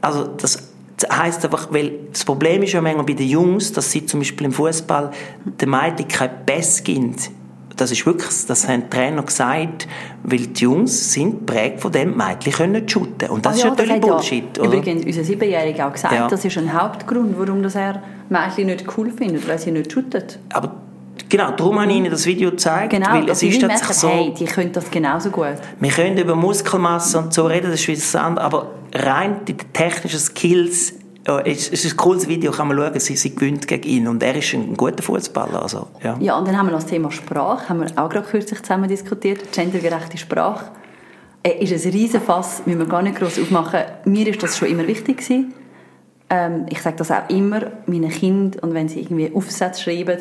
Also 0.03 0.25
das 0.25 0.66
das 0.97 1.11
heisst 1.11 1.45
einfach, 1.45 1.69
weil 1.73 1.93
das 2.11 2.25
Problem 2.25 2.63
ist 2.63 2.73
ja 2.73 2.81
manchmal 2.81 3.05
bei 3.05 3.13
den 3.13 3.29
Jungs, 3.29 3.73
dass 3.73 3.91
sie 3.91 4.07
zum 4.07 4.21
Beispiel 4.21 4.47
im 4.47 4.53
Fußball 4.53 5.11
den 5.45 5.71
Mädchen 5.71 6.09
kein 6.09 6.31
Pass 6.47 6.83
gibt. 6.83 7.31
Das 7.77 7.91
ist 7.93 8.07
wirklich, 8.07 8.31
das 8.47 8.67
haben 8.67 8.85
die 8.85 8.89
Trainer 8.89 9.23
gesagt, 9.23 9.87
weil 10.23 10.47
die 10.47 10.63
Jungs 10.63 11.13
sind 11.13 11.45
prägt 11.45 11.81
von 11.81 11.93
dem, 11.93 12.17
Mädchen 12.17 12.53
können 12.53 12.89
shooten. 12.89 13.29
Und 13.29 13.45
das 13.45 13.55
ah, 13.55 13.57
ist 13.57 13.65
natürlich 13.65 14.01
das 14.01 14.11
Bullshit. 14.11 14.57
Ja? 14.57 14.65
Übrigens, 14.65 15.05
unser 15.05 15.25
Siebenjähriger 15.25 15.87
auch 15.87 15.93
gesagt, 15.93 16.15
ja. 16.15 16.27
das 16.27 16.43
ist 16.43 16.57
ein 16.57 16.73
Hauptgrund, 16.73 17.35
warum 17.39 17.63
das 17.63 17.75
er 17.75 18.03
Mädchen 18.31 18.67
nicht 18.67 18.87
cool 18.97 19.11
findet, 19.11 19.47
weil 19.47 19.59
sie 19.59 19.73
nicht 19.73 19.93
shooten. 19.93 20.25
Aber 20.55 20.75
Genau, 21.29 21.51
darum 21.53 21.81
habe 21.81 21.91
ich 21.91 21.97
Ihnen 21.97 22.11
das 22.11 22.27
Video 22.27 22.51
gezeigt, 22.51 22.91
genau, 22.91 23.13
weil 23.13 23.29
es 23.29 23.43
ist 23.43 23.61
merken, 23.61 23.93
so... 23.93 24.09
Hey, 24.09 24.35
die 24.39 24.45
können 24.45 24.73
das 24.73 24.91
genauso 24.91 25.31
gut. 25.31 25.55
Wir 25.81 25.91
können 25.91 26.19
über 26.19 26.35
Muskelmasse 26.35 27.19
und 27.19 27.35
so 27.35 27.47
reden, 27.47 27.71
das 27.71 27.81
ist 27.81 27.89
wieder 27.89 28.01
das 28.01 28.15
aber 28.15 28.71
rein 28.95 29.45
die 29.47 29.57
technischen 29.57 30.21
Skills 30.21 30.95
ja, 31.27 31.41
es 31.41 31.69
ist 31.69 31.85
ein 31.85 31.97
cooles 31.97 32.29
Video, 32.29 32.53
kann 32.53 32.69
man 32.69 32.77
schauen, 32.77 33.01
sie, 33.01 33.17
sie 33.17 33.35
gewinnt 33.35 33.67
gegen 33.67 33.89
ihn 33.89 34.07
und 34.07 34.23
er 34.23 34.37
ist 34.37 34.55
ein 34.55 34.77
guter 34.77 35.03
Fußballer. 35.03 35.61
Also, 35.61 35.89
ja. 36.03 36.17
ja, 36.21 36.39
und 36.39 36.47
dann 36.47 36.57
haben 36.57 36.67
wir 36.67 36.73
noch 36.73 36.81
das 36.81 36.89
Thema 36.89 37.11
Sprache, 37.11 37.69
haben 37.69 37.81
wir 37.81 37.87
auch 37.97 38.09
gerade 38.09 38.29
kürzlich 38.29 38.63
zusammen 38.63 38.89
diskutiert, 38.89 39.53
gendergerechte 39.53 40.19
Sprache. 40.19 40.67
Äh, 41.43 41.65
ist 41.65 41.85
ein 41.85 41.93
riesen 41.93 42.21
Fass, 42.21 42.63
müssen 42.65 42.79
wir 42.79 42.87
gar 42.87 43.03
nicht 43.03 43.17
groß 43.17 43.41
aufmachen. 43.41 43.81
Mir 44.05 44.29
ist 44.29 44.43
das 44.43 44.57
schon 44.57 44.69
immer 44.69 44.87
wichtig 44.87 45.19
gewesen. 45.19 45.53
Ähm, 46.31 46.67
ich 46.69 46.81
sage 46.81 46.97
das 46.97 47.11
auch 47.11 47.29
immer 47.29 47.73
meinen 47.87 48.11
Kindern 48.11 48.61
und 48.61 48.75
wenn 48.75 48.89
sie 48.89 49.01
irgendwie 49.01 49.33
Aufsätze 49.35 49.83
schreiben, 49.83 50.19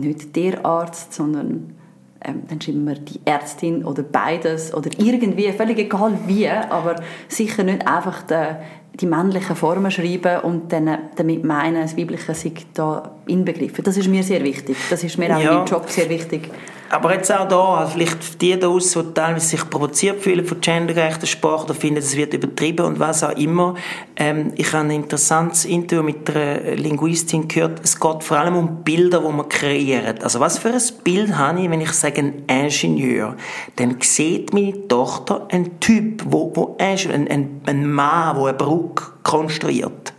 nicht 0.00 0.34
der 0.36 0.64
Arzt, 0.64 1.12
sondern 1.14 1.74
ähm, 2.20 2.42
dann 2.48 2.60
schreiben 2.60 2.86
wir 2.86 2.94
die 2.94 3.20
Ärztin 3.24 3.84
oder 3.84 4.02
beides 4.02 4.74
oder 4.74 4.90
irgendwie, 4.98 5.52
völlig 5.52 5.78
egal 5.78 6.18
wie, 6.26 6.48
aber 6.48 6.96
sicher 7.28 7.62
nicht 7.62 7.86
einfach 7.86 8.22
den, 8.22 8.56
die 8.94 9.06
männlichen 9.06 9.54
Formen 9.54 9.90
schreiben 9.90 10.40
und 10.42 10.72
dann 10.72 10.98
damit 11.14 11.44
meinen, 11.44 11.82
das 11.82 11.96
Weibliche 11.96 12.34
sei 12.34 12.52
da 12.74 13.12
inbegriffen. 13.28 13.84
Das 13.84 13.96
ist 13.96 14.08
mir 14.08 14.22
sehr 14.22 14.42
wichtig. 14.42 14.76
Das 14.90 15.04
ist 15.04 15.18
mir 15.18 15.36
auch 15.36 15.40
ja. 15.40 15.60
im 15.60 15.66
Job 15.66 15.88
sehr 15.88 16.08
wichtig. 16.08 16.50
Aber 16.90 17.12
jetzt 17.12 17.30
auch 17.30 17.46
da, 17.46 17.74
also 17.74 17.92
vielleicht 17.92 18.40
die 18.40 18.58
da 18.58 18.68
aus, 18.68 18.92
die 18.92 19.02
teilweise 19.12 19.46
sich 19.46 19.68
provoziert 19.68 20.22
fühlen 20.22 20.44
von 20.46 20.60
gendergerechter 20.60 21.26
Sprache 21.26 21.64
oder 21.64 21.74
finden, 21.74 21.98
es 21.98 22.16
wird 22.16 22.32
übertrieben 22.32 22.86
und 22.86 22.98
was 22.98 23.22
auch 23.22 23.36
immer. 23.36 23.74
Ähm, 24.16 24.52
ich 24.56 24.72
habe 24.72 24.84
ein 24.84 24.90
interessantes 24.90 25.66
Interview 25.66 26.02
mit 26.02 26.30
einer 26.30 26.76
Linguistin 26.76 27.46
gehört. 27.46 27.80
Es 27.84 28.00
geht 28.00 28.24
vor 28.24 28.38
allem 28.38 28.56
um 28.56 28.84
Bilder, 28.84 29.20
die 29.20 29.32
man 29.32 29.48
kreiert. 29.48 30.24
Also 30.24 30.40
was 30.40 30.58
für 30.58 30.70
ein 30.70 30.80
Bild 31.04 31.36
habe 31.36 31.60
ich, 31.60 31.70
wenn 31.70 31.82
ich 31.82 31.92
sage 31.92 32.22
ein 32.22 32.44
Ingenieur? 32.46 33.36
Dann 33.76 33.96
sieht 34.00 34.54
meine 34.54 34.88
Tochter 34.88 35.46
einen 35.50 35.80
Typ, 35.80 36.22
wo, 36.26 36.52
wo 36.54 36.76
ein, 36.78 37.28
ein, 37.28 37.60
ein 37.66 37.90
Mann, 37.90 38.36
der 38.36 38.44
eine 38.46 38.54
Brücke 38.54 39.04
konstruiert. 39.24 40.14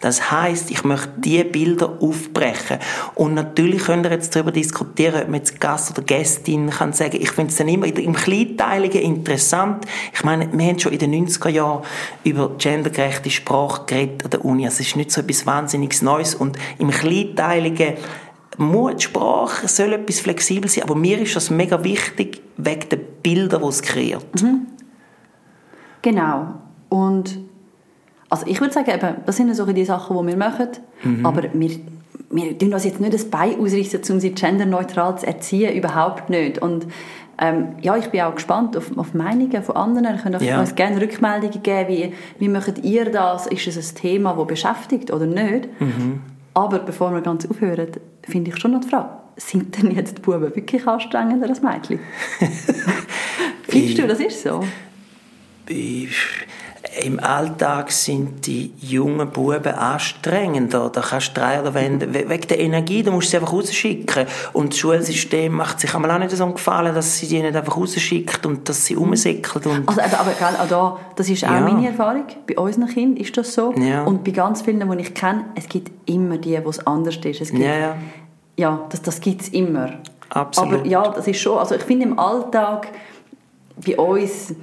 Das 0.00 0.30
heißt, 0.30 0.70
ich 0.70 0.82
möchte 0.82 1.10
diese 1.18 1.44
Bilder 1.44 1.98
aufbrechen. 2.00 2.78
Und 3.14 3.34
natürlich 3.34 3.84
könnt 3.84 4.06
ihr 4.06 4.12
jetzt 4.12 4.34
darüber 4.34 4.50
diskutieren, 4.50 5.22
ob 5.22 5.28
man 5.28 5.40
jetzt 5.40 5.60
Gast 5.60 5.90
oder 5.90 6.02
Gästin 6.02 6.70
kann 6.70 6.94
sagen, 6.94 7.18
ich 7.20 7.30
finde 7.30 7.50
es 7.50 7.56
dann 7.56 7.68
immer 7.68 7.86
im 7.86 8.14
Kleinteiligen 8.14 9.02
interessant. 9.02 9.84
Ich 10.14 10.24
meine, 10.24 10.50
wir 10.52 10.66
haben 10.66 10.78
schon 10.78 10.92
in 10.92 10.98
den 10.98 11.26
90er 11.28 11.50
Jahren 11.50 11.84
über 12.24 12.56
gendergerechte 12.56 13.30
Sprache 13.30 13.82
geredet 13.84 14.24
an 14.24 14.30
der 14.30 14.44
Uni. 14.44 14.64
Es 14.64 14.80
ist 14.80 14.96
nicht 14.96 15.10
so 15.10 15.20
etwas 15.20 15.46
wahnsinniges 15.46 16.00
Neues. 16.00 16.34
Und 16.34 16.58
im 16.78 16.90
Kleinteiligen 16.90 17.94
Mut, 18.56 19.02
Sprache 19.02 19.68
soll 19.68 19.92
etwas 19.92 20.20
flexibel 20.20 20.68
sein, 20.70 20.84
aber 20.84 20.94
mir 20.94 21.18
ist 21.20 21.36
das 21.36 21.50
mega 21.50 21.84
wichtig, 21.84 22.42
wegen 22.56 22.88
den 22.88 23.00
Bildern, 23.22 23.62
die 23.62 23.68
es 23.68 23.82
kreiert. 23.82 24.42
Mhm. 24.42 24.66
Genau. 26.02 26.54
Und 26.88 27.49
also 28.30 28.46
ich 28.46 28.60
würde 28.60 28.72
sagen, 28.72 28.90
eben, 28.90 29.16
das 29.26 29.36
sind 29.36 29.54
so 29.54 29.66
die 29.66 29.84
Sachen, 29.84 30.16
die 30.16 30.26
wir 30.28 30.36
machen, 30.36 30.68
mhm. 31.02 31.26
aber 31.26 31.42
wir, 31.52 31.70
wir 32.30 32.56
tun 32.56 32.72
uns 32.72 32.84
jetzt 32.84 33.00
nicht 33.00 33.12
das 33.12 33.24
Bein 33.24 33.58
ausreißen, 33.58 34.00
um 34.10 34.20
sie 34.20 34.30
genderneutral 34.30 35.18
zu 35.18 35.26
erziehen, 35.26 35.76
überhaupt 35.76 36.30
nicht. 36.30 36.62
Und 36.62 36.86
ähm, 37.38 37.70
ja, 37.80 37.96
ich 37.96 38.06
bin 38.06 38.20
auch 38.20 38.34
gespannt 38.34 38.76
auf, 38.76 38.96
auf 38.96 39.14
Meinungen 39.14 39.62
von 39.62 39.74
anderen. 39.74 40.04
Ihr 40.04 40.22
könnt 40.22 40.42
ja. 40.42 40.60
uns 40.60 40.74
gerne 40.76 41.00
Rückmeldungen 41.00 41.62
geben, 41.62 41.88
wie, 41.88 42.12
wie 42.38 42.48
macht 42.48 42.78
ihr 42.84 43.10
das? 43.10 43.48
Ist 43.48 43.66
es 43.66 43.92
ein 43.92 43.96
Thema, 43.96 44.34
das 44.34 44.46
beschäftigt 44.46 45.12
oder 45.12 45.26
nicht? 45.26 45.68
Mhm. 45.80 46.20
Aber 46.54 46.78
bevor 46.80 47.12
wir 47.12 47.22
ganz 47.22 47.48
aufhören, 47.50 47.88
finde 48.22 48.50
ich 48.50 48.58
schon 48.58 48.72
noch 48.72 48.80
die 48.80 48.88
Frage, 48.88 49.08
sind 49.36 49.76
denn 49.76 49.90
jetzt 49.92 50.18
die 50.18 50.22
Buben 50.22 50.54
wirklich 50.54 50.86
anstrengender 50.86 51.48
als 51.48 51.62
Mädchen? 51.62 51.98
Findest 53.62 53.98
du, 53.98 54.06
das 54.06 54.20
ist 54.20 54.42
so? 54.42 54.62
Ich 55.66 56.16
im 57.04 57.20
Alltag 57.20 57.90
sind 57.90 58.46
die 58.46 58.72
jungen 58.80 59.30
Buben 59.30 59.74
anstrengender. 59.74 60.90
Da 60.90 61.00
kannst 61.00 61.36
du 61.36 61.40
drei 61.40 61.60
oder 61.60 61.74
wenn, 61.74 62.12
wegen 62.12 62.48
der 62.48 62.58
Energie, 62.58 63.02
da 63.02 63.10
musst 63.10 63.28
du 63.28 63.30
sie 63.30 63.36
einfach 63.38 63.52
rausschicken. 63.52 64.26
Und 64.52 64.72
das 64.72 64.78
Schulsystem 64.78 65.52
macht 65.52 65.80
sich 65.80 65.94
einmal 65.94 66.10
auch 66.10 66.18
nicht 66.18 66.30
so 66.30 66.46
gefallen, 66.46 66.94
dass 66.94 67.18
sie 67.18 67.28
die 67.28 67.42
nicht 67.42 67.56
einfach 67.56 67.76
rausschickt 67.76 68.44
und 68.46 68.68
dass 68.68 68.84
sie 68.86 68.94
rumsäckelt. 68.94 69.66
Also, 69.86 70.00
aber, 70.00 70.18
aber 70.18 70.30
auch 70.30 70.68
da, 70.68 70.98
das 71.16 71.28
ist 71.28 71.44
auch 71.44 71.50
ja. 71.50 71.60
meine 71.60 71.88
Erfahrung. 71.88 72.24
Bei 72.46 72.56
unseren 72.56 72.86
Kindern 72.86 73.22
ist 73.22 73.36
das 73.36 73.54
so. 73.54 73.72
Ja. 73.74 74.04
Und 74.04 74.24
bei 74.24 74.30
ganz 74.30 74.62
vielen, 74.62 74.88
die 74.90 75.02
ich 75.02 75.14
kenne, 75.14 75.46
es 75.54 75.68
gibt 75.68 75.90
immer 76.08 76.38
die, 76.38 76.58
wo 76.64 76.70
es 76.70 76.86
anders 76.86 77.16
ist. 77.16 77.40
Es 77.40 77.50
gibt, 77.50 77.62
ja, 77.62 77.76
ja. 77.76 77.96
ja, 78.56 78.86
das, 78.88 79.02
das 79.02 79.20
gibt 79.20 79.42
es 79.42 79.48
immer. 79.50 79.98
Absolut. 80.30 80.80
Aber 80.80 80.86
ja, 80.86 81.08
das 81.08 81.26
ist 81.26 81.40
schon, 81.40 81.58
also 81.58 81.74
ich 81.74 81.82
finde 81.82 82.06
im 82.06 82.18
Alltag 82.18 82.88
bei 83.84 83.96
uns 83.96 84.54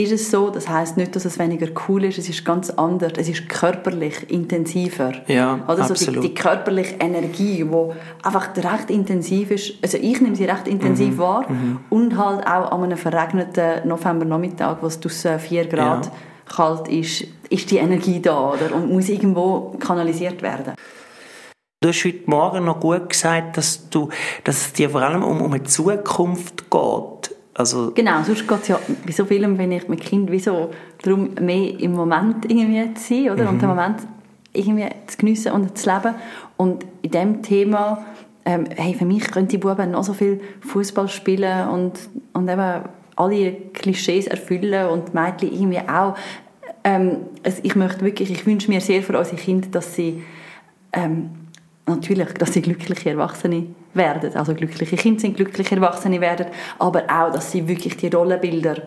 ist 0.00 0.12
es 0.12 0.30
so. 0.30 0.50
Das 0.50 0.68
heißt 0.68 0.96
nicht, 0.96 1.14
dass 1.14 1.24
es 1.24 1.38
weniger 1.38 1.68
cool 1.88 2.04
ist. 2.04 2.18
Es 2.18 2.28
ist 2.28 2.44
ganz 2.44 2.70
anders. 2.70 3.12
Es 3.16 3.28
ist 3.28 3.48
körperlich 3.48 4.30
intensiver. 4.30 5.12
Ja, 5.26 5.60
also 5.66 5.82
so 5.84 5.90
absolut. 5.94 6.24
die, 6.24 6.28
die 6.28 6.34
körperliche 6.34 6.96
Energie, 6.98 7.64
die 7.64 8.24
einfach 8.26 8.48
recht 8.56 8.90
intensiv 8.90 9.50
ist. 9.50 9.74
Also 9.82 9.98
ich 9.98 10.20
nehme 10.20 10.36
sie 10.36 10.44
recht 10.44 10.66
intensiv 10.68 11.14
Mhm. 11.14 11.18
wahr 11.18 11.46
und 11.90 12.16
halt 12.16 12.46
auch 12.46 12.72
an 12.72 12.82
einem 12.84 12.98
verregneten 12.98 13.86
Novembernachmittag, 13.88 14.78
wo 14.80 14.86
es 14.86 14.98
draussen 15.00 15.38
4 15.38 15.66
Grad 15.66 16.06
Ja. 16.06 16.12
kalt 16.46 16.88
ist, 16.88 17.24
ist 17.48 17.70
die 17.70 17.78
Energie 17.78 18.20
da 18.20 18.52
oder? 18.52 18.74
und 18.74 18.90
muss 18.92 19.08
irgendwo 19.08 19.74
kanalisiert 19.78 20.42
werden. 20.42 20.74
Du 21.82 21.88
hast 21.88 22.04
heute 22.04 22.18
Morgen 22.26 22.64
noch 22.66 22.78
gut 22.78 23.08
gesagt, 23.08 23.56
dass, 23.56 23.88
du, 23.88 24.10
dass 24.44 24.58
es 24.66 24.72
dir 24.74 24.90
vor 24.90 25.00
allem 25.00 25.22
um, 25.22 25.40
um 25.40 25.52
eine 25.52 25.62
Zukunft 25.62 26.70
geht. 26.70 27.29
Also, 27.54 27.92
Genau, 27.94 28.22
sonst 28.22 28.46
geht 28.46 28.62
es 28.62 28.68
ja 28.68 28.78
bei 29.04 29.12
so 29.12 29.24
vielem, 29.24 29.58
wenn 29.58 29.72
ich 29.72 29.88
mit 29.88 30.00
Kind 30.00 30.30
wie 30.30 30.38
so 30.38 30.70
darum, 31.02 31.30
mehr 31.40 31.78
im 31.80 31.92
Moment 31.92 32.50
irgendwie 32.50 32.94
zu 32.94 33.14
sein, 33.14 33.30
oder? 33.30 33.48
Und 33.48 33.60
den 33.60 33.68
Moment 33.68 33.96
irgendwie 34.52 34.88
zu 35.06 35.18
geniessen 35.18 35.52
und 35.52 35.76
zu 35.76 35.90
leben. 35.90 36.14
Und 36.56 36.84
in 37.02 37.10
diesem 37.10 37.42
Thema, 37.42 38.04
ähm, 38.44 38.64
hey, 38.76 38.94
für 38.94 39.04
mich 39.04 39.30
können 39.30 39.48
die 39.48 39.58
Buben 39.58 39.90
noch 39.92 40.04
so 40.04 40.12
viel 40.12 40.40
Fußball 40.60 41.08
spielen 41.08 41.68
und, 41.68 41.92
und 42.32 42.48
eben 42.48 42.82
alle 43.16 43.52
Klischees 43.72 44.26
erfüllen 44.26 44.88
und 44.88 45.08
die 45.08 45.18
Mädchen 45.18 45.52
irgendwie 45.52 45.88
auch. 45.88 46.16
Ähm, 46.84 47.18
also 47.44 47.60
ich 47.62 47.76
möchte 47.76 48.04
wirklich, 48.04 48.30
ich 48.30 48.46
wünsche 48.46 48.70
mir 48.70 48.80
sehr 48.80 49.02
für 49.02 49.18
unsere 49.18 49.36
Kinder, 49.36 49.68
dass 49.70 49.94
sie 49.94 50.22
ähm, 50.92 51.30
natürlich, 51.86 52.32
dass 52.34 52.52
sie 52.52 52.62
glückliche 52.62 53.10
Erwachsene 53.10 53.66
werden. 53.94 54.34
Also 54.34 54.54
glückliche 54.54 54.96
Kinder 54.96 55.20
sind 55.20 55.36
glückliche 55.36 55.76
Erwachsene 55.76 56.20
werden, 56.20 56.46
aber 56.78 57.04
auch, 57.04 57.32
dass 57.32 57.50
sie 57.50 57.66
wirklich 57.66 57.96
die 57.96 58.08
Rollenbilder 58.08 58.82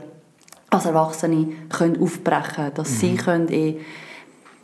als 0.69 0.85
Erwachsene 0.85 1.47
können 1.69 2.01
aufbrechen, 2.01 2.71
dass 2.73 2.99
sie 2.99 3.15
können 3.15 3.47
in 3.49 3.77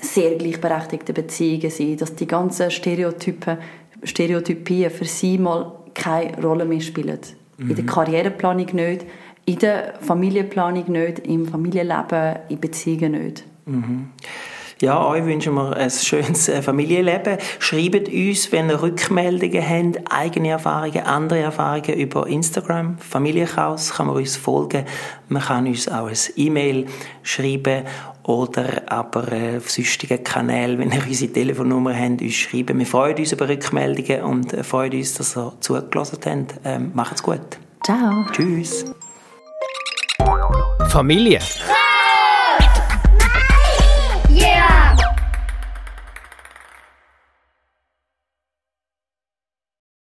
sehr 0.01 0.35
gleichberechtigte 0.37 1.13
Beziehungen 1.13 1.69
sein, 1.69 1.97
dass 1.97 2.15
die 2.15 2.25
ganzen 2.27 2.71
Stereotypen, 2.71 3.57
Stereotypien 4.03 4.89
für 4.91 5.05
sie 5.05 5.37
mal 5.37 5.73
keine 5.93 6.41
Rolle 6.41 6.65
mehr 6.65 6.79
spielen. 6.81 7.19
In 7.57 7.75
der 7.75 7.85
Karriereplanung 7.85 8.67
nicht, 8.73 9.05
in 9.45 9.59
der 9.59 9.95
Familienplanung 9.99 10.89
nicht, 10.91 11.19
im 11.27 11.45
Familienleben, 11.45 12.37
in 12.47 12.59
Beziehungen 12.59 13.11
nicht. 13.11 13.43
Ja, 14.81 15.05
euch 15.05 15.25
wünschen 15.25 15.55
wir 15.55 15.75
ein 15.75 15.89
schönes 15.89 16.47
äh, 16.47 16.61
Familienleben. 16.61 17.37
Schreibt 17.59 18.07
uns, 18.07 18.51
wenn 18.51 18.69
ihr 18.69 18.81
Rückmeldungen 18.81 19.61
habt, 19.61 20.11
eigene 20.11 20.49
Erfahrungen, 20.49 21.03
andere 21.03 21.39
Erfahrungen 21.39 21.93
über 21.95 22.27
Instagram. 22.27 22.97
Familienchaos 22.97 23.93
kann 23.93 24.07
man 24.07 24.15
uns 24.15 24.37
folgen. 24.37 24.85
Man 25.27 25.43
kann 25.43 25.67
uns 25.67 25.89
auch 25.89 26.07
ein 26.07 26.17
E-Mail 26.37 26.85
schreiben 27.23 27.83
oder 28.23 28.83
aber 28.85 29.31
äh, 29.33 29.57
auf 29.57 29.69
sonstigen 29.69 30.23
Kanälen, 30.23 30.79
wenn 30.79 30.91
ihr 30.91 31.05
unsere 31.05 31.33
Telefonnummer 31.33 31.93
habt, 31.93 32.21
uns 32.21 32.35
schreiben. 32.35 32.79
Wir 32.79 32.85
freuen 32.85 33.17
uns 33.17 33.33
über 33.33 33.49
Rückmeldungen 33.49 34.21
und 34.23 34.65
freuen 34.65 34.93
uns, 34.93 35.13
dass 35.15 35.35
ihr 35.35 35.51
zugelassen 35.59 36.19
habt. 36.25 36.59
Ähm, 36.63 36.91
macht's 36.93 37.21
gut. 37.21 37.41
Ciao! 37.83 38.25
Tschüss. 38.31 38.85
Familie. 40.89 41.39